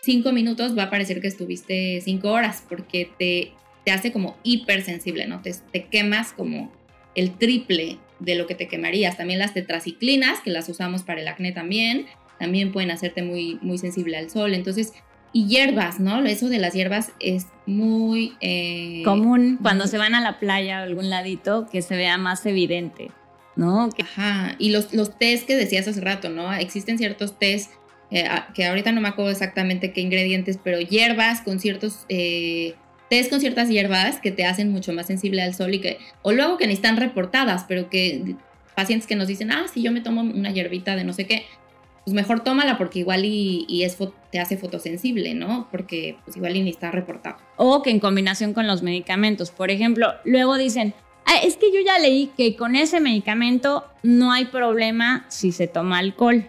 cinco 0.03 0.33
minutos, 0.33 0.77
va 0.77 0.85
a 0.85 0.91
parecer 0.91 1.21
que 1.21 1.29
estuviste 1.29 2.01
cinco 2.03 2.31
horas 2.31 2.63
porque 2.69 3.11
te, 3.19 3.53
te 3.85 3.93
hace 3.93 4.13
como 4.13 4.37
hipersensible, 4.43 5.27
¿no? 5.27 5.41
Te, 5.41 5.55
te 5.73 5.85
quemas 5.85 6.33
como 6.33 6.71
el 7.15 7.33
triple 7.39 7.99
de 8.19 8.35
lo 8.35 8.47
que 8.47 8.55
te 8.55 8.69
quemarías. 8.69 9.17
También 9.17 9.39
las 9.39 9.55
tetraciclinas, 9.55 10.41
que 10.41 10.51
las 10.51 10.69
usamos 10.69 11.03
para 11.03 11.21
el 11.21 11.29
acné 11.29 11.53
también, 11.53 12.07
también 12.43 12.73
pueden 12.73 12.91
hacerte 12.91 13.23
muy, 13.23 13.61
muy 13.63 13.79
sensible 13.79 14.17
al 14.17 14.29
sol. 14.29 14.53
Entonces, 14.53 14.95
y 15.33 15.47
hierbas, 15.47 16.01
¿no? 16.01 16.25
Eso 16.27 16.49
de 16.49 16.59
las 16.59 16.75
hierbas 16.75 17.13
es 17.21 17.47
muy... 17.67 18.33
Eh, 18.41 19.03
Común 19.05 19.61
cuando 19.63 19.87
se 19.87 19.97
van 19.97 20.17
a 20.17 20.21
la 20.21 20.41
playa 20.41 20.81
o 20.81 20.83
algún 20.83 21.09
ladito 21.09 21.69
que 21.71 21.83
se 21.83 21.95
vea 21.95 22.19
más 22.19 22.45
evidente. 22.45 23.13
¿no? 23.55 23.91
Ajá, 24.03 24.57
y 24.59 24.71
los, 24.71 24.93
los 24.93 25.17
test 25.17 25.47
que 25.47 25.55
decías 25.55 25.87
hace 25.87 26.01
rato, 26.01 26.31
¿no? 26.31 26.53
Existen 26.53 26.99
ciertos 26.99 27.39
test 27.39 27.71
eh, 28.11 28.27
que 28.55 28.67
ahorita 28.67 28.91
no 28.91 29.01
me 29.01 29.09
acuerdo 29.09 29.31
exactamente 29.31 29.93
qué 29.93 30.01
ingredientes, 30.01 30.59
pero 30.63 30.81
hierbas 30.81 31.43
con 31.43 31.61
ciertos... 31.61 32.07
Eh, 32.09 32.75
test 33.09 33.31
con 33.31 33.39
ciertas 33.39 33.69
hierbas 33.69 34.19
que 34.19 34.33
te 34.33 34.47
hacen 34.47 34.73
mucho 34.73 34.93
más 34.93 35.07
sensible 35.07 35.43
al 35.43 35.55
sol 35.55 35.75
y 35.75 35.81
que, 35.81 35.99
o 36.23 36.33
luego 36.33 36.57
que 36.57 36.67
ni 36.67 36.73
están 36.73 36.97
reportadas, 36.97 37.67
pero 37.69 37.89
que 37.89 38.35
pacientes 38.75 39.07
que 39.07 39.15
nos 39.15 39.29
dicen, 39.29 39.53
ah, 39.53 39.67
si 39.73 39.81
yo 39.81 39.93
me 39.93 40.01
tomo 40.01 40.23
una 40.23 40.51
hierbita 40.51 40.97
de 40.97 41.05
no 41.05 41.13
sé 41.13 41.27
qué, 41.27 41.45
pues 42.05 42.15
mejor 42.15 42.41
tómala 42.41 42.79
porque 42.79 43.01
igual 43.01 43.25
y, 43.25 43.65
y 43.69 43.85
es, 43.85 43.97
te 44.31 44.41
hace 44.41 44.57
fotosensible, 44.57 45.35
¿no? 45.35 45.69
Porque 45.71 46.17
pues 46.25 46.37
igual 46.37 46.57
y 46.57 46.63
ni 46.63 46.71
está 46.71 46.91
reportado. 46.91 47.37
O 47.57 47.83
que 47.83 47.91
en 47.91 48.01
combinación 48.01 48.55
con 48.55 48.67
los 48.67 48.83
medicamentos, 48.83 49.51
por 49.51 49.71
ejemplo, 49.71 50.09
luego 50.25 50.59
dicen, 50.59 50.95
Ah, 51.25 51.37
es 51.43 51.57
que 51.57 51.73
yo 51.73 51.81
ya 51.81 51.99
leí 51.99 52.31
que 52.37 52.57
con 52.57 52.75
ese 52.75 53.01
medicamento 53.01 53.85
no 54.03 54.33
hay 54.33 54.47
problema 54.47 55.25
si 55.29 55.53
se 55.53 55.69
toma 55.69 55.99
alcohol 55.99 56.49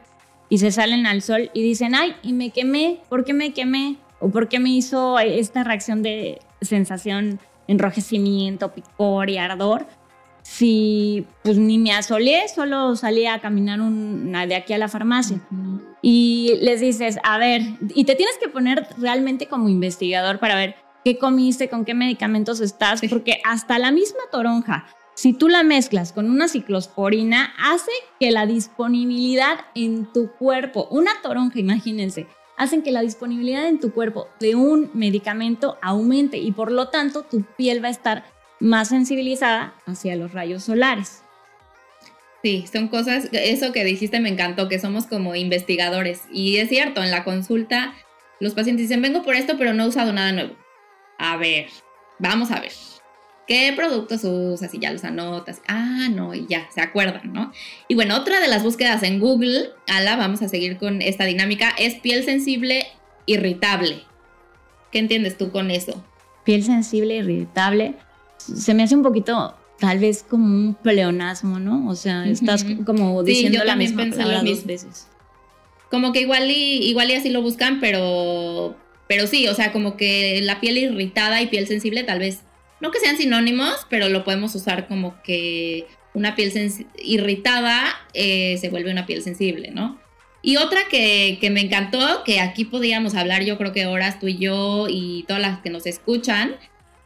y 0.49 0.57
se 0.57 0.71
salen 0.71 1.05
al 1.05 1.21
sol 1.21 1.51
y 1.53 1.61
dicen, 1.61 1.95
ay, 1.95 2.15
y 2.23 2.33
me 2.33 2.49
quemé, 2.49 2.99
¿por 3.09 3.23
qué 3.23 3.33
me 3.33 3.53
quemé? 3.53 3.97
¿O 4.19 4.29
por 4.29 4.47
qué 4.47 4.59
me 4.59 4.69
hizo 4.69 5.19
esta 5.19 5.63
reacción 5.63 6.01
de 6.01 6.39
sensación, 6.61 7.39
enrojecimiento, 7.67 8.73
picor 8.73 9.29
y 9.29 9.37
ardor? 9.37 9.85
Si 10.53 11.25
pues 11.41 11.57
ni 11.57 11.79
me 11.79 11.93
asolé, 11.93 12.47
solo 12.47 12.95
salí 12.95 13.25
a 13.25 13.39
caminar 13.39 13.81
una 13.81 14.45
de 14.45 14.53
aquí 14.53 14.71
a 14.73 14.77
la 14.77 14.87
farmacia. 14.87 15.41
Y 16.03 16.59
les 16.61 16.79
dices, 16.79 17.17
a 17.23 17.39
ver, 17.39 17.63
y 17.95 18.03
te 18.03 18.13
tienes 18.13 18.37
que 18.37 18.49
poner 18.49 18.85
realmente 18.99 19.47
como 19.47 19.67
investigador 19.67 20.37
para 20.37 20.53
ver, 20.53 20.75
qué 21.03 21.17
comiste, 21.17 21.69
con 21.69 21.85
qué 21.85 21.95
medicamentos 21.95 22.61
estás, 22.61 23.01
porque 23.09 23.41
hasta 23.43 23.79
la 23.79 23.91
misma 23.91 24.19
toronja, 24.31 24.85
si 25.15 25.33
tú 25.33 25.49
la 25.49 25.63
mezclas 25.63 26.13
con 26.13 26.29
una 26.29 26.47
ciclosporina, 26.47 27.51
hace 27.57 27.91
que 28.19 28.29
la 28.29 28.45
disponibilidad 28.45 29.57
en 29.73 30.05
tu 30.13 30.33
cuerpo, 30.33 30.87
una 30.91 31.13
toronja, 31.23 31.57
imagínense, 31.57 32.27
hacen 32.57 32.83
que 32.83 32.91
la 32.91 33.01
disponibilidad 33.01 33.67
en 33.67 33.79
tu 33.79 33.91
cuerpo 33.91 34.27
de 34.39 34.53
un 34.53 34.91
medicamento 34.93 35.79
aumente 35.81 36.37
y 36.37 36.51
por 36.51 36.71
lo 36.71 36.89
tanto 36.89 37.23
tu 37.23 37.41
piel 37.57 37.83
va 37.83 37.87
a 37.87 37.91
estar 37.91 38.23
más 38.59 38.89
sensibilizada 38.89 39.73
hacia 39.85 40.15
los 40.15 40.33
rayos 40.33 40.63
solares. 40.63 41.21
Sí, 42.43 42.65
son 42.71 42.89
cosas, 42.89 43.29
eso 43.31 43.71
que 43.71 43.85
dijiste 43.85 44.19
me 44.19 44.29
encantó, 44.29 44.67
que 44.67 44.79
somos 44.79 45.05
como 45.05 45.35
investigadores. 45.35 46.23
Y 46.31 46.57
es 46.57 46.69
cierto, 46.69 47.01
en 47.01 47.11
la 47.11 47.23
consulta 47.23 47.93
los 48.39 48.53
pacientes 48.53 48.89
dicen, 48.89 49.01
vengo 49.01 49.23
por 49.23 49.35
esto, 49.35 49.57
pero 49.57 49.73
no 49.73 49.85
he 49.85 49.87
usado 49.87 50.11
nada 50.11 50.31
nuevo 50.33 50.55
a 51.23 51.37
ver, 51.37 51.67
vamos 52.19 52.51
a 52.51 52.59
ver. 52.59 52.71
¿Qué 53.47 53.73
productos 53.75 54.23
usas? 54.23 54.73
Y 54.73 54.79
ya 54.79 54.91
los 54.91 55.03
anotas. 55.03 55.61
Ah, 55.67 56.07
no, 56.09 56.33
y 56.33 56.45
ya, 56.47 56.67
se 56.73 56.81
acuerdan, 56.81 57.33
¿no? 57.33 57.51
Y 57.87 57.95
bueno, 57.95 58.15
otra 58.15 58.39
de 58.39 58.47
las 58.47 58.63
búsquedas 58.63 59.03
en 59.03 59.19
Google, 59.19 59.69
ala, 59.87 60.15
vamos 60.15 60.41
a 60.41 60.49
seguir 60.49 60.77
con 60.77 61.01
esta 61.01 61.25
dinámica, 61.25 61.73
es 61.77 61.95
piel 61.95 62.23
sensible 62.23 62.87
irritable. 63.25 64.03
¿Qué 64.91 64.99
entiendes 64.99 65.37
tú 65.37 65.51
con 65.51 65.71
eso? 65.71 66.05
Piel 66.43 66.63
sensible 66.63 67.15
irritable. 67.15 67.95
Se 68.45 68.73
me 68.73 68.83
hace 68.83 68.95
un 68.95 69.03
poquito, 69.03 69.55
tal 69.79 69.99
vez 69.99 70.23
como 70.27 70.45
un 70.45 70.75
pleonasmo, 70.75 71.59
¿no? 71.59 71.89
O 71.89 71.95
sea, 71.95 72.27
estás 72.27 72.65
como 72.85 73.23
diciendo 73.23 73.63
la 73.63 73.75
misma 73.75 74.05
palabra 74.09 74.43
dos 74.43 74.65
veces. 74.65 75.07
Como 75.89 76.11
que 76.11 76.21
igual 76.21 76.49
y, 76.49 76.87
igual 76.87 77.11
y 77.11 77.13
así 77.13 77.29
lo 77.29 77.41
buscan, 77.41 77.79
pero 77.79 78.75
pero 79.07 79.27
sí, 79.27 79.47
o 79.47 79.53
sea, 79.53 79.71
como 79.71 79.97
que 79.97 80.39
la 80.41 80.59
piel 80.59 80.77
irritada 80.77 81.41
y 81.41 81.47
piel 81.47 81.67
sensible 81.67 82.03
tal 82.03 82.19
vez, 82.19 82.41
no 82.79 82.91
que 82.91 82.99
sean 82.99 83.17
sinónimos, 83.17 83.85
pero 83.89 84.09
lo 84.09 84.23
podemos 84.23 84.55
usar 84.55 84.87
como 84.87 85.21
que 85.21 85.85
una 86.13 86.35
piel 86.35 86.51
irritada 86.97 87.83
eh, 88.13 88.57
se 88.59 88.69
vuelve 88.69 88.91
una 88.91 89.05
piel 89.05 89.21
sensible, 89.21 89.71
¿no? 89.71 89.99
Y 90.41 90.57
otra 90.57 90.81
que, 90.89 91.37
que, 91.39 91.49
me 91.49 91.61
encantó, 91.61 92.23
que 92.25 92.39
aquí 92.41 92.65
podríamos 92.65 93.15
hablar 93.15 93.43
yo 93.43 93.57
creo 93.57 93.71
que 93.71 93.85
horas 93.85 94.19
tú 94.19 94.27
y 94.27 94.37
yo 94.37 94.87
y 94.89 95.23
todas 95.27 95.41
las 95.41 95.59
que 95.61 95.69
nos 95.69 95.85
escuchan, 95.85 96.55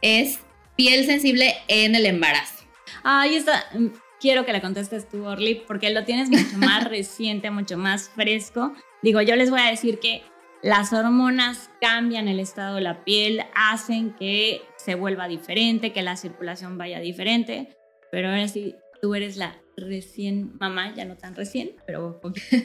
es 0.02 0.40
piel 0.78 1.04
sensible 1.04 1.54
en 1.66 1.94
el 1.94 2.06
embarazo. 2.06 2.64
Ahí 3.02 3.34
está. 3.34 3.66
Mm, 3.74 3.88
quiero 4.20 4.46
que 4.46 4.52
la 4.52 4.62
contestes 4.62 5.08
tú, 5.08 5.24
Orly, 5.24 5.62
porque 5.66 5.90
lo 5.90 6.04
tienes 6.04 6.30
mucho 6.30 6.56
más 6.56 6.88
reciente, 6.88 7.50
mucho 7.50 7.76
más 7.76 8.08
fresco. 8.08 8.72
Digo, 9.02 9.20
yo 9.20 9.36
les 9.36 9.50
voy 9.50 9.60
a 9.60 9.70
decir 9.70 9.98
que 9.98 10.22
las 10.62 10.92
hormonas 10.92 11.68
cambian 11.80 12.28
el 12.28 12.40
estado 12.40 12.76
de 12.76 12.80
la 12.82 13.04
piel, 13.04 13.42
hacen 13.54 14.14
que 14.14 14.62
se 14.76 14.94
vuelva 14.94 15.28
diferente, 15.28 15.92
que 15.92 16.02
la 16.02 16.16
circulación 16.16 16.78
vaya 16.78 17.00
diferente, 17.00 17.76
pero 18.10 18.28
ahora 18.28 18.48
sí, 18.48 18.74
tú 19.02 19.14
eres 19.14 19.36
la 19.36 19.60
recién 19.76 20.56
mamá, 20.58 20.94
ya 20.96 21.04
no 21.04 21.16
tan 21.16 21.34
recién, 21.34 21.72
pero 21.86 22.20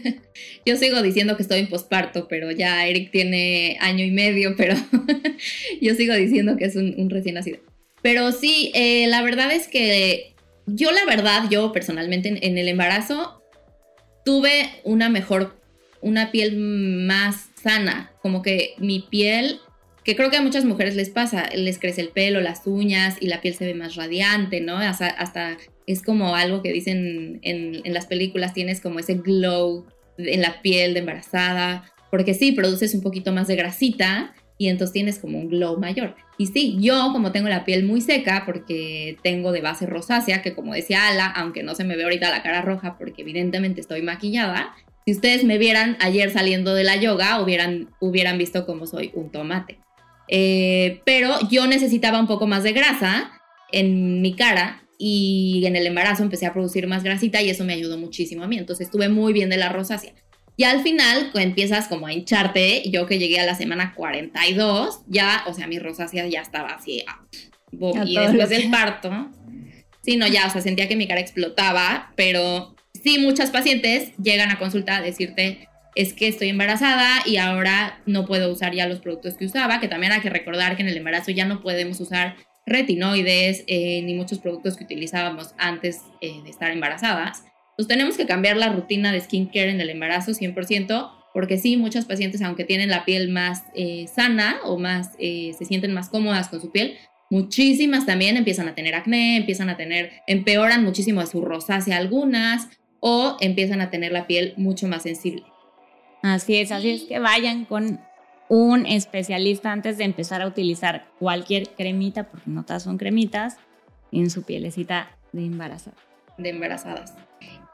Yo 0.65 0.75
sigo 0.77 1.01
diciendo 1.01 1.35
que 1.35 1.43
estoy 1.43 1.59
en 1.59 1.69
posparto, 1.69 2.27
pero 2.27 2.51
ya 2.51 2.87
Eric 2.87 3.11
tiene 3.11 3.77
año 3.79 4.03
y 4.03 4.11
medio, 4.11 4.55
pero 4.55 4.75
yo 5.81 5.93
sigo 5.95 6.15
diciendo 6.15 6.57
que 6.57 6.65
es 6.65 6.75
un, 6.75 7.09
recién 7.09 7.35
nacido. 7.35 7.59
Pero 8.03 8.31
sí, 8.33 8.71
eh, 8.75 9.07
la 9.07 9.23
verdad 9.23 9.51
es 9.51 9.67
que 9.67 10.35
yo 10.67 10.91
la 10.91 11.05
verdad, 11.05 11.49
yo 11.49 11.71
personalmente 11.71 12.29
en 12.45 12.57
el 12.57 12.67
embarazo 12.67 13.41
tuve 14.23 14.69
una 14.83 15.09
mejor, 15.09 15.59
una 16.01 16.29
piel 16.29 16.57
más 16.57 17.47
sana, 17.61 18.11
como 18.21 18.41
que 18.41 18.75
mi 18.77 18.99
piel, 18.99 19.59
que 20.03 20.17
creo 20.17 20.29
que 20.29 20.37
a 20.37 20.41
muchas 20.41 20.65
mujeres 20.65 20.95
les 20.95 21.09
pasa, 21.09 21.49
les 21.55 21.79
crece 21.79 22.01
el 22.01 22.09
pelo, 22.09 22.41
las 22.41 22.67
uñas 22.67 23.15
y 23.21 23.27
la 23.27 23.39
piel 23.39 23.55
se 23.55 23.65
ve 23.65 23.73
más 23.73 23.95
radiante, 23.95 24.59
¿no? 24.59 24.77
Hasta, 24.77 25.57
es 25.87 26.01
como 26.01 26.35
algo 26.35 26.61
que 26.61 26.73
dicen 26.73 27.39
en, 27.41 27.81
en 27.85 27.93
las 27.93 28.05
películas, 28.05 28.53
tienes 28.53 28.81
como 28.81 28.99
ese 28.99 29.15
glow 29.15 29.85
en 30.17 30.41
la 30.41 30.61
piel 30.61 30.93
de 30.93 30.99
embarazada, 30.99 31.89
porque 32.11 32.33
sí, 32.33 32.51
produces 32.51 32.93
un 32.93 33.01
poquito 33.01 33.31
más 33.31 33.47
de 33.47 33.55
grasita 33.55 34.35
y 34.63 34.69
entonces 34.69 34.93
tienes 34.93 35.19
como 35.19 35.37
un 35.37 35.49
glow 35.49 35.77
mayor. 35.77 36.15
Y 36.37 36.47
sí, 36.47 36.77
yo 36.79 37.09
como 37.11 37.33
tengo 37.33 37.49
la 37.49 37.65
piel 37.65 37.83
muy 37.83 37.99
seca 37.99 38.43
porque 38.45 39.17
tengo 39.21 39.51
de 39.51 39.59
base 39.59 39.85
rosácea, 39.85 40.41
que 40.41 40.53
como 40.53 40.73
decía 40.73 41.09
Ala, 41.09 41.27
aunque 41.27 41.63
no 41.63 41.75
se 41.75 41.83
me 41.83 41.97
ve 41.97 42.03
ahorita 42.03 42.29
la 42.29 42.41
cara 42.41 42.61
roja 42.61 42.97
porque 42.97 43.23
evidentemente 43.23 43.81
estoy 43.81 44.01
maquillada, 44.01 44.73
si 45.05 45.11
ustedes 45.11 45.43
me 45.43 45.57
vieran 45.57 45.97
ayer 45.99 46.31
saliendo 46.31 46.73
de 46.73 46.85
la 46.85 46.95
yoga, 46.95 47.41
hubieran, 47.41 47.89
hubieran 47.99 48.37
visto 48.37 48.65
cómo 48.65 48.87
soy 48.87 49.11
un 49.15 49.31
tomate. 49.31 49.79
Eh, 50.29 51.01
pero 51.03 51.37
yo 51.49 51.67
necesitaba 51.67 52.21
un 52.21 52.27
poco 52.27 52.47
más 52.47 52.63
de 52.63 52.71
grasa 52.71 53.31
en 53.73 54.21
mi 54.21 54.33
cara 54.33 54.83
y 54.97 55.63
en 55.65 55.75
el 55.75 55.85
embarazo 55.85 56.23
empecé 56.23 56.45
a 56.45 56.53
producir 56.53 56.87
más 56.87 57.03
grasita 57.03 57.41
y 57.41 57.49
eso 57.49 57.65
me 57.65 57.73
ayudó 57.73 57.97
muchísimo 57.97 58.43
a 58.43 58.47
mí. 58.47 58.57
Entonces 58.57 58.87
estuve 58.87 59.09
muy 59.09 59.33
bien 59.33 59.49
de 59.49 59.57
la 59.57 59.67
rosácea. 59.67 60.13
Y 60.55 60.65
al 60.65 60.81
final 60.81 61.31
empiezas 61.33 61.87
como 61.87 62.07
a 62.07 62.13
hincharte. 62.13 62.83
Yo 62.89 63.07
que 63.07 63.17
llegué 63.17 63.39
a 63.39 63.45
la 63.45 63.55
semana 63.55 63.93
42, 63.95 65.01
ya, 65.07 65.43
o 65.47 65.53
sea, 65.53 65.67
mi 65.67 65.79
rosácea 65.79 66.27
ya 66.27 66.41
estaba 66.41 66.69
así. 66.69 67.03
Ah, 67.07 67.25
y 68.05 68.17
después 68.17 68.49
del 68.49 68.69
parto, 68.69 69.31
sí, 70.01 70.17
no, 70.17 70.27
ya, 70.27 70.45
o 70.47 70.49
sea, 70.49 70.61
sentía 70.61 70.87
que 70.87 70.95
mi 70.95 71.07
cara 71.07 71.21
explotaba, 71.21 72.13
pero 72.15 72.75
sí, 73.03 73.17
muchas 73.17 73.49
pacientes 73.49 74.15
llegan 74.17 74.51
a 74.51 74.59
consulta 74.59 74.97
a 74.97 75.01
decirte, 75.01 75.67
es 75.95 76.13
que 76.13 76.27
estoy 76.27 76.49
embarazada 76.49 77.21
y 77.25 77.37
ahora 77.37 78.01
no 78.05 78.25
puedo 78.25 78.51
usar 78.51 78.73
ya 78.73 78.87
los 78.87 78.99
productos 78.99 79.35
que 79.35 79.45
usaba, 79.45 79.79
que 79.79 79.87
también 79.87 80.11
hay 80.11 80.21
que 80.21 80.29
recordar 80.29 80.75
que 80.75 80.83
en 80.83 80.89
el 80.89 80.97
embarazo 80.97 81.31
ya 81.31 81.45
no 81.45 81.61
podemos 81.61 81.99
usar 81.99 82.35
retinoides 82.65 83.63
eh, 83.67 84.01
ni 84.03 84.13
muchos 84.13 84.39
productos 84.39 84.77
que 84.77 84.85
utilizábamos 84.85 85.53
antes 85.57 86.01
eh, 86.21 86.41
de 86.43 86.49
estar 86.49 86.71
embarazadas. 86.71 87.43
Entonces 87.73 87.87
tenemos 87.87 88.17
que 88.17 88.25
cambiar 88.25 88.57
la 88.57 88.69
rutina 88.69 89.11
de 89.11 89.19
skincare 89.19 89.71
en 89.71 89.81
el 89.81 89.89
embarazo 89.89 90.31
100%, 90.31 91.11
porque 91.33 91.57
sí, 91.57 91.77
muchas 91.77 92.05
pacientes, 92.05 92.41
aunque 92.41 92.63
tienen 92.63 92.89
la 92.89 93.05
piel 93.05 93.29
más 93.29 93.63
eh, 93.73 94.05
sana 94.07 94.57
o 94.63 94.77
más, 94.77 95.13
se 95.13 95.65
sienten 95.65 95.93
más 95.93 96.09
cómodas 96.09 96.49
con 96.49 96.61
su 96.61 96.71
piel, 96.71 96.97
muchísimas 97.31 98.05
también 98.05 98.37
empiezan 98.37 98.67
a 98.67 98.75
tener 98.75 98.93
acné, 98.93 99.37
empiezan 99.37 99.69
a 99.69 99.77
tener, 99.77 100.11
empeoran 100.27 100.83
muchísimo 100.83 101.25
su 101.25 101.41
rosácea 101.41 101.97
algunas, 101.97 102.69
o 103.05 103.35
empiezan 103.41 103.81
a 103.81 103.89
tener 103.89 104.13
la 104.13 104.27
piel 104.27 104.53
mucho 104.55 104.87
más 104.87 105.03
sensible. 105.03 105.43
Así 106.21 106.55
es, 106.55 106.71
así 106.71 106.91
es 106.91 107.03
que 107.03 107.19
vayan 107.19 107.65
con 107.65 107.99
un 108.47 108.85
especialista 108.85 109.73
antes 109.73 109.97
de 109.97 110.05
empezar 110.05 110.41
a 110.41 110.47
utilizar 110.47 111.07
cualquier 111.19 111.67
cremita, 111.71 112.29
porque 112.29 112.49
no 112.49 112.63
todas 112.63 112.83
son 112.83 112.97
cremitas, 112.97 113.57
en 114.13 114.29
su 114.29 114.43
pielecita 114.43 115.17
de 115.33 115.45
embarazada. 115.45 115.97
De 116.37 116.49
embarazadas. 116.49 117.13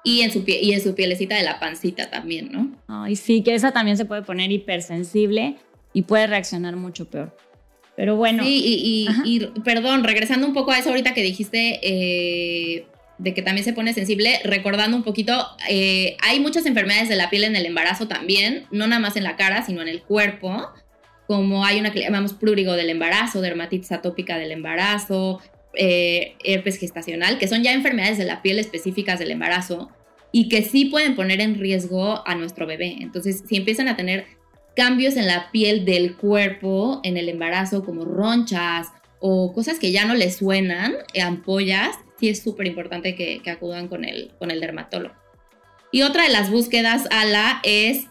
Y 0.03 0.21
en, 0.21 0.31
su 0.31 0.43
y 0.47 0.71
en 0.71 0.81
su 0.81 0.95
pielecita 0.95 1.35
de 1.35 1.43
la 1.43 1.59
pancita 1.59 2.09
también, 2.09 2.51
¿no? 2.51 2.71
Ay, 2.87 3.15
sí, 3.15 3.43
que 3.43 3.53
esa 3.53 3.71
también 3.71 3.97
se 3.97 4.05
puede 4.05 4.21
poner 4.21 4.51
hipersensible 4.51 5.57
y 5.93 6.03
puede 6.03 6.27
reaccionar 6.27 6.75
mucho 6.75 7.09
peor. 7.09 7.35
Pero 7.95 8.15
bueno. 8.15 8.43
Sí, 8.43 9.07
y, 9.25 9.45
perdón, 9.65 10.05
regresando 10.05 10.47
un 10.47 10.53
poco 10.53 10.71
a 10.71 10.79
eso 10.79 10.89
ahorita 10.89 11.13
que 11.13 11.21
dijiste, 11.21 11.79
eh, 11.83 12.87
de 13.17 13.33
que 13.33 13.41
también 13.41 13.65
se 13.65 13.73
pone 13.73 13.93
sensible, 13.93 14.39
recordando 14.45 14.95
un 14.95 15.03
poquito, 15.03 15.47
eh, 15.67 16.15
hay 16.21 16.39
muchas 16.39 16.65
enfermedades 16.65 17.09
de 17.09 17.17
la 17.17 17.29
piel 17.29 17.43
en 17.43 17.57
el 17.57 17.65
embarazo 17.65 18.07
también, 18.07 18.67
no 18.71 18.87
nada 18.87 19.01
más 19.01 19.17
en 19.17 19.25
la 19.25 19.35
cara, 19.35 19.65
sino 19.65 19.81
en 19.81 19.89
el 19.89 20.01
cuerpo, 20.01 20.69
como 21.27 21.65
hay 21.65 21.79
una 21.79 21.91
que 21.91 21.99
llamamos 21.99 22.33
prurigo 22.33 22.73
del 22.73 22.89
embarazo, 22.89 23.41
dermatitis 23.41 23.91
atópica 23.91 24.37
del 24.37 24.51
embarazo, 24.51 25.41
eh, 25.75 26.35
herpes 26.43 26.77
gestacional, 26.77 27.37
que 27.37 27.47
son 27.47 27.63
ya 27.63 27.73
enfermedades 27.73 28.17
de 28.17 28.25
la 28.25 28.41
piel 28.41 28.59
específicas 28.59 29.19
del 29.19 29.31
embarazo 29.31 29.89
y 30.31 30.49
que 30.49 30.63
sí 30.63 30.85
pueden 30.85 31.15
poner 31.15 31.41
en 31.41 31.59
riesgo 31.59 32.27
a 32.27 32.35
nuestro 32.35 32.65
bebé. 32.67 32.97
Entonces, 32.99 33.43
si 33.47 33.55
empiezan 33.55 33.87
a 33.87 33.95
tener 33.95 34.25
cambios 34.75 35.15
en 35.15 35.27
la 35.27 35.51
piel 35.51 35.85
del 35.85 36.15
cuerpo 36.15 37.01
en 37.03 37.17
el 37.17 37.29
embarazo, 37.29 37.83
como 37.83 38.05
ronchas 38.05 38.87
o 39.19 39.53
cosas 39.53 39.79
que 39.79 39.91
ya 39.91 40.05
no 40.05 40.13
les 40.13 40.37
suenan, 40.37 40.93
ampollas, 41.21 41.97
sí 42.19 42.29
es 42.29 42.41
súper 42.41 42.67
importante 42.67 43.15
que, 43.15 43.41
acudan 43.49 43.87
con 43.87 44.05
el, 44.05 44.31
con 44.39 44.51
el 44.51 44.59
dermatólogo. 44.59 45.15
Y 45.91 46.03
otra 46.03 46.23
de 46.23 46.29
las 46.29 46.51
búsquedas, 46.51 47.07
Ala, 47.09 47.61
es 47.63 48.05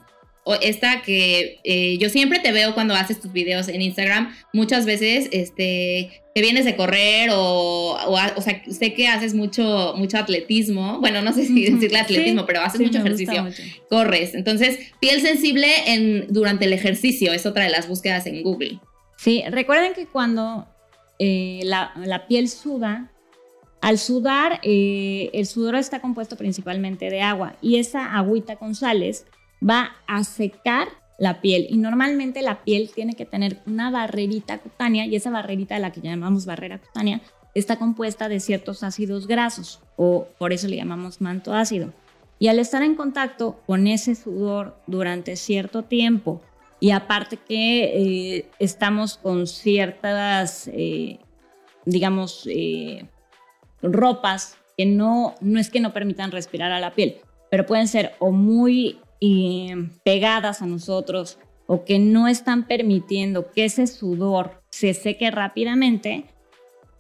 esta 0.55 1.03
que 1.03 1.61
eh, 1.65 1.99
yo 1.99 2.09
siempre 2.09 2.39
te 2.39 2.53
veo 2.53 2.75
cuando 2.75 2.95
haces 2.95 3.21
tus 3.21 3.33
videos 3.33 3.69
en 3.69 3.83
Instagram, 3.83 4.35
muchas 4.53 4.87
veces 4.87 5.29
este, 5.33 6.23
que 6.35 6.41
vienes 6.41 6.65
de 6.65 6.77
correr 6.77 7.31
o, 7.33 7.97
o, 7.97 8.41
sea, 8.41 8.63
sé 8.71 8.95
que 8.95 9.09
haces 9.09 9.35
mucho, 9.35 9.95
mucho 9.97 10.17
atletismo, 10.19 11.01
bueno, 11.01 11.21
no 11.23 11.33
sé 11.33 11.47
si 11.47 11.65
decirle 11.71 11.99
atletismo, 11.99 12.47
pero 12.47 12.61
haces 12.61 12.81
mucho 12.81 12.99
ejercicio, 12.99 13.47
corres. 13.91 14.35
Entonces, 14.35 14.79
piel 15.01 15.21
sensible 15.21 15.69
en, 15.87 16.27
durante 16.29 16.65
el 16.65 16.73
ejercicio 16.73 17.33
es 17.33 17.45
otra 17.45 17.65
de 17.65 17.71
las 17.71 17.89
búsquedas 17.89 18.27
en 18.27 18.43
Google. 18.43 18.79
Sí, 19.17 19.43
recuerden 19.51 19.95
que 19.95 20.07
cuando 20.07 20.67
eh, 21.19 21.61
la, 21.65 21.93
la 21.97 22.27
piel 22.27 22.49
suda, 22.49 23.11
al 23.81 23.99
sudar, 23.99 24.61
eh, 24.63 25.31
el 25.33 25.47
sudor 25.47 25.77
está 25.77 26.01
compuesto 26.01 26.37
principalmente 26.37 27.11
de 27.11 27.21
agua 27.21 27.57
y 27.61 27.77
esa 27.77 28.17
agüita 28.17 28.57
con 28.57 28.75
sales 28.75 29.27
va 29.63 29.97
a 30.07 30.25
secar 30.25 30.89
la 31.19 31.41
piel 31.41 31.67
y 31.69 31.77
normalmente 31.79 32.43
la 32.43 32.63
piel 32.63 32.91
tiene 32.95 33.15
que 33.15 33.27
tener 33.27 33.59
una 33.67 33.91
barrerita 33.91 34.59
cutánea 34.59 35.07
y 35.07 35.17
esa 35.17 35.31
barrerita 35.31 35.79
la 35.79 35.93
que 35.93 36.01
llamamos 36.01 36.47
barrera 36.47 36.79
cutánea 36.79 37.21
está 37.55 37.77
compuesta 37.77 38.29
de 38.29 38.39
ciertos 38.39 38.85
ácidos 38.85 39.27
grasos 39.27 39.81
o 39.97 40.29
por 40.39 40.53
eso 40.53 40.69
le 40.69 40.77
llamamos 40.77 41.21
manto 41.21 41.53
ácido. 41.55 41.93
Y 42.39 42.47
al 42.47 42.61
estar 42.61 42.83
en 42.83 42.95
contacto 42.95 43.61
con 43.67 43.89
ese 43.89 44.15
sudor 44.15 44.79
durante 44.87 45.35
cierto 45.35 45.83
tiempo 45.83 46.41
y 46.79 46.93
aparte 46.93 47.37
que 47.37 48.37
eh, 48.37 48.51
estamos 48.61 49.17
con 49.17 49.49
ciertas, 49.49 50.71
eh, 50.73 51.19
digamos, 51.85 52.49
ropas 53.83 54.57
que 54.77 54.87
no, 54.87 55.35
no 55.41 55.59
es 55.59 55.71
que 55.71 55.81
no 55.81 55.93
permitan 55.93 56.31
respirar 56.31 56.71
a 56.71 56.79
la 56.79 56.95
piel, 56.95 57.17
pero 57.51 57.67
pueden 57.67 57.89
ser 57.89 58.15
o 58.21 58.31
muy 58.31 59.01
eh, 59.21 59.91
pegadas 60.05 60.63
a 60.63 60.67
nosotros 60.67 61.39
o 61.67 61.85
que 61.85 61.99
no 61.99 62.29
están 62.29 62.67
permitiendo 62.67 63.51
que 63.51 63.67
ese 63.67 63.87
sudor 63.87 64.63
se 64.71 64.95
seque 64.95 65.31
rápidamente, 65.31 66.25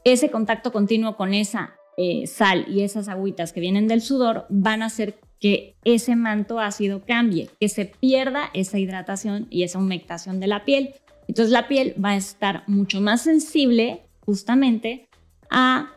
ese 0.04 0.30
contacto 0.30 0.72
continuo 0.72 1.16
con 1.16 1.32
esa 1.32 1.74
eh, 1.96 2.26
sal 2.26 2.66
y 2.68 2.82
esas 2.82 3.08
agüitas 3.08 3.52
que 3.52 3.60
vienen 3.60 3.88
del 3.88 4.02
sudor 4.02 4.46
van 4.50 4.82
a 4.82 4.86
hacer 4.86 5.18
que 5.40 5.76
ese 5.84 6.16
manto 6.16 6.60
ácido 6.60 7.02
cambie, 7.04 7.50
que 7.60 7.68
se 7.68 7.86
pierda 7.86 8.50
esa 8.54 8.78
hidratación 8.78 9.46
y 9.50 9.62
esa 9.62 9.78
humectación 9.78 10.40
de 10.40 10.48
la 10.48 10.64
piel. 10.64 10.94
Entonces 11.28 11.52
la 11.52 11.68
piel 11.68 11.94
va 12.02 12.10
a 12.10 12.16
estar 12.16 12.64
mucho 12.66 13.00
más 13.00 13.22
sensible 13.22 14.02
justamente 14.24 15.08
a 15.50 15.92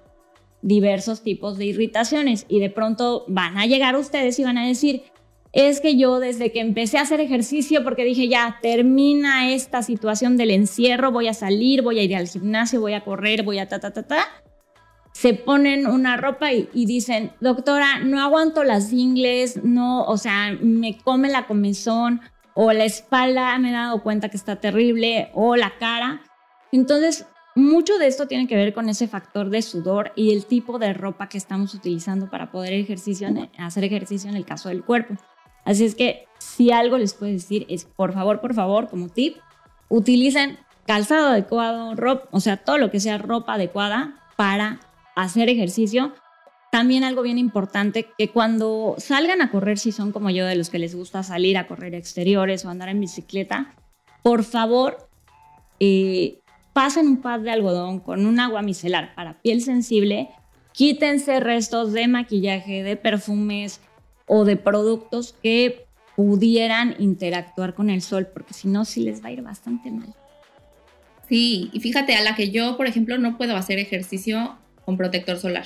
diversos 0.62 1.24
tipos 1.24 1.58
de 1.58 1.66
irritaciones 1.66 2.46
y 2.48 2.60
de 2.60 2.70
pronto 2.70 3.26
van 3.28 3.58
a 3.58 3.66
llegar 3.66 3.96
ustedes 3.96 4.38
y 4.40 4.44
van 4.44 4.58
a 4.58 4.68
decir, 4.68 5.04
es 5.54 5.82
que 5.82 5.98
yo 5.98 6.20
desde 6.20 6.52
que 6.52 6.62
empecé 6.62 6.98
a 6.98 7.02
hacer 7.02 7.20
ejercicio, 7.20 7.84
porque 7.84 8.06
dije, 8.06 8.28
ya, 8.28 8.60
termina 8.62 9.52
esta 9.52 9.84
situación 9.84 10.38
del 10.38 10.52
encierro, 10.52 11.12
voy 11.12 11.28
a 11.28 11.34
salir, 11.34 11.82
voy 11.82 12.00
a 12.00 12.04
ir 12.04 12.16
al 12.16 12.28
gimnasio, 12.28 12.80
voy 12.80 12.94
a 12.94 13.04
correr, 13.04 13.44
voy 13.44 13.60
a 13.60 13.68
ta, 13.68 13.80
ta, 13.80 13.92
ta, 13.92 14.04
ta, 14.04 14.26
se 15.12 15.34
ponen 15.34 15.88
una 15.88 16.16
ropa 16.16 16.54
y, 16.54 16.68
dicen, 16.86 17.34
doctora, 17.42 18.00
no 18.00 18.22
aguanto 18.22 18.64
las 18.64 18.94
ingles, 18.94 19.62
no, 19.64 20.06
o 20.06 20.18
sea, 20.18 20.58
me 20.62 20.98
come 20.98 21.30
la 21.30 21.48
comezón, 21.48 22.22
o 22.54 22.72
la 22.72 22.86
espalda 22.86 23.58
me 23.58 23.70
he 23.70 23.74
dado 23.74 24.04
cuenta 24.04 24.30
que 24.30 24.38
está 24.38 24.58
terrible, 24.58 25.30
o 25.34 25.58
la 25.58 25.78
cara. 25.80 26.22
Entonces, 26.72 27.26
mucho 27.56 27.98
de 27.98 28.08
esto 28.08 28.28
tiene 28.28 28.48
que 28.48 28.56
ver 28.56 28.74
con 28.74 28.88
ese 28.88 29.10
factor 29.10 29.50
de 29.50 29.62
sudor 29.62 30.14
y 30.16 30.34
el 30.34 30.46
tipo 30.46 30.80
de 30.80 30.94
ropa 30.94 31.28
que 31.28 31.38
estamos 31.38 31.74
utilizando 31.74 32.30
para 32.30 32.50
poder 32.50 32.74
hacer 33.58 33.84
ejercicio 33.84 34.30
en 34.30 34.36
el 34.38 34.46
caso 34.46 34.70
del 34.70 34.86
cuerpo. 34.86 35.16
Así 35.66 35.86
es 35.86 35.96
que 35.96 36.26
si 36.40 36.72
algo 36.72 36.98
les 36.98 37.14
puedo 37.14 37.32
decir 37.32 37.66
es, 37.70 37.86
por 37.86 38.14
favor, 38.14 38.42
por 38.42 38.54
favor, 38.54 38.90
como 38.90 39.10
tip, 39.10 39.38
utilicen 39.90 40.58
calzado 40.86 41.28
adecuado, 41.30 41.96
ropa, 41.96 42.28
o 42.32 42.40
sea, 42.40 42.58
todo 42.58 42.78
lo 42.78 42.92
que 42.92 43.00
sea 43.00 43.18
ropa 43.18 43.54
adecuada 43.54 44.16
para 44.36 44.80
hacer 45.16 45.50
ejercicio. 45.50 46.14
También 46.72 47.04
algo 47.04 47.22
bien 47.22 47.38
importante, 47.38 48.08
que 48.18 48.30
cuando 48.30 48.96
salgan 48.98 49.42
a 49.42 49.52
correr, 49.52 49.78
si 49.78 49.92
son 49.92 50.12
como 50.12 50.30
yo 50.30 50.46
de 50.46 50.56
los 50.56 50.70
que 50.70 50.80
les 50.80 50.96
gusta 50.96 51.22
salir 51.22 51.58
a 51.58 51.68
correr 51.68 51.94
exteriores 51.96 52.64
o 52.64 52.70
andar 52.70 52.90
en 52.90 53.02
bicicleta, 53.02 53.76
por 54.24 54.44
favor, 54.44 55.10
eh, 55.80 56.40
pasen 56.74 57.08
un 57.08 57.22
pad 57.22 57.42
de 57.42 57.52
algodón 57.52 58.00
con 58.00 58.26
un 58.26 58.40
agua 58.40 58.62
micelar 58.62 59.14
para 59.16 59.42
piel 59.42 59.62
sensible, 59.62 60.30
quítense 60.72 61.42
restos 61.42 61.92
de 61.92 62.08
maquillaje, 62.08 62.84
de 62.84 62.96
perfumes 62.96 63.82
o 64.34 64.46
de 64.46 64.56
productos 64.56 65.36
que 65.44 65.88
pudieran 66.16 66.96
interactuar 67.00 67.74
con 67.74 67.90
el 67.90 68.02
sol, 68.02 68.30
porque 68.34 68.54
si 68.54 68.70
no, 68.70 68.86
sí 68.86 69.02
les 69.02 69.22
va 69.22 69.28
a 69.28 69.32
ir 69.34 69.42
bastante 69.42 69.92
mal. 69.92 70.16
Sí, 71.28 71.70
y 71.74 71.82
fíjate, 71.82 72.16
a 72.16 72.22
la 72.22 72.34
que 72.34 72.50
yo, 72.50 72.78
por 72.78 72.88
ejemplo, 72.88 73.18
no 73.18 73.38
puedo 73.38 73.58
hacer 73.58 73.78
ejercicio 73.78 74.58
con 74.86 74.96
protector 74.96 75.38
solar. 75.38 75.66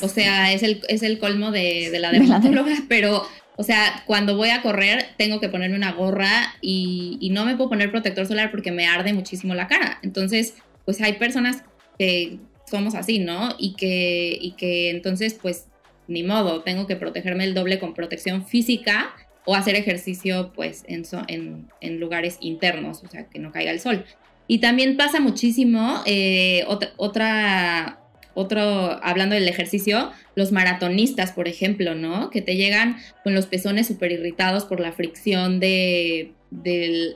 o 0.00 0.08
sea, 0.08 0.50
es 0.54 0.62
el, 0.62 0.80
es 0.88 1.02
el 1.02 1.18
colmo 1.18 1.50
de, 1.50 1.90
de 1.90 1.98
la 1.98 2.10
dermatóloga, 2.10 2.72
pero 2.88 3.26
o 3.56 3.62
sea, 3.62 4.02
cuando 4.06 4.34
voy 4.34 4.48
a 4.48 4.62
correr 4.62 5.04
tengo 5.18 5.38
que 5.38 5.50
ponerme 5.50 5.76
una 5.76 5.92
gorra 5.92 6.54
y, 6.62 7.28
no 7.32 7.44
me 7.44 7.54
puedo 7.54 7.68
poner 7.68 7.90
protector 7.90 8.26
solar 8.26 8.50
porque 8.50 8.72
me 8.72 8.86
arde 8.86 9.12
muchísimo 9.12 9.54
la 9.54 9.66
cara. 9.66 9.98
Entonces, 10.02 10.54
pues 10.86 11.02
hay 11.02 11.14
personas 11.14 11.64
que 11.98 12.38
somos 12.70 12.94
así, 12.94 13.18
¿no? 13.18 13.50
Y 13.58 13.74
que, 13.74 14.38
y 14.40 14.52
que 14.52 14.88
entonces, 14.88 15.34
pues, 15.34 15.66
ni 16.08 16.22
modo, 16.22 16.62
tengo 16.62 16.86
que 16.86 16.96
protegerme 16.96 17.44
el 17.44 17.54
doble 17.54 17.78
con 17.78 17.94
protección 17.94 18.46
física 18.46 19.14
o 19.44 19.54
hacer 19.54 19.76
ejercicio, 19.76 20.52
pues, 20.54 20.84
en, 20.88 21.68
en, 21.80 22.00
lugares 22.00 22.36
internos, 22.40 23.02
o 23.02 23.08
sea, 23.08 23.28
que 23.30 23.38
no 23.38 23.52
caiga 23.52 23.70
el 23.70 23.80
sol. 23.80 24.04
Y 24.46 24.58
también 24.58 24.96
pasa 24.96 25.20
muchísimo, 25.20 26.02
eh, 26.06 26.64
otra, 26.96 28.00
otro, 28.34 28.60
hablando 29.02 29.34
del 29.34 29.48
ejercicio, 29.48 30.10
los 30.34 30.52
maratonistas, 30.52 31.32
por 31.32 31.48
ejemplo, 31.48 31.94
¿no? 31.94 32.30
Que 32.30 32.42
te 32.42 32.56
llegan 32.56 32.96
con 33.24 33.34
los 33.34 33.46
pezones 33.46 33.86
súper 33.86 34.12
irritados 34.12 34.64
por 34.64 34.80
la 34.80 34.92
fricción 34.92 35.60
de, 35.60 36.34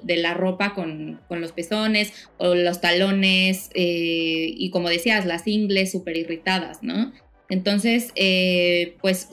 la 0.04 0.34
ropa 0.34 0.74
con, 0.74 1.20
los 1.30 1.52
pezones 1.52 2.12
o 2.38 2.54
los 2.54 2.80
talones 2.80 3.70
eh, 3.74 4.52
y 4.56 4.70
como 4.70 4.88
decías, 4.88 5.26
las 5.26 5.46
ingles 5.46 5.92
súper 5.92 6.16
irritadas, 6.16 6.82
¿no? 6.82 7.12
Entonces, 7.52 8.12
eh, 8.14 8.94
pues 9.02 9.28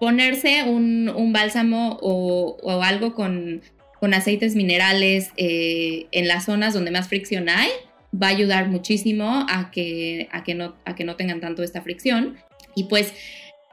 ponerse 0.00 0.62
un, 0.62 1.32
bálsamo 1.34 1.98
o, 2.00 2.82
algo 2.82 3.14
con, 3.14 3.60
aceites 4.00 4.56
minerales 4.56 5.32
eh, 5.36 6.06
en 6.12 6.28
las 6.28 6.46
zonas 6.46 6.72
donde 6.72 6.90
más 6.90 7.08
fricción 7.08 7.50
hay, 7.50 7.68
va 8.10 8.28
a 8.28 8.30
ayudar 8.30 8.68
muchísimo 8.68 9.44
a 9.50 9.70
que, 9.70 10.28
no, 10.56 11.16
tengan 11.16 11.40
tanto 11.42 11.62
esta 11.62 11.82
fricción. 11.82 12.38
Y 12.74 12.84
pues 12.84 13.12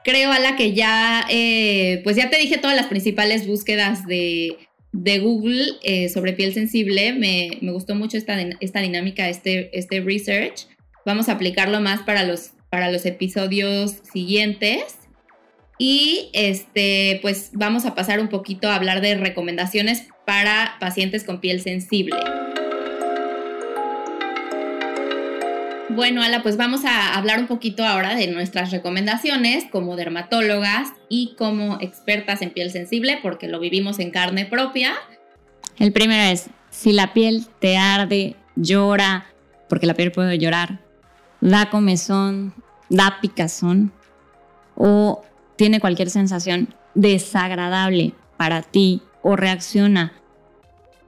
creo, 0.04 0.30
a 0.30 0.38
la 0.38 0.56
que 0.56 0.74
ya, 0.74 1.24
eh, 1.30 2.02
pues 2.04 2.16
ya 2.16 2.28
te 2.28 2.36
dije 2.36 2.58
todas 2.58 2.76
las 2.76 2.86
principales 2.86 3.46
búsquedas 3.46 4.06
de, 4.06 4.58
Google 4.92 6.08
sobre 6.12 6.34
piel 6.34 6.52
sensible. 6.52 7.14
Me, 7.14 7.72
gustó 7.72 7.94
mucho 7.94 8.18
esta, 8.18 8.38
esta 8.60 8.80
dinámica, 8.82 9.30
este, 9.30 9.70
este 9.72 10.02
research. 10.02 10.66
Vamos 11.06 11.30
a 11.30 11.32
aplicarlo 11.32 11.80
más 11.80 12.02
para 12.02 12.24
los, 12.24 12.52
para 12.70 12.90
los 12.90 13.04
episodios 13.04 13.96
siguientes. 14.12 14.96
Y 15.78 16.30
este, 16.34 17.18
pues 17.22 17.50
vamos 17.54 17.86
a 17.86 17.94
pasar 17.94 18.20
un 18.20 18.28
poquito 18.28 18.68
a 18.68 18.76
hablar 18.76 19.00
de 19.00 19.16
recomendaciones 19.16 20.06
para 20.26 20.76
pacientes 20.78 21.24
con 21.24 21.40
piel 21.40 21.60
sensible. 21.60 22.16
Bueno, 25.88 26.22
Ala, 26.22 26.42
pues 26.42 26.56
vamos 26.56 26.84
a 26.84 27.16
hablar 27.16 27.40
un 27.40 27.48
poquito 27.48 27.84
ahora 27.84 28.14
de 28.14 28.28
nuestras 28.28 28.70
recomendaciones 28.70 29.64
como 29.72 29.96
dermatólogas 29.96 30.92
y 31.08 31.34
como 31.36 31.80
expertas 31.80 32.42
en 32.42 32.50
piel 32.50 32.70
sensible, 32.70 33.18
porque 33.22 33.48
lo 33.48 33.58
vivimos 33.58 33.98
en 33.98 34.12
carne 34.12 34.44
propia. 34.44 34.92
El 35.78 35.92
primero 35.92 36.22
es, 36.30 36.48
si 36.70 36.92
la 36.92 37.12
piel 37.12 37.46
te 37.58 37.76
arde, 37.76 38.36
llora, 38.54 39.26
porque 39.68 39.86
la 39.86 39.94
piel 39.94 40.12
puede 40.12 40.38
llorar, 40.38 40.78
da 41.40 41.70
comezón, 41.70 42.54
da 42.88 43.18
picazón 43.20 43.92
o 44.74 45.22
tiene 45.56 45.80
cualquier 45.80 46.10
sensación 46.10 46.74
desagradable 46.94 48.14
para 48.36 48.62
ti 48.62 49.02
o 49.22 49.36
reacciona 49.36 50.12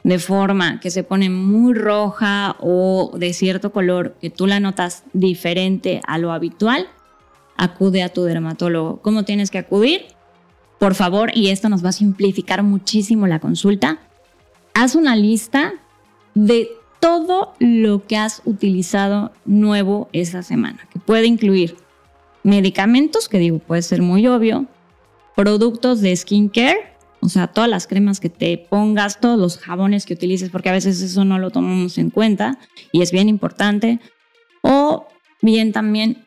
de 0.04 0.18
forma 0.18 0.80
que 0.80 0.90
se 0.90 1.04
pone 1.04 1.30
muy 1.30 1.74
roja 1.74 2.56
o 2.60 3.12
de 3.16 3.32
cierto 3.32 3.72
color 3.72 4.16
que 4.20 4.30
tú 4.30 4.46
la 4.46 4.60
notas 4.60 5.04
diferente 5.12 6.00
a 6.06 6.18
lo 6.18 6.32
habitual, 6.32 6.88
acude 7.56 8.02
a 8.02 8.08
tu 8.08 8.24
dermatólogo. 8.24 9.00
¿Cómo 9.00 9.24
tienes 9.24 9.50
que 9.50 9.58
acudir? 9.58 10.02
Por 10.78 10.94
favor, 10.94 11.30
y 11.34 11.48
esto 11.48 11.68
nos 11.68 11.84
va 11.84 11.90
a 11.90 11.92
simplificar 11.92 12.64
muchísimo 12.64 13.28
la 13.28 13.38
consulta, 13.38 14.00
haz 14.74 14.96
una 14.96 15.14
lista 15.14 15.74
de 16.34 16.68
todo 17.02 17.52
lo 17.58 18.06
que 18.06 18.16
has 18.16 18.42
utilizado 18.44 19.32
nuevo 19.44 20.08
esa 20.12 20.44
semana, 20.44 20.86
que 20.92 21.00
puede 21.00 21.26
incluir 21.26 21.76
medicamentos, 22.44 23.28
que 23.28 23.38
digo, 23.38 23.58
puede 23.58 23.82
ser 23.82 24.02
muy 24.02 24.28
obvio, 24.28 24.66
productos 25.34 26.00
de 26.00 26.14
skincare, 26.14 26.78
o 27.20 27.28
sea, 27.28 27.48
todas 27.48 27.68
las 27.68 27.88
cremas 27.88 28.20
que 28.20 28.28
te 28.28 28.56
pongas, 28.56 29.18
todos 29.18 29.36
los 29.36 29.58
jabones 29.58 30.06
que 30.06 30.14
utilices, 30.14 30.50
porque 30.50 30.68
a 30.68 30.72
veces 30.72 31.02
eso 31.02 31.24
no 31.24 31.40
lo 31.40 31.50
tomamos 31.50 31.98
en 31.98 32.10
cuenta 32.10 32.56
y 32.92 33.02
es 33.02 33.10
bien 33.10 33.28
importante. 33.28 33.98
O 34.60 35.08
bien 35.40 35.72
también 35.72 36.24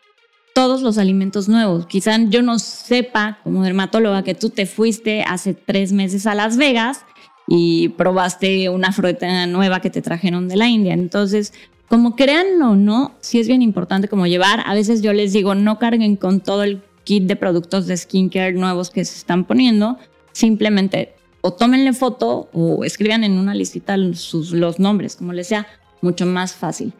todos 0.53 0.81
los 0.81 0.97
alimentos 0.97 1.47
nuevos. 1.49 1.85
Quizá 1.85 2.17
yo 2.17 2.41
no 2.41 2.59
sepa 2.59 3.39
como 3.43 3.63
dermatóloga 3.63 4.23
que 4.23 4.35
tú 4.35 4.49
te 4.49 4.65
fuiste 4.65 5.23
hace 5.23 5.53
tres 5.53 5.93
meses 5.93 6.27
a 6.27 6.35
Las 6.35 6.57
Vegas 6.57 7.05
y 7.47 7.89
probaste 7.89 8.69
una 8.69 8.91
fruta 8.91 9.45
nueva 9.47 9.79
que 9.79 9.89
te 9.89 10.01
trajeron 10.01 10.47
de 10.47 10.55
la 10.55 10.67
India. 10.67 10.93
Entonces, 10.93 11.53
como 11.87 12.15
crean 12.15 12.61
o 12.61 12.75
no, 12.75 13.15
sí 13.21 13.39
es 13.39 13.47
bien 13.47 13.61
importante 13.61 14.07
como 14.07 14.27
llevar. 14.27 14.61
A 14.65 14.73
veces 14.73 15.01
yo 15.01 15.13
les 15.13 15.33
digo, 15.33 15.55
no 15.55 15.77
carguen 15.77 16.15
con 16.15 16.39
todo 16.39 16.63
el 16.63 16.81
kit 17.03 17.25
de 17.25 17.35
productos 17.35 17.85
de 17.87 17.95
skincare 17.95 18.53
nuevos 18.53 18.89
que 18.89 19.05
se 19.05 19.17
están 19.17 19.45
poniendo, 19.45 19.97
simplemente 20.31 21.13
o 21.41 21.53
tómenle 21.53 21.93
foto 21.93 22.49
o 22.53 22.83
escriban 22.83 23.23
en 23.23 23.37
una 23.37 23.53
listita 23.53 23.95
sus, 24.13 24.51
los 24.51 24.79
nombres, 24.79 25.15
como 25.15 25.31
les 25.31 25.47
sea, 25.47 25.67
mucho 26.01 26.25
más 26.25 26.53
fácil. 26.53 26.91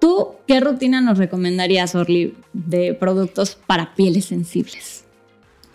¿Tú 0.00 0.36
qué 0.46 0.60
rutina 0.60 1.02
nos 1.02 1.18
recomendarías, 1.18 1.94
Orly, 1.94 2.34
de 2.54 2.94
productos 2.94 3.58
para 3.66 3.94
pieles 3.94 4.24
sensibles? 4.24 5.04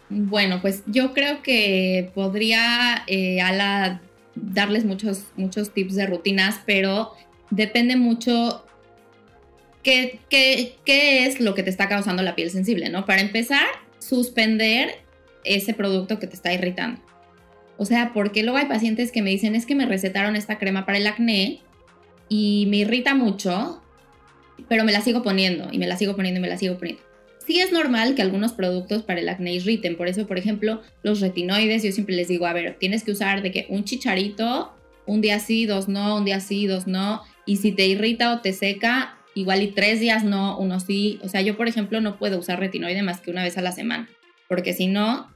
Bueno, 0.10 0.60
pues 0.62 0.82
yo 0.88 1.14
creo 1.14 1.44
que 1.44 2.12
podría 2.16 3.04
eh, 3.06 3.42
darles 4.36 4.86
muchos, 4.86 5.26
muchos 5.36 5.74
tips 5.74 5.96
de 5.96 6.08
rutinas, 6.08 6.62
pero 6.66 7.14
depende 7.50 7.96
mucho 7.96 8.66
qué, 9.84 10.20
qué, 10.30 10.76
qué 10.86 11.26
es 11.26 11.40
lo 11.40 11.56
que 11.56 11.64
te 11.64 11.70
está 11.70 11.88
causando 11.88 12.24
la 12.24 12.36
piel 12.36 12.50
sensible, 12.50 12.90
¿no? 12.90 13.06
Para 13.06 13.22
empezar, 13.22 13.66
suspender 14.00 15.00
ese 15.44 15.74
producto 15.74 16.20
que 16.20 16.28
te 16.28 16.36
está 16.36 16.54
irritando. 16.54 17.02
O 17.78 17.86
sea, 17.86 18.12
porque 18.14 18.44
luego 18.44 18.58
hay 18.58 18.66
pacientes 18.66 19.12
que 19.12 19.22
me 19.22 19.30
dicen, 19.30 19.56
es 19.56 19.66
que 19.66 19.76
me 19.76 19.86
recetaron 19.86 20.36
esta 20.36 20.58
crema 20.58 20.86
para 20.86 20.98
el 20.98 21.08
acné 21.08 21.62
y 22.30 22.66
me 22.70 22.78
irrita 22.78 23.16
mucho, 23.16 23.82
pero 24.68 24.84
me 24.84 24.92
la 24.92 25.02
sigo 25.02 25.24
poniendo 25.24 25.68
y 25.72 25.78
me 25.78 25.88
la 25.88 25.98
sigo 25.98 26.16
poniendo 26.16 26.40
y 26.40 26.42
me 26.42 26.50
la 26.50 26.58
sigo 26.58 26.78
poniendo. 26.78 27.04
Sí 27.46 27.60
es 27.60 27.72
normal 27.72 28.16
que 28.16 28.22
algunos 28.22 28.54
productos 28.54 29.04
para 29.04 29.20
el 29.20 29.30
acné 29.30 29.54
irriten, 29.54 29.98
por 29.98 30.08
eso, 30.08 30.26
por 30.26 30.38
ejemplo, 30.38 30.82
los 31.04 31.22
retinoides, 31.22 31.84
yo 31.84 31.92
siempre 31.92 32.16
les 32.16 32.28
digo, 32.28 32.48
a 32.48 32.54
ver, 32.54 32.78
tienes 32.80 33.04
que 33.04 33.12
usar 33.12 33.42
de 33.42 33.52
que 33.52 33.68
un 33.70 33.84
chicharito, 33.84 34.74
un 35.06 35.22
día 35.22 35.40
sí, 35.40 35.66
dos 35.66 35.88
no, 35.88 36.18
un 36.18 36.26
día 36.26 36.40
sí, 36.40 36.66
dos 36.66 36.88
no, 36.88 37.22
y 37.46 37.58
si 37.58 37.72
te 37.72 37.86
irrita 37.86 38.34
o 38.34 38.42
te 38.42 38.54
seca, 38.54 39.18
igual 39.36 39.62
y 39.62 39.68
tres 39.68 40.00
días 40.00 40.24
no, 40.24 40.58
uno 40.58 40.80
sí. 40.80 41.20
O 41.22 41.30
sea, 41.30 41.42
yo, 41.42 41.56
por 41.56 41.68
ejemplo, 41.68 42.02
no 42.02 42.18
puedo 42.18 42.40
usar 42.40 42.60
retinoide 42.60 43.04
más 43.04 43.22
que 43.22 43.30
una 43.30 43.44
vez 43.44 43.58
a 43.58 43.62
la 43.62 43.72
semana, 43.72 44.10
porque 44.48 44.74
si 44.74 44.88
no, 44.88 45.30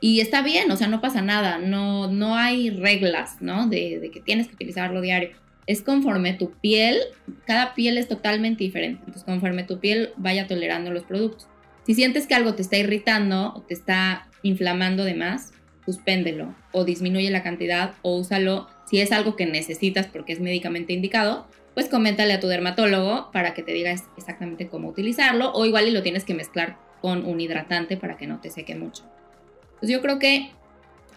y 0.00 0.20
está 0.20 0.42
bien, 0.42 0.70
o 0.70 0.76
sea, 0.76 0.88
no 0.88 1.00
pasa 1.00 1.20
nada, 1.20 1.58
no, 1.58 2.08
no 2.08 2.36
hay 2.36 2.70
reglas, 2.70 3.36
¿no? 3.40 3.66
De, 3.66 4.10
que 4.12 4.20
tienes 4.20 4.48
que 4.48 4.54
utilizarlo 4.54 5.00
diario. 5.00 5.30
Es 5.70 5.82
conforme 5.82 6.32
tu 6.32 6.50
piel, 6.50 6.98
cada 7.46 7.74
piel 7.74 7.96
es 7.96 8.08
totalmente 8.08 8.64
diferente, 8.64 8.98
entonces 9.06 9.22
conforme 9.22 9.62
tu 9.62 9.78
piel 9.78 10.10
vaya 10.16 10.48
tolerando 10.48 10.90
los 10.90 11.04
productos. 11.04 11.46
Si 11.86 11.94
sientes 11.94 12.26
que 12.26 12.34
algo 12.34 12.54
te 12.54 12.62
está 12.62 12.76
irritando 12.76 13.52
o 13.54 13.62
te 13.62 13.74
está 13.74 14.26
inflamando 14.42 15.04
de 15.04 15.14
más, 15.14 15.52
suspéndelo 15.84 16.56
o 16.72 16.84
disminuye 16.84 17.30
la 17.30 17.44
cantidad 17.44 17.94
o 18.02 18.16
úsalo 18.16 18.66
si 18.84 19.00
es 19.00 19.12
algo 19.12 19.36
que 19.36 19.46
necesitas 19.46 20.08
porque 20.08 20.32
es 20.32 20.40
médicamente 20.40 20.92
indicado, 20.92 21.46
pues 21.74 21.88
coméntale 21.88 22.32
a 22.32 22.40
tu 22.40 22.48
dermatólogo 22.48 23.30
para 23.30 23.54
que 23.54 23.62
te 23.62 23.72
diga 23.72 23.94
exactamente 24.16 24.66
cómo 24.66 24.88
utilizarlo 24.88 25.52
o 25.52 25.66
igual 25.66 25.86
y 25.86 25.92
lo 25.92 26.02
tienes 26.02 26.24
que 26.24 26.34
mezclar 26.34 26.78
con 27.00 27.24
un 27.24 27.40
hidratante 27.40 27.96
para 27.96 28.16
que 28.16 28.26
no 28.26 28.40
te 28.40 28.50
seque 28.50 28.74
mucho. 28.74 29.04
Pues 29.78 29.92
yo 29.92 30.00
creo 30.00 30.18
que 30.18 30.50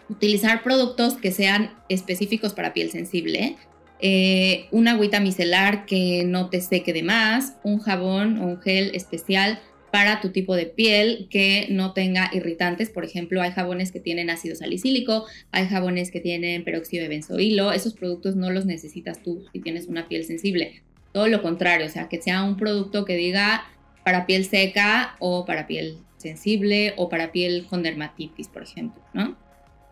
utilizar 0.08 0.62
productos 0.62 1.14
que 1.14 1.32
sean 1.32 1.74
específicos 1.88 2.52
para 2.52 2.72
piel 2.72 2.92
sensible, 2.92 3.56
eh, 4.00 4.66
una 4.70 4.92
agüita 4.92 5.20
micelar 5.20 5.86
que 5.86 6.24
no 6.24 6.50
te 6.50 6.60
seque 6.60 6.92
de 6.92 7.02
más, 7.02 7.56
un 7.62 7.78
jabón 7.78 8.38
o 8.38 8.46
un 8.46 8.60
gel 8.60 8.90
especial 8.94 9.60
para 9.94 10.20
tu 10.20 10.30
tipo 10.30 10.56
de 10.56 10.66
piel 10.66 11.28
que 11.30 11.68
no 11.70 11.92
tenga 11.92 12.28
irritantes. 12.32 12.90
Por 12.90 13.04
ejemplo, 13.04 13.40
hay 13.40 13.52
jabones 13.52 13.92
que 13.92 14.00
tienen 14.00 14.28
ácido 14.28 14.56
salicílico, 14.56 15.24
hay 15.52 15.68
jabones 15.68 16.10
que 16.10 16.18
tienen 16.18 16.64
peróxido 16.64 17.04
de 17.04 17.08
benzoilo. 17.08 17.70
Esos 17.70 17.94
productos 17.94 18.34
no 18.34 18.50
los 18.50 18.66
necesitas 18.66 19.22
tú 19.22 19.44
si 19.52 19.60
tienes 19.60 19.86
una 19.86 20.08
piel 20.08 20.24
sensible. 20.24 20.82
Todo 21.12 21.28
lo 21.28 21.42
contrario, 21.42 21.86
o 21.86 21.90
sea, 21.90 22.08
que 22.08 22.20
sea 22.20 22.42
un 22.42 22.56
producto 22.56 23.04
que 23.04 23.14
diga 23.16 23.68
para 24.04 24.26
piel 24.26 24.46
seca 24.46 25.14
o 25.20 25.44
para 25.44 25.68
piel 25.68 25.98
sensible 26.16 26.94
o 26.96 27.08
para 27.08 27.30
piel 27.30 27.66
con 27.70 27.84
dermatitis, 27.84 28.48
por 28.48 28.64
ejemplo, 28.64 29.00
¿no? 29.12 29.36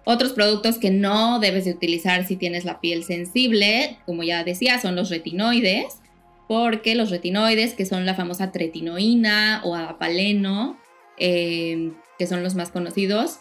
Otros 0.05 0.32
productos 0.32 0.78
que 0.78 0.90
no 0.90 1.38
debes 1.38 1.64
de 1.64 1.72
utilizar 1.72 2.26
si 2.26 2.36
tienes 2.36 2.64
la 2.64 2.80
piel 2.80 3.05
sensible, 3.05 3.98
como 4.05 4.22
ya 4.22 4.42
decía, 4.44 4.80
son 4.80 4.96
los 4.96 5.11
retinoides 5.11 6.03
porque 6.53 6.94
los 6.94 7.09
retinoides, 7.09 7.72
que 7.72 7.86
son 7.86 8.05
la 8.05 8.14
famosa 8.14 8.53
tretinoína 8.53 9.62
o 9.64 9.74
apaleno, 9.74 10.78
eh, 11.16 11.92
que 12.18 12.26
son 12.26 12.42
los 12.42 12.55
más 12.55 12.68
conocidos, 12.68 13.38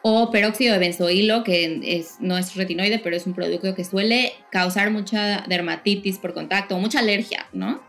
o 0.00 0.30
peróxido 0.30 0.72
de 0.72 0.78
benzoilo, 0.78 1.44
que 1.44 1.80
es, 1.82 2.16
no 2.20 2.38
es 2.38 2.54
retinoide, 2.56 3.00
pero 3.00 3.16
es 3.16 3.26
un 3.26 3.34
producto 3.34 3.74
que 3.74 3.84
suele 3.84 4.32
causar 4.50 4.90
mucha 4.90 5.44
dermatitis 5.46 6.18
por 6.18 6.32
contacto, 6.32 6.78
mucha 6.78 7.00
alergia, 7.00 7.46
¿no? 7.52 7.82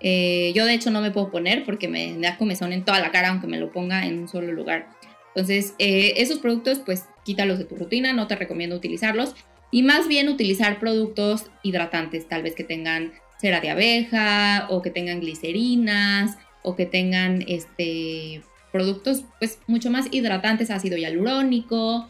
Eh, 0.00 0.52
yo 0.54 0.64
de 0.64 0.72
hecho 0.72 0.90
no 0.90 1.02
me 1.02 1.10
puedo 1.10 1.30
poner 1.30 1.64
porque 1.66 1.88
me 1.88 2.18
da 2.18 2.38
comezón 2.38 2.72
en 2.72 2.82
toda 2.84 3.00
la 3.00 3.10
cara, 3.10 3.28
aunque 3.28 3.46
me 3.46 3.58
lo 3.58 3.72
ponga 3.72 4.06
en 4.06 4.20
un 4.20 4.28
solo 4.28 4.52
lugar. 4.52 4.88
Entonces, 5.34 5.74
eh, 5.78 6.14
esos 6.18 6.38
productos, 6.38 6.78
pues 6.78 7.04
quítalos 7.24 7.58
de 7.58 7.64
tu 7.64 7.76
rutina, 7.76 8.12
no 8.12 8.26
te 8.26 8.36
recomiendo 8.36 8.76
utilizarlos. 8.76 9.34
Y 9.70 9.82
más 9.82 10.06
bien 10.06 10.28
utilizar 10.28 10.78
productos 10.78 11.46
hidratantes, 11.62 12.28
tal 12.28 12.42
vez 12.42 12.54
que 12.54 12.64
tengan 12.64 13.12
cera 13.40 13.60
de 13.60 13.70
abeja 13.70 14.66
o 14.70 14.82
que 14.82 14.90
tengan 14.90 15.20
glicerinas 15.20 16.38
o 16.62 16.76
que 16.76 16.86
tengan 16.86 17.44
este, 17.48 18.42
productos 18.72 19.24
pues 19.38 19.58
mucho 19.66 19.90
más 19.90 20.06
hidratantes, 20.12 20.70
ácido 20.70 20.96
hialurónico, 20.96 22.08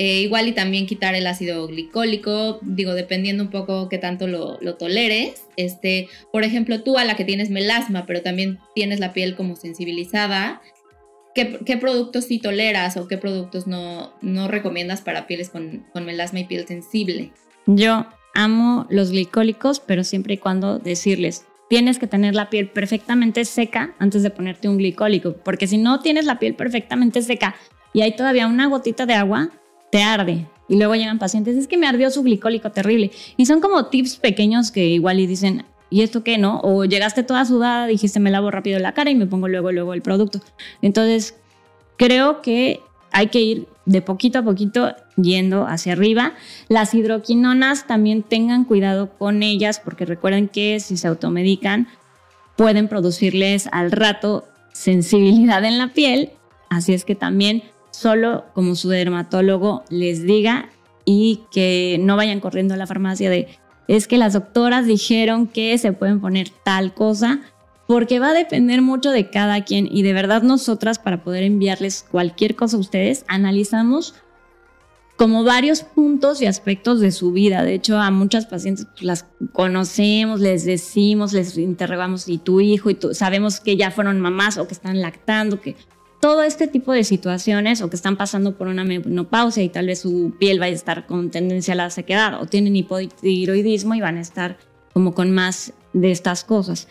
eh, 0.00 0.20
igual 0.20 0.46
y 0.46 0.52
también 0.52 0.86
quitar 0.86 1.16
el 1.16 1.26
ácido 1.26 1.66
glicólico, 1.66 2.60
digo, 2.62 2.94
dependiendo 2.94 3.42
un 3.42 3.50
poco 3.50 3.88
qué 3.88 3.98
tanto 3.98 4.28
lo, 4.28 4.58
toleres. 4.76 5.42
Este, 5.56 6.08
por 6.32 6.44
ejemplo, 6.44 6.82
tú 6.84 6.98
a 6.98 7.04
la 7.04 7.16
que 7.16 7.24
tienes 7.24 7.50
melasma, 7.50 8.06
pero 8.06 8.22
también 8.22 8.60
tienes 8.76 9.00
la 9.00 9.12
piel 9.12 9.34
como 9.34 9.56
sensibilizada, 9.56 10.62
¿qué, 11.34 11.76
productos 11.80 12.24
sí 12.24 12.38
toleras 12.38 12.96
o 12.96 13.08
qué 13.08 13.18
productos 13.18 13.66
no, 13.66 14.12
no 14.20 14.48
recomiendas 14.48 15.00
para 15.00 15.26
pieles 15.26 15.50
con, 15.50 15.86
con 15.92 16.04
melasma 16.04 16.40
y 16.40 16.44
piel 16.44 16.66
sensible? 16.66 17.32
Yo 17.66 18.06
amo 18.34 18.86
los 18.88 19.10
glicólicos, 19.10 19.80
pero 19.80 20.04
siempre 20.04 20.34
y 20.34 20.38
cuando 20.38 20.78
decirles, 20.78 21.44
tienes 21.68 21.98
que 21.98 22.06
tener 22.06 22.34
la 22.34 22.50
piel 22.50 22.68
perfectamente 22.68 23.44
seca 23.44 23.94
antes 23.98 24.22
de 24.22 24.30
ponerte 24.30 24.68
un 24.68 24.78
glicólico, 24.78 25.34
porque 25.44 25.66
si 25.66 25.78
no 25.78 26.00
tienes 26.00 26.24
la 26.24 26.38
piel 26.38 26.54
perfectamente 26.54 27.22
seca 27.22 27.54
y 27.92 28.02
hay 28.02 28.16
todavía 28.16 28.46
una 28.46 28.66
gotita 28.66 29.06
de 29.06 29.14
agua, 29.14 29.50
te 29.90 30.02
arde. 30.02 30.46
Y 30.68 30.76
luego 30.76 30.94
llegan 30.94 31.18
pacientes, 31.18 31.56
es 31.56 31.66
que 31.66 31.78
me 31.78 31.86
ardió 31.86 32.10
su 32.10 32.22
glicólico 32.22 32.70
terrible. 32.70 33.10
Y 33.36 33.46
son 33.46 33.60
como 33.60 33.86
tips 33.86 34.16
pequeños 34.16 34.70
que 34.70 34.84
igual 34.86 35.18
y 35.18 35.26
dicen, 35.26 35.64
¿y 35.90 36.02
esto 36.02 36.22
qué 36.22 36.38
no? 36.38 36.60
O 36.62 36.84
llegaste 36.84 37.22
toda 37.22 37.44
sudada, 37.44 37.86
dijiste, 37.86 38.20
me 38.20 38.30
lavo 38.30 38.50
rápido 38.50 38.78
la 38.78 38.92
cara 38.92 39.10
y 39.10 39.14
me 39.14 39.26
pongo 39.26 39.48
luego, 39.48 39.72
luego 39.72 39.94
el 39.94 40.02
producto. 40.02 40.40
Entonces, 40.82 41.34
creo 41.96 42.42
que 42.42 42.80
hay 43.12 43.28
que 43.28 43.40
ir 43.40 43.68
de 43.86 44.02
poquito 44.02 44.38
a 44.38 44.42
poquito 44.42 44.94
yendo 45.16 45.66
hacia 45.66 45.94
arriba. 45.94 46.34
Las 46.68 46.94
hidroquinonas 46.94 47.86
también 47.86 48.22
tengan 48.22 48.64
cuidado 48.64 49.10
con 49.16 49.42
ellas 49.42 49.80
porque 49.82 50.04
recuerden 50.04 50.48
que 50.48 50.78
si 50.80 50.96
se 50.96 51.08
automedican 51.08 51.88
pueden 52.56 52.88
producirles 52.88 53.68
al 53.72 53.90
rato 53.90 54.46
sensibilidad 54.72 55.64
en 55.64 55.78
la 55.78 55.92
piel. 55.94 56.30
Así 56.68 56.92
es 56.92 57.04
que 57.04 57.14
también 57.14 57.62
solo 57.90 58.44
como 58.52 58.74
su 58.74 58.90
dermatólogo 58.90 59.84
les 59.88 60.24
diga 60.24 60.68
y 61.04 61.40
que 61.50 61.96
no 62.00 62.16
vayan 62.16 62.40
corriendo 62.40 62.74
a 62.74 62.76
la 62.76 62.86
farmacia 62.86 63.30
de 63.30 63.48
es 63.88 64.06
que 64.06 64.18
las 64.18 64.34
doctoras 64.34 64.86
dijeron 64.86 65.46
que 65.46 65.76
se 65.78 65.92
pueden 65.92 66.20
poner 66.20 66.50
tal 66.62 66.94
cosa 66.94 67.40
porque 67.86 68.20
va 68.20 68.28
a 68.28 68.34
depender 68.34 68.82
mucho 68.82 69.10
de 69.10 69.30
cada 69.30 69.64
quien 69.64 69.88
y 69.90 70.02
de 70.02 70.12
verdad 70.12 70.42
nosotras 70.42 70.98
para 70.98 71.24
poder 71.24 71.42
enviarles 71.42 72.06
cualquier 72.10 72.54
cosa 72.54 72.76
a 72.76 72.80
ustedes 72.80 73.24
analizamos 73.28 74.14
como 75.16 75.42
varios 75.42 75.82
puntos 75.82 76.40
y 76.40 76.46
aspectos 76.46 77.00
de 77.00 77.10
su 77.10 77.32
vida. 77.32 77.64
De 77.64 77.74
hecho, 77.74 77.98
a 77.98 78.12
muchas 78.12 78.46
pacientes 78.46 78.86
las 79.00 79.26
conocemos, 79.52 80.38
les 80.38 80.64
decimos, 80.64 81.32
les 81.32 81.58
interrogamos 81.58 82.28
y 82.28 82.38
tu 82.38 82.60
hijo 82.60 82.88
y 82.88 82.94
tú 82.94 83.12
sabemos 83.14 83.58
que 83.58 83.76
ya 83.76 83.90
fueron 83.90 84.20
mamás 84.20 84.58
o 84.58 84.68
que 84.68 84.74
están 84.74 85.00
lactando, 85.00 85.60
que 85.60 85.74
todo 86.20 86.42
este 86.42 86.66
tipo 86.66 86.92
de 86.92 87.04
situaciones 87.04 87.80
o 87.80 87.90
que 87.90 87.96
están 87.96 88.16
pasando 88.16 88.56
por 88.56 88.66
una 88.66 88.84
menopausia 88.84 89.62
y 89.62 89.68
tal 89.68 89.86
vez 89.86 90.00
su 90.00 90.34
piel 90.38 90.60
va 90.60 90.66
a 90.66 90.68
estar 90.68 91.06
con 91.06 91.30
tendencia 91.30 91.74
a 91.74 91.76
la 91.76 91.90
sequedad 91.90 92.40
o 92.40 92.46
tienen 92.46 92.76
hipotiroidismo 92.76 93.94
y 93.94 94.00
van 94.00 94.16
a 94.16 94.20
estar 94.20 94.58
como 94.92 95.14
con 95.14 95.30
más 95.30 95.72
de 95.92 96.10
estas 96.10 96.44
cosas. 96.44 96.88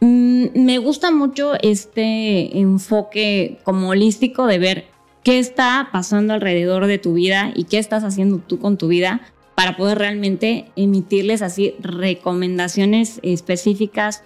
Mm, 0.00 0.46
me 0.54 0.78
gusta 0.78 1.10
mucho 1.10 1.52
este 1.60 2.58
enfoque 2.58 3.58
como 3.64 3.90
holístico 3.90 4.46
de 4.46 4.58
ver 4.58 4.84
qué 5.22 5.38
está 5.38 5.90
pasando 5.92 6.32
alrededor 6.32 6.86
de 6.86 6.98
tu 6.98 7.14
vida 7.14 7.52
y 7.54 7.64
qué 7.64 7.78
estás 7.78 8.04
haciendo 8.04 8.38
tú 8.38 8.58
con 8.58 8.78
tu 8.78 8.88
vida 8.88 9.20
para 9.54 9.76
poder 9.76 9.98
realmente 9.98 10.72
emitirles 10.76 11.42
así 11.42 11.74
recomendaciones 11.80 13.20
específicas 13.22 14.22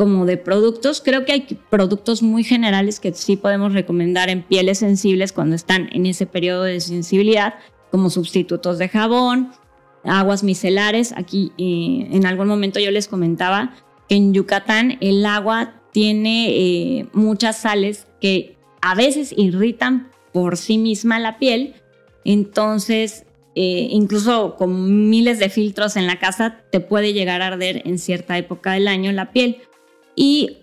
como 0.00 0.24
de 0.24 0.38
productos. 0.38 1.02
Creo 1.02 1.26
que 1.26 1.32
hay 1.32 1.58
productos 1.68 2.22
muy 2.22 2.42
generales 2.42 3.00
que 3.00 3.12
sí 3.12 3.36
podemos 3.36 3.74
recomendar 3.74 4.30
en 4.30 4.42
pieles 4.42 4.78
sensibles 4.78 5.30
cuando 5.30 5.54
están 5.54 5.90
en 5.92 6.06
ese 6.06 6.24
periodo 6.24 6.62
de 6.62 6.80
sensibilidad, 6.80 7.56
como 7.90 8.08
sustitutos 8.08 8.78
de 8.78 8.88
jabón, 8.88 9.50
aguas 10.02 10.42
micelares. 10.42 11.12
Aquí 11.18 11.52
eh, 11.58 12.08
en 12.16 12.24
algún 12.24 12.48
momento 12.48 12.80
yo 12.80 12.90
les 12.90 13.08
comentaba 13.08 13.74
en 14.08 14.32
Yucatán 14.32 14.96
el 15.02 15.26
agua 15.26 15.74
tiene 15.92 16.48
eh, 16.48 17.06
muchas 17.12 17.58
sales 17.58 18.06
que 18.22 18.56
a 18.80 18.94
veces 18.94 19.34
irritan 19.36 20.10
por 20.32 20.56
sí 20.56 20.78
misma 20.78 21.18
la 21.18 21.36
piel. 21.36 21.74
Entonces, 22.24 23.26
eh, 23.54 23.88
incluso 23.90 24.56
con 24.56 25.10
miles 25.10 25.38
de 25.38 25.50
filtros 25.50 25.96
en 25.96 26.06
la 26.06 26.18
casa, 26.18 26.62
te 26.72 26.80
puede 26.80 27.12
llegar 27.12 27.42
a 27.42 27.48
arder 27.48 27.82
en 27.84 27.98
cierta 27.98 28.38
época 28.38 28.72
del 28.72 28.88
año 28.88 29.12
la 29.12 29.32
piel. 29.32 29.60
Y 30.20 30.58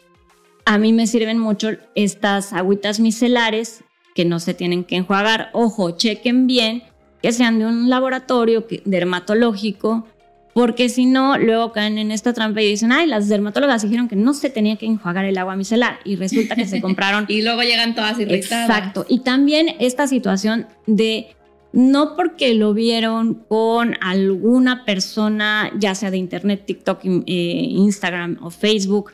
a 0.65 0.77
mí 0.77 0.93
me 0.93 1.07
sirven 1.07 1.39
mucho 1.39 1.69
estas 1.95 2.53
agüitas 2.53 2.99
micelares 2.99 3.83
que 4.13 4.23
no 4.23 4.39
se 4.39 4.53
tienen 4.53 4.83
que 4.83 4.97
enjuagar. 4.97 5.49
Ojo, 5.51 5.97
chequen 5.97 6.45
bien 6.45 6.83
que 7.23 7.31
sean 7.31 7.57
de 7.57 7.65
un 7.65 7.89
laboratorio 7.89 8.67
dermatológico 8.85 10.05
porque 10.53 10.89
si 10.89 11.07
no, 11.07 11.39
luego 11.39 11.71
caen 11.71 11.97
en 11.97 12.11
esta 12.11 12.33
trampa 12.33 12.61
y 12.61 12.67
dicen, 12.67 12.91
ay, 12.91 13.07
las 13.07 13.29
dermatólogas 13.29 13.81
dijeron 13.81 14.07
que 14.07 14.15
no 14.15 14.35
se 14.35 14.51
tenía 14.51 14.75
que 14.75 14.85
enjuagar 14.85 15.25
el 15.25 15.39
agua 15.39 15.55
micelar 15.55 16.01
y 16.05 16.17
resulta 16.17 16.55
que 16.55 16.67
se 16.67 16.79
compraron. 16.79 17.25
y 17.27 17.41
luego 17.41 17.63
llegan 17.63 17.95
todas 17.95 18.19
irritadas. 18.19 18.69
Exacto. 18.69 19.07
Y 19.09 19.21
también 19.21 19.75
esta 19.79 20.05
situación 20.05 20.67
de 20.85 21.35
no 21.73 22.15
porque 22.15 22.53
lo 22.53 22.75
vieron 22.75 23.33
con 23.49 23.95
alguna 24.01 24.85
persona, 24.85 25.71
ya 25.79 25.95
sea 25.95 26.11
de 26.11 26.17
internet, 26.17 26.63
TikTok, 26.67 26.99
eh, 27.03 27.09
Instagram 27.25 28.37
o 28.41 28.51
Facebook, 28.51 29.13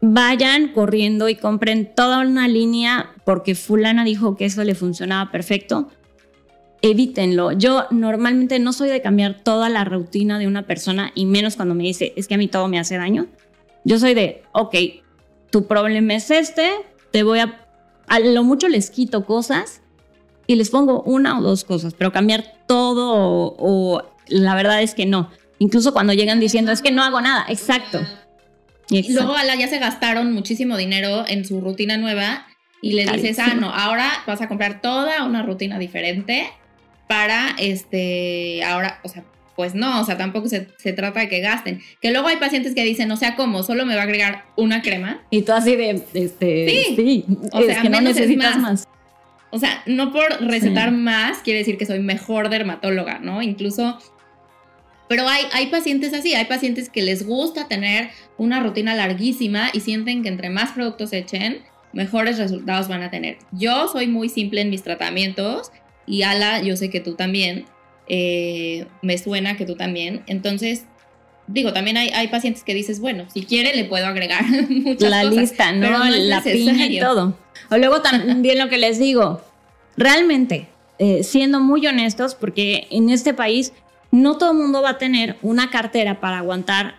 vayan 0.00 0.68
corriendo 0.68 1.28
y 1.28 1.36
compren 1.36 1.94
toda 1.94 2.20
una 2.20 2.48
línea 2.48 3.10
porque 3.24 3.54
fulana 3.54 4.04
dijo 4.04 4.36
que 4.36 4.44
eso 4.44 4.62
le 4.64 4.74
funcionaba 4.74 5.30
perfecto 5.30 5.88
evítenlo. 6.82 7.52
Yo 7.52 7.84
normalmente 7.90 8.58
no 8.58 8.72
soy 8.72 8.88
de 8.88 9.02
cambiar 9.02 9.42
toda 9.42 9.68
la 9.68 9.84
rutina 9.84 10.38
de 10.38 10.46
una 10.46 10.66
persona 10.66 11.12
y 11.14 11.26
menos 11.26 11.56
cuando 11.56 11.74
me 11.74 11.84
dice, 11.84 12.12
es 12.16 12.28
que 12.28 12.34
a 12.34 12.38
mí 12.38 12.48
todo 12.48 12.68
me 12.68 12.78
hace 12.78 12.96
daño. 12.96 13.26
Yo 13.84 13.98
soy 13.98 14.14
de, 14.14 14.42
ok, 14.52 14.74
tu 15.50 15.66
problema 15.66 16.14
es 16.14 16.30
este, 16.30 16.70
te 17.10 17.22
voy 17.22 17.38
a, 17.38 17.66
a 18.08 18.20
lo 18.20 18.42
mucho 18.42 18.68
les 18.68 18.90
quito 18.90 19.24
cosas 19.24 19.82
y 20.46 20.56
les 20.56 20.70
pongo 20.70 21.02
una 21.02 21.38
o 21.38 21.42
dos 21.42 21.64
cosas, 21.64 21.94
pero 21.94 22.12
cambiar 22.12 22.44
todo 22.66 23.54
o, 23.58 24.02
la 24.28 24.54
verdad 24.54 24.82
es 24.82 24.94
que 24.94 25.06
no. 25.06 25.30
incluso 25.58 25.92
cuando 25.92 26.12
llegan 26.12 26.40
diciendo, 26.40 26.72
es 26.72 26.82
que 26.82 26.90
no 26.90 27.02
hago 27.02 27.20
nada, 27.20 27.46
exacto. 27.48 28.00
Y 28.88 29.12
luego 29.12 29.34
Ala 29.34 29.56
ya 29.56 29.68
se 29.68 29.78
gastaron 29.78 30.32
muchísimo 30.32 30.76
dinero 30.76 31.24
en 31.26 31.44
su 31.44 31.60
rutina 31.60 31.96
nueva 31.96 32.46
y 32.82 32.92
le 32.92 33.04
dices, 33.06 33.38
ah, 33.38 33.54
no, 33.54 33.70
ahora 33.70 34.10
vas 34.26 34.40
a 34.40 34.48
comprar 34.48 34.80
toda 34.80 35.24
una 35.24 35.42
rutina 35.42 35.78
diferente 35.78 36.46
para 37.08 37.56
este, 37.58 38.62
ahora, 38.64 39.00
o 39.02 39.08
sea, 39.08 39.24
pues 39.56 39.74
no, 39.74 40.02
o 40.02 40.04
sea, 40.04 40.16
tampoco 40.18 40.48
se, 40.48 40.60
trata 40.92 41.20
de 41.20 41.28
que 41.28 41.40
gasten. 41.40 41.80
Que 42.00 42.10
luego 42.10 42.28
hay 42.28 42.36
pacientes 42.36 42.74
que 42.74 42.84
dicen, 42.84 43.10
o 43.10 43.16
sea, 43.16 43.34
¿cómo? 43.34 43.62
Solo 43.62 43.86
me 43.86 43.94
va 43.94 44.02
a 44.02 44.04
agregar 44.04 44.44
una 44.56 44.82
crema. 44.82 45.22
Y 45.30 45.42
tú 45.42 45.52
así 45.52 45.74
de, 45.76 46.02
este, 46.12 46.94
sí, 46.94 47.24
o 47.52 47.62
sea, 47.62 47.82
que 47.82 47.88
no 47.88 48.00
necesitas 48.00 48.58
más. 48.58 48.86
O 49.50 49.58
sea, 49.58 49.82
no 49.86 50.12
por 50.12 50.42
recetar 50.42 50.92
más 50.92 51.38
quiere 51.38 51.60
decir 51.60 51.78
que 51.78 51.86
soy 51.86 52.00
mejor 52.00 52.50
dermatóloga, 52.50 53.20
¿no? 53.20 53.40
Incluso 53.40 53.98
pero 55.08 55.28
hay, 55.28 55.44
hay 55.52 55.66
pacientes 55.66 56.12
así, 56.14 56.34
hay 56.34 56.46
pacientes 56.46 56.88
que 56.88 57.02
les 57.02 57.26
gusta 57.26 57.68
tener 57.68 58.10
una 58.38 58.60
rutina 58.60 58.94
larguísima 58.94 59.70
y 59.72 59.80
sienten 59.80 60.22
que 60.22 60.28
entre 60.28 60.50
más 60.50 60.72
productos 60.72 61.12
echen, 61.12 61.62
mejores 61.92 62.38
resultados 62.38 62.88
van 62.88 63.02
a 63.02 63.10
tener. 63.10 63.38
Yo 63.52 63.88
soy 63.88 64.06
muy 64.06 64.28
simple 64.28 64.60
en 64.60 64.70
mis 64.70 64.82
tratamientos 64.82 65.70
y 66.06 66.22
Ala, 66.22 66.62
yo 66.62 66.76
sé 66.76 66.90
que 66.90 67.00
tú 67.00 67.14
también, 67.14 67.66
eh, 68.08 68.86
me 69.02 69.18
suena 69.18 69.56
que 69.56 69.64
tú 69.64 69.76
también. 69.76 70.22
Entonces, 70.26 70.84
digo, 71.46 71.72
también 71.72 71.96
hay, 71.96 72.10
hay, 72.10 72.28
pacientes 72.28 72.64
que 72.64 72.74
dices, 72.74 73.00
bueno, 73.00 73.26
si 73.32 73.44
quiere 73.44 73.74
le 73.74 73.84
puedo 73.84 74.06
agregar 74.06 74.44
muchas 74.68 75.10
La 75.10 75.24
lista, 75.24 75.72
¿no? 75.72 76.04
la 76.04 76.42
piña 76.42 76.86
y 76.86 77.00
todo. 77.00 77.38
O 77.70 77.76
luego 77.76 78.02
también 78.02 78.58
lo 78.62 78.68
que 78.68 78.78
les 78.78 78.98
digo, 78.98 79.42
realmente, 79.96 80.68
eh, 80.98 81.22
siendo 81.22 81.60
muy 81.60 81.86
honestos, 81.86 82.34
porque 82.34 82.86
en 82.90 83.10
este 83.10 83.34
país 83.34 83.72
no 84.16 84.38
todo 84.38 84.52
el 84.52 84.58
mundo 84.58 84.80
va 84.82 84.90
a 84.90 84.98
tener 84.98 85.36
una 85.42 85.70
cartera 85.70 86.20
para 86.20 86.38
aguantar 86.38 86.96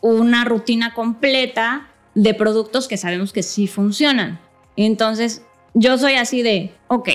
una 0.00 0.44
rutina 0.44 0.94
completa 0.94 1.88
de 2.14 2.34
productos 2.34 2.88
que 2.88 2.96
sabemos 2.96 3.32
que 3.32 3.42
sí 3.42 3.66
funcionan. 3.66 4.40
Entonces, 4.76 5.42
yo 5.74 5.96
soy 5.96 6.14
así 6.14 6.42
de, 6.42 6.74
ok, 6.88 7.08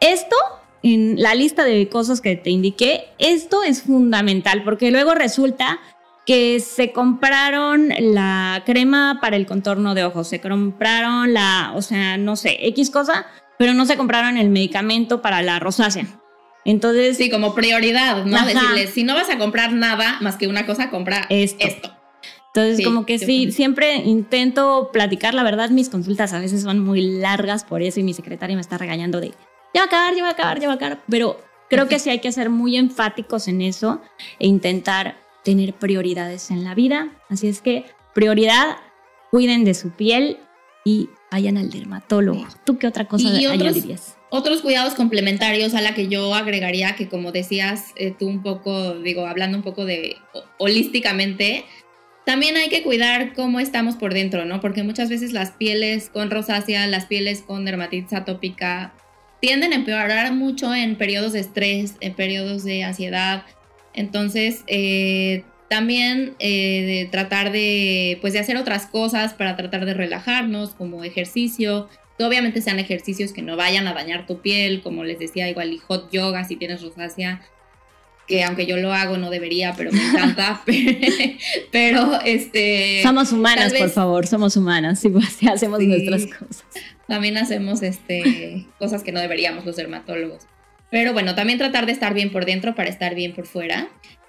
esto 0.00 0.36
en 0.82 1.20
la 1.20 1.34
lista 1.34 1.64
de 1.64 1.88
cosas 1.88 2.20
que 2.20 2.36
te 2.36 2.50
indiqué, 2.50 3.04
esto 3.18 3.62
es 3.62 3.82
fundamental 3.82 4.62
porque 4.64 4.90
luego 4.90 5.14
resulta 5.14 5.78
que 6.24 6.60
se 6.60 6.92
compraron 6.92 7.90
la 7.98 8.62
crema 8.64 9.18
para 9.20 9.36
el 9.36 9.46
contorno 9.46 9.94
de 9.94 10.04
ojos, 10.04 10.28
se 10.28 10.40
compraron 10.40 11.34
la, 11.34 11.72
o 11.74 11.82
sea, 11.82 12.16
no 12.16 12.36
sé, 12.36 12.56
X 12.68 12.90
cosa, 12.90 13.26
pero 13.58 13.74
no 13.74 13.84
se 13.84 13.96
compraron 13.96 14.36
el 14.38 14.48
medicamento 14.48 15.20
para 15.22 15.42
la 15.42 15.58
rosácea. 15.58 16.06
Entonces. 16.66 17.16
Sí, 17.16 17.30
como 17.30 17.54
prioridad, 17.54 18.24
¿no? 18.24 18.44
Decirles, 18.44 18.90
si 18.90 19.04
no 19.04 19.14
vas 19.14 19.30
a 19.30 19.38
comprar 19.38 19.72
nada 19.72 20.18
más 20.20 20.36
que 20.36 20.48
una 20.48 20.66
cosa, 20.66 20.90
compra 20.90 21.26
esto. 21.30 21.96
Entonces, 22.48 22.84
como 22.84 23.06
que 23.06 23.18
sí, 23.18 23.52
siempre 23.52 23.96
intento 23.96 24.90
platicar. 24.92 25.34
La 25.34 25.44
verdad, 25.44 25.70
mis 25.70 25.88
consultas 25.88 26.32
a 26.32 26.40
veces 26.40 26.62
son 26.62 26.80
muy 26.80 27.00
largas 27.00 27.64
por 27.64 27.82
eso 27.82 28.00
y 28.00 28.02
mi 28.02 28.14
secretaria 28.14 28.56
me 28.56 28.62
está 28.62 28.78
regañando 28.78 29.20
de, 29.20 29.32
ya 29.74 29.80
va 29.80 29.82
a 29.82 29.86
acabar, 29.86 30.14
ya 30.14 30.22
va 30.22 30.28
a 30.28 30.32
acabar, 30.32 30.60
ya 30.60 30.66
va 30.66 30.72
a 30.72 30.76
acabar. 30.76 31.02
Pero 31.08 31.40
creo 31.70 31.86
que 31.86 31.98
sí 31.98 32.10
hay 32.10 32.18
que 32.18 32.32
ser 32.32 32.50
muy 32.50 32.76
enfáticos 32.76 33.46
en 33.46 33.62
eso 33.62 34.00
e 34.38 34.46
intentar 34.46 35.16
tener 35.44 35.74
prioridades 35.74 36.50
en 36.50 36.64
la 36.64 36.74
vida. 36.74 37.10
Así 37.28 37.46
es 37.46 37.60
que, 37.60 37.84
prioridad, 38.12 38.78
cuiden 39.30 39.64
de 39.64 39.74
su 39.74 39.90
piel 39.90 40.38
y 40.84 41.10
vayan 41.30 41.58
al 41.58 41.70
dermatólogo. 41.70 42.44
¿Tú 42.64 42.78
qué 42.78 42.86
otra 42.88 43.06
cosa 43.06 43.28
y 43.28 43.44
añadirías? 43.44 44.15
Otros 44.28 44.60
cuidados 44.60 44.94
complementarios 44.94 45.74
a 45.74 45.80
la 45.80 45.94
que 45.94 46.08
yo 46.08 46.34
agregaría, 46.34 46.96
que 46.96 47.08
como 47.08 47.30
decías 47.30 47.92
eh, 47.96 48.12
tú 48.18 48.26
un 48.26 48.42
poco, 48.42 48.94
digo, 48.96 49.26
hablando 49.26 49.56
un 49.56 49.62
poco 49.62 49.84
de 49.84 50.16
holísticamente, 50.58 51.64
también 52.24 52.56
hay 52.56 52.68
que 52.68 52.82
cuidar 52.82 53.34
cómo 53.34 53.60
estamos 53.60 53.94
por 53.94 54.12
dentro, 54.12 54.44
¿no? 54.44 54.60
Porque 54.60 54.82
muchas 54.82 55.08
veces 55.08 55.32
las 55.32 55.52
pieles 55.52 56.10
con 56.10 56.28
rosácea, 56.28 56.88
las 56.88 57.06
pieles 57.06 57.40
con 57.42 57.64
dermatitis 57.64 58.14
atópica, 58.14 58.92
tienden 59.40 59.72
a 59.72 59.76
empeorar 59.76 60.32
mucho 60.32 60.74
en 60.74 60.96
periodos 60.96 61.32
de 61.32 61.40
estrés, 61.40 61.94
en 62.00 62.14
periodos 62.14 62.64
de 62.64 62.82
ansiedad. 62.82 63.44
Entonces, 63.94 64.64
eh, 64.66 65.44
también 65.68 66.34
eh, 66.40 66.82
de 67.04 67.08
tratar 67.12 67.52
de, 67.52 68.18
pues, 68.20 68.32
de 68.32 68.40
hacer 68.40 68.56
otras 68.56 68.86
cosas 68.86 69.34
para 69.34 69.56
tratar 69.56 69.86
de 69.86 69.94
relajarnos, 69.94 70.70
como 70.74 71.04
ejercicio, 71.04 71.88
obviamente 72.24 72.62
sean 72.62 72.78
ejercicios 72.78 73.32
que 73.32 73.42
no 73.42 73.56
vayan 73.56 73.86
a 73.86 73.94
dañar 73.94 74.26
tu 74.26 74.40
piel, 74.40 74.82
como 74.82 75.04
les 75.04 75.18
decía, 75.18 75.48
igual 75.48 75.72
y 75.72 75.78
hot 75.78 76.10
yoga 76.10 76.44
si 76.44 76.56
tienes 76.56 76.82
rosácea, 76.82 77.42
que 78.26 78.42
aunque 78.42 78.66
yo 78.66 78.76
lo 78.76 78.92
hago 78.92 79.16
no 79.18 79.30
debería, 79.30 79.74
pero 79.76 79.92
me 79.92 80.02
encanta. 80.02 80.62
pero 81.72 82.20
este 82.24 83.00
somos 83.02 83.32
humanas, 83.32 83.72
por 83.74 83.90
favor, 83.90 84.26
somos 84.26 84.56
humanas, 84.56 85.00
sí, 85.00 85.08
pues, 85.08 85.38
hacemos 85.50 85.80
nuestras 85.80 86.26
cosas. 86.26 86.64
También 87.06 87.36
hacemos 87.36 87.82
este 87.82 88.66
cosas 88.78 89.02
que 89.02 89.12
no 89.12 89.20
deberíamos 89.20 89.64
los 89.64 89.76
dermatólogos. 89.76 90.46
Pero 90.90 91.12
bueno, 91.12 91.34
también 91.34 91.58
tratar 91.58 91.86
de 91.86 91.92
estar 91.92 92.14
bien 92.14 92.30
por 92.30 92.46
dentro 92.46 92.74
para 92.74 92.88
estar 92.88 93.14
bien 93.14 93.34
por 93.34 93.46
fuera. 93.46 93.88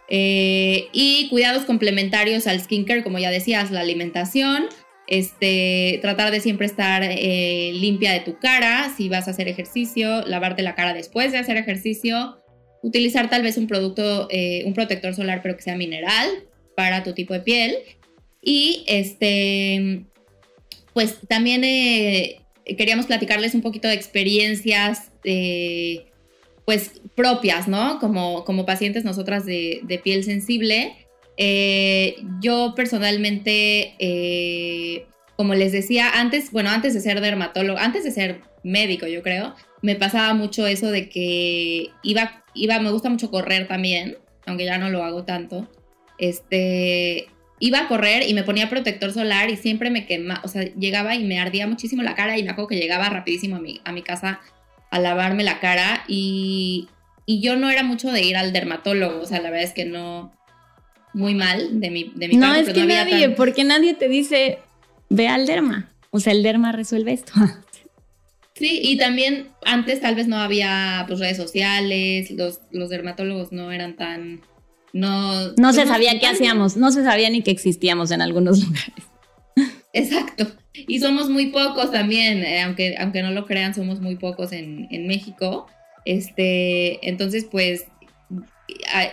Eh, 0.10 0.88
y 0.94 1.28
cuidados 1.30 1.66
complementarios 1.66 2.48
al 2.48 2.62
skincare, 2.62 3.04
como 3.04 3.20
ya 3.20 3.30
decías, 3.30 3.72
la 3.72 3.82
alimentación, 3.82 4.68
este, 5.08 5.99
tratar 6.01 6.32
de 6.32 6.41
siempre 6.41 6.66
estar 6.66 7.01
eh, 7.03 7.72
limpia 7.74 8.12
de 8.12 8.20
tu 8.20 8.38
cara, 8.39 8.93
si 8.95 9.08
vas 9.08 9.28
a 9.28 9.32
hacer 9.32 9.47
ejercicio, 9.47 10.26
lavarte 10.26 10.62
la 10.62 10.76
cara 10.76 10.93
después 10.93 11.32
de 11.32 11.38
hacer 11.38 11.55
ejercicio, 11.58 12.38
utilizar 12.84 13.30
tal 13.30 13.41
vez 13.41 13.58
un 13.58 13.68
producto, 13.68 14.28
eh, 14.30 14.64
un 14.66 14.74
protector 14.74 15.16
solar, 15.16 15.41
pero 15.41 15.55
que 15.55 15.64
sea 15.64 15.78
mineral 15.78 16.30
para 16.76 17.03
tu 17.03 17.14
tipo 17.14 17.34
de 17.34 17.39
piel. 17.39 17.76
Y 18.41 18.84
este, 18.88 20.03
pues 20.93 21.18
también 21.28 21.64
eh, 21.64 22.41
queríamos 22.78 23.05
platicarles 23.05 23.55
un 23.55 23.62
poquito 23.62 23.88
de 23.88 23.93
experiencias 23.93 25.12
pues 26.66 27.01
propias, 27.16 27.68
¿no? 27.70 27.97
Como, 27.99 28.43
como 28.43 28.66
pacientes 28.66 29.05
nosotras 29.05 29.45
de, 29.45 29.80
de 29.84 29.99
piel 29.99 30.26
sensible. 30.26 31.07
Eh, 31.38 32.18
yo 32.42 32.74
personalmente, 32.76 33.96
eh, 34.00 35.06
como 35.36 35.54
les 35.54 35.72
decía, 35.72 36.10
antes, 36.20 36.52
bueno, 36.52 36.70
antes 36.72 36.94
de 36.94 37.00
ser 37.00 37.22
dermatólogo, 37.22 37.80
antes 37.80 38.04
de 38.04 38.12
ser 38.12 38.42
médico, 38.64 39.06
yo 39.08 39.22
creo, 39.22 39.56
me 39.82 39.96
pasaba 39.96 40.34
mucho 40.34 40.66
eso 40.66 40.90
de 40.90 41.10
que 41.10 41.92
iba, 42.04 42.44
iba, 42.56 42.80
me 42.80 42.92
gusta 42.92 43.10
mucho 43.10 43.30
correr 43.30 43.68
también, 43.68 44.18
aunque 44.46 44.66
ya 44.66 44.78
no 44.78 44.90
lo 44.90 45.04
hago 45.04 45.24
tanto. 45.24 45.70
Este, 46.18 47.28
iba 47.60 47.82
a 47.82 47.88
correr 47.88 48.28
y 48.28 48.34
me 48.34 48.44
ponía 48.44 48.70
protector 48.70 49.14
solar 49.14 49.52
y 49.52 49.58
siempre 49.58 49.92
me 49.92 50.08
quemaba, 50.08 50.42
o 50.44 50.48
sea, 50.48 50.64
llegaba 50.76 51.16
y 51.16 51.24
me 51.24 51.40
ardía 51.40 51.68
muchísimo 51.68 52.02
la 52.02 52.16
cara 52.16 52.38
y 52.38 52.44
me 52.44 52.50
acuerdo 52.50 52.70
que 52.70 52.80
llegaba 52.80 53.10
rapidísimo 53.10 53.58
a 53.58 53.60
mi, 53.60 53.82
a 53.86 53.92
mi 53.92 54.02
casa 54.02 54.40
a 54.90 55.00
lavarme 55.00 55.44
la 55.44 55.60
cara 55.60 56.04
y, 56.08 56.88
y 57.26 57.42
yo 57.42 57.56
no 57.56 57.70
era 57.70 57.84
mucho 57.84 58.12
de 58.12 58.24
ir 58.24 58.38
al 58.38 58.54
dermatólogo, 58.54 59.22
o 59.22 59.26
sea, 59.26 59.42
la 59.42 59.50
verdad 59.50 59.68
es 59.68 59.74
que 59.74 59.86
no, 59.86 60.37
muy 61.18 61.34
mal 61.34 61.80
de 61.82 61.89
mi, 61.89 62.11
de 62.15 62.28
mi 62.28 62.38
No, 62.38 62.53
es 62.53 62.70
que 62.70 62.86
nadie, 62.86 63.30
porque 63.32 63.63
nadie 63.63 63.95
te 63.95 64.07
dice, 64.07 64.59
ve 65.09 65.28
al 65.28 65.47
derma. 65.47 65.89
O 66.11 66.20
sea, 66.20 66.32
el 66.32 66.43
derma 66.43 66.72
resuelve 66.72 67.13
esto. 67.13 67.34
Sí, 68.53 68.80
y 68.82 68.97
también 68.97 69.49
antes 69.65 70.01
tal 70.01 70.15
vez 70.15 70.28
no 70.28 70.38
había 70.38 71.05
pues, 71.07 71.20
redes 71.20 71.38
sociales, 71.38 72.32
los, 72.32 72.59
los 72.72 72.89
dermatólogos 72.89 73.51
no 73.51 73.72
eran 73.72 73.95
tan... 73.95 74.41
No, 74.93 75.51
no 75.57 75.74
se 75.74 75.86
sabía 75.86 76.20
qué 76.20 76.26
hacíamos, 76.26 76.76
no 76.76 76.91
se 76.91 77.03
sabía 77.03 77.30
ni 77.30 77.43
que 77.43 77.51
existíamos 77.51 78.09
en 78.09 78.20
algunos 78.24 78.63
lugares. 78.65 79.05
Exacto. 79.93 80.47
Y 80.74 80.97
somos 81.01 81.30
muy 81.30 81.51
pocos 81.51 81.91
también, 81.91 82.43
eh, 82.43 82.63
aunque, 82.63 82.95
aunque 82.97 83.22
no 83.22 83.30
lo 83.30 83.45
crean, 83.45 83.76
somos 83.76 84.01
muy 84.01 84.15
pocos 84.15 84.51
en, 84.51 84.88
en 84.89 85.05
México. 85.05 85.68
Este, 86.03 87.07
entonces, 87.07 87.45
pues 87.45 87.86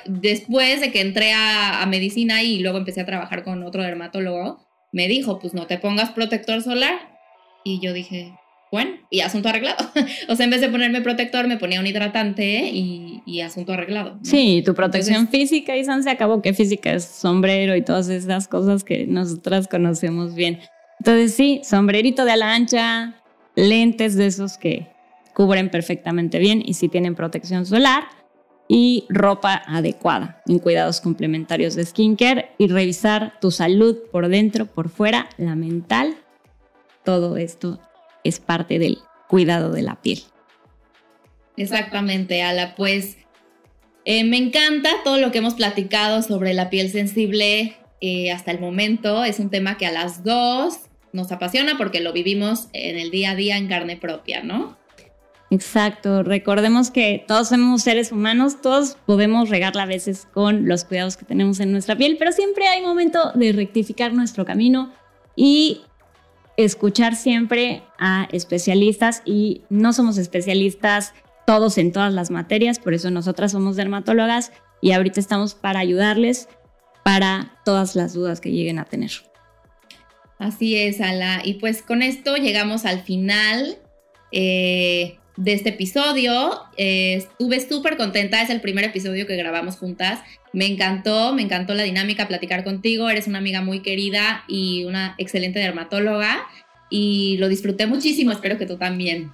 después 0.07 0.81
de 0.81 0.91
que 0.91 1.01
entré 1.01 1.33
a, 1.33 1.85
medicina 1.87 2.43
y 2.43 2.59
luego 2.59 2.79
empecé 2.79 3.01
a 3.01 3.07
trabajar 3.07 3.45
con 3.45 3.63
otro 3.63 3.83
dermatólogo, 3.83 4.67
me 4.93 5.09
dijo, 5.09 5.39
pues 5.39 5.55
no 5.55 5.67
te 5.67 5.79
pongas 5.79 6.11
protector 6.11 6.63
solar. 6.63 6.95
Y 7.65 7.81
yo 7.81 7.93
dije, 7.93 8.33
bueno, 8.71 8.93
y 9.11 9.21
asunto 9.21 9.49
arreglado. 9.49 9.77
o 10.29 10.37
sea, 10.37 10.45
en 10.45 10.51
vez 10.51 10.61
de 10.61 10.69
ponerme 10.69 11.01
protector, 11.01 11.47
me 11.47 11.57
ponía 11.57 11.81
un 11.81 11.87
hidratante 11.87 12.71
y, 12.73 13.41
asunto 13.41 13.73
arreglado. 13.73 14.19
Sí, 14.23 14.63
tu 14.65 14.75
protección 14.75 15.29
física, 15.29 15.77
y 15.77 15.85
se 15.85 16.11
acabó 16.11 16.41
que 16.41 16.55
física 16.55 16.93
es 16.93 17.05
sombrero 17.05 17.77
y 17.77 17.83
todas 17.83 18.09
esas 18.09 18.49
cosas 18.49 18.85
que 18.85 19.07
nosotras 19.07 19.69
conocemos 19.69 20.35
bien. 20.35 20.61
Entonces 21.01 21.35
sí, 21.35 21.61
sombrerito 21.65 22.25
de 22.25 22.33
ala 22.33 22.55
ancha, 22.55 23.15
lentes 23.57 24.15
de 24.17 24.27
esos 24.27 24.57
que 24.57 24.87
cubren 25.35 25.69
perfectamente 25.69 26.39
bien 26.39 26.63
y 26.65 26.75
si 26.75 26.89
tienen 26.89 27.15
protección 27.15 27.67
solar 27.67 28.05
y 28.69 29.05
ropa 29.09 29.63
adecuada 29.67 30.43
en 30.47 30.59
cuidados 30.59 31.01
complementarios 31.01 31.75
de 31.75 31.85
skincare 31.85 32.51
y 32.59 32.69
revisar 32.69 33.39
tu 33.41 33.51
salud 33.51 33.99
por 34.11 34.29
dentro, 34.29 34.67
por 34.67 34.89
fuera, 34.89 35.29
la 35.37 35.55
mental. 35.55 36.17
Todo 37.05 37.37
esto 37.37 37.81
es 38.23 38.41
parte 38.41 38.79
del 38.79 38.99
cuidado 39.29 39.71
de 39.73 39.83
la 39.83 39.97
piel. 40.01 40.23
Exactamente, 41.57 42.43
Ala. 42.43 42.75
Pues 42.75 43.19
Eh, 44.07 44.23
me 44.23 44.37
encanta 44.37 44.91
todo 45.03 45.17
lo 45.17 45.33
que 45.33 45.39
hemos 45.39 45.55
platicado 45.55 46.21
sobre 46.21 46.53
la 46.53 46.69
piel 46.69 46.91
sensible 46.91 47.79
eh, 48.03 48.33
hasta 48.33 48.51
el 48.51 48.61
momento. 48.61 49.25
Es 49.25 49.39
un 49.39 49.49
tema 49.49 49.79
que 49.79 49.87
a 49.87 49.93
las 49.93 50.23
dos 50.25 50.91
nos 51.15 51.33
apasiona 51.33 51.79
porque 51.79 52.01
lo 52.01 52.13
vivimos 52.13 52.69
en 52.75 52.99
el 52.99 53.11
día 53.11 53.31
a 53.31 53.35
día 53.35 53.57
en 53.57 53.67
carne 53.67 53.97
propia, 53.97 54.43
¿no? 54.43 54.77
Exacto, 55.51 56.23
recordemos 56.23 56.91
que 56.91 57.25
todos 57.29 57.49
somos 57.49 57.83
seres 57.83 58.13
humanos, 58.13 58.61
todos 58.61 58.97
podemos 59.07 59.51
regarla 59.51 59.83
a 59.83 59.87
veces 59.87 60.27
con 60.33 60.67
los 60.67 60.85
cuidados 60.85 61.17
que 61.17 61.25
tenemos 61.25 61.61
en 61.61 61.71
nuestra 61.71 61.97
piel, 61.97 62.17
pero 62.19 62.33
siempre 62.33 62.67
hay 62.67 62.83
momento 62.83 63.31
de 63.35 63.53
rectificar 63.53 64.13
nuestro 64.13 64.45
camino 64.45 64.93
y 65.37 65.83
escuchar 66.57 67.15
siempre 67.15 67.83
a 67.99 68.29
especialistas 68.33 69.23
y 69.25 69.63
no 69.69 69.93
somos 69.93 70.19
especialistas 70.19 71.13
todos 71.47 71.79
en 71.79 71.93
todas 71.93 72.13
las 72.13 72.31
materias, 72.31 72.79
por 72.79 72.95
eso 72.95 73.11
nosotras 73.11 73.53
somos 73.53 73.77
dermatólogas 73.77 74.51
y 74.81 74.93
ahorita 74.93 75.21
estamos 75.21 75.55
para 75.55 75.81
ayudarles 75.81 76.49
para 77.05 77.53
todas 77.65 77.95
las 77.97 78.15
dudas 78.15 78.41
que 78.41 78.51
lleguen 78.51 78.79
a 78.79 78.87
tener. 78.87 79.11
Así 80.39 80.77
es, 80.77 81.01
Ala. 81.01 81.43
Y 81.45 81.55
pues 81.55 81.83
con 81.83 82.03
esto 82.03 82.37
llegamos 82.37 82.87
al 82.87 83.03
final 83.03 83.79
eh, 84.33 85.19
de 85.37 85.53
este 85.53 85.71
episodio. 85.71 86.53
Eh, 86.77 87.15
estuve 87.15 87.61
súper 87.61 87.97
contenta, 87.97 88.43
es 88.43 88.51
el 88.51 88.61
primer 88.61 88.85
episodio 88.85 89.27
que 89.27 89.37
grabamos 89.37 89.77
juntas. 89.77 90.21
Me 90.53 90.67
encantó, 90.67 91.35
me 91.35 91.43
encantó 91.43 91.75
la 91.75 91.83
dinámica, 91.83 92.29
platicar 92.29 92.65
contigo. 92.65 93.09
Eres 93.09 93.27
una 93.27 93.39
amiga 93.39 93.61
muy 93.61 93.81
querida 93.81 94.45
y 94.49 94.85
una 94.85 95.15
excelente 95.19 95.59
dermatóloga. 95.59 96.47
Y 96.91 97.37
lo 97.39 97.49
disfruté 97.49 97.87
muchísimo, 97.87 98.33
espero 98.33 98.59
que 98.59 98.67
tú 98.67 98.77
también. 98.77 99.33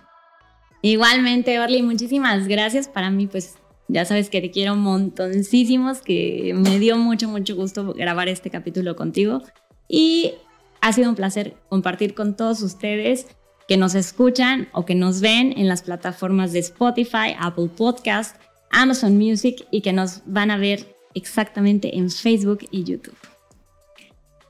Igualmente, 0.82 1.58
Orly, 1.58 1.82
muchísimas 1.82 2.48
gracias. 2.48 2.88
Para 2.88 3.10
mí, 3.10 3.26
pues 3.26 3.56
ya 3.88 4.04
sabes 4.04 4.30
que 4.30 4.40
te 4.40 4.50
quiero 4.50 4.76
montoncísimos, 4.76 6.00
que 6.00 6.52
me 6.54 6.78
dio 6.78 6.96
mucho, 6.96 7.28
mucho 7.28 7.54
gusto 7.56 7.92
grabar 7.92 8.28
este 8.28 8.48
capítulo 8.48 8.96
contigo. 8.96 9.42
Y 9.88 10.32
ha 10.80 10.92
sido 10.92 11.10
un 11.10 11.16
placer 11.16 11.54
compartir 11.68 12.14
con 12.14 12.36
todos 12.36 12.62
ustedes 12.62 13.26
que 13.70 13.76
nos 13.76 13.94
escuchan 13.94 14.68
o 14.72 14.84
que 14.84 14.96
nos 14.96 15.20
ven 15.20 15.54
en 15.56 15.68
las 15.68 15.82
plataformas 15.82 16.52
de 16.52 16.58
Spotify, 16.58 17.36
Apple 17.38 17.68
Podcast, 17.76 18.34
Amazon 18.72 19.16
Music 19.16 19.64
y 19.70 19.80
que 19.80 19.92
nos 19.92 20.22
van 20.26 20.50
a 20.50 20.56
ver 20.56 20.92
exactamente 21.14 21.96
en 21.96 22.10
Facebook 22.10 22.66
y 22.72 22.82
YouTube. 22.82 23.16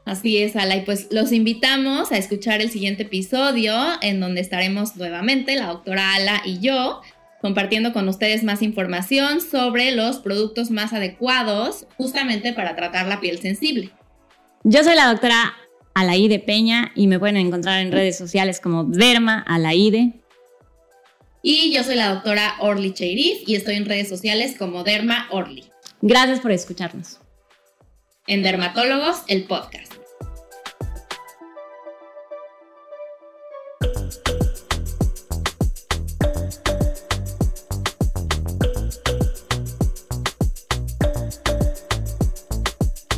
Así 0.06 0.38
es, 0.38 0.56
Ala. 0.56 0.76
Y 0.76 0.86
pues 0.86 1.08
los 1.10 1.32
invitamos 1.32 2.12
a 2.12 2.16
escuchar 2.16 2.62
el 2.62 2.70
siguiente 2.70 3.02
episodio 3.02 3.74
en 4.00 4.20
donde 4.20 4.40
estaremos 4.40 4.96
nuevamente 4.96 5.54
la 5.54 5.66
doctora 5.66 6.14
Ala 6.14 6.40
y 6.46 6.60
yo 6.60 7.02
compartiendo 7.42 7.92
con 7.92 8.08
ustedes 8.08 8.42
más 8.42 8.62
información 8.62 9.42
sobre 9.42 9.92
los 9.92 10.20
productos 10.20 10.70
más 10.70 10.94
adecuados 10.94 11.86
justamente 11.98 12.54
para 12.54 12.74
tratar 12.74 13.06
la 13.06 13.20
piel 13.20 13.38
sensible. 13.38 13.90
Yo 14.64 14.82
soy 14.82 14.96
la 14.96 15.08
doctora 15.08 15.54
Alaide 15.95 16.38
Peña 16.38 16.93
y 16.95 17.07
me 17.07 17.18
pueden 17.18 17.36
encontrar 17.36 17.80
en 17.80 17.93
redes 17.93 18.16
sociales 18.16 18.61
como 18.61 18.84
Derma 18.84 19.45
Alaide. 19.47 20.12
Y 21.43 21.72
yo 21.72 21.82
soy 21.84 21.97
la 21.97 22.14
doctora 22.14 22.55
Orly 22.61 22.93
Cheirif 22.93 23.49
y 23.49 23.57
estoy 23.57 23.76
en 23.76 23.86
redes 23.86 24.09
sociales 24.09 24.57
como 24.59 24.84
Derma 24.84 25.28
Orly. 25.30 25.64
Gracias 26.03 26.41
por 26.41 26.53
escucharnos. 26.53 27.18
En 28.26 28.43
Dermatólogos, 28.43 29.22
el 29.26 29.45
podcast. 29.45 29.95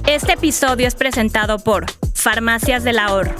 Este 0.07 0.33
episodio 0.33 0.87
es 0.87 0.95
presentado 0.95 1.59
por 1.59 1.87
Farmacias 2.23 2.85
del 2.85 3.01
Ahorro. 3.01 3.35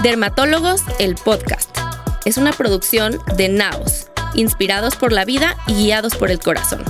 Dermatólogos, 0.00 0.82
el 1.00 1.16
podcast. 1.16 1.76
Es 2.24 2.36
una 2.36 2.52
producción 2.52 3.18
de 3.36 3.48
Naos, 3.48 4.06
inspirados 4.34 4.94
por 4.94 5.10
la 5.10 5.24
vida 5.24 5.56
y 5.66 5.74
guiados 5.74 6.14
por 6.14 6.30
el 6.30 6.38
corazón. 6.38 6.84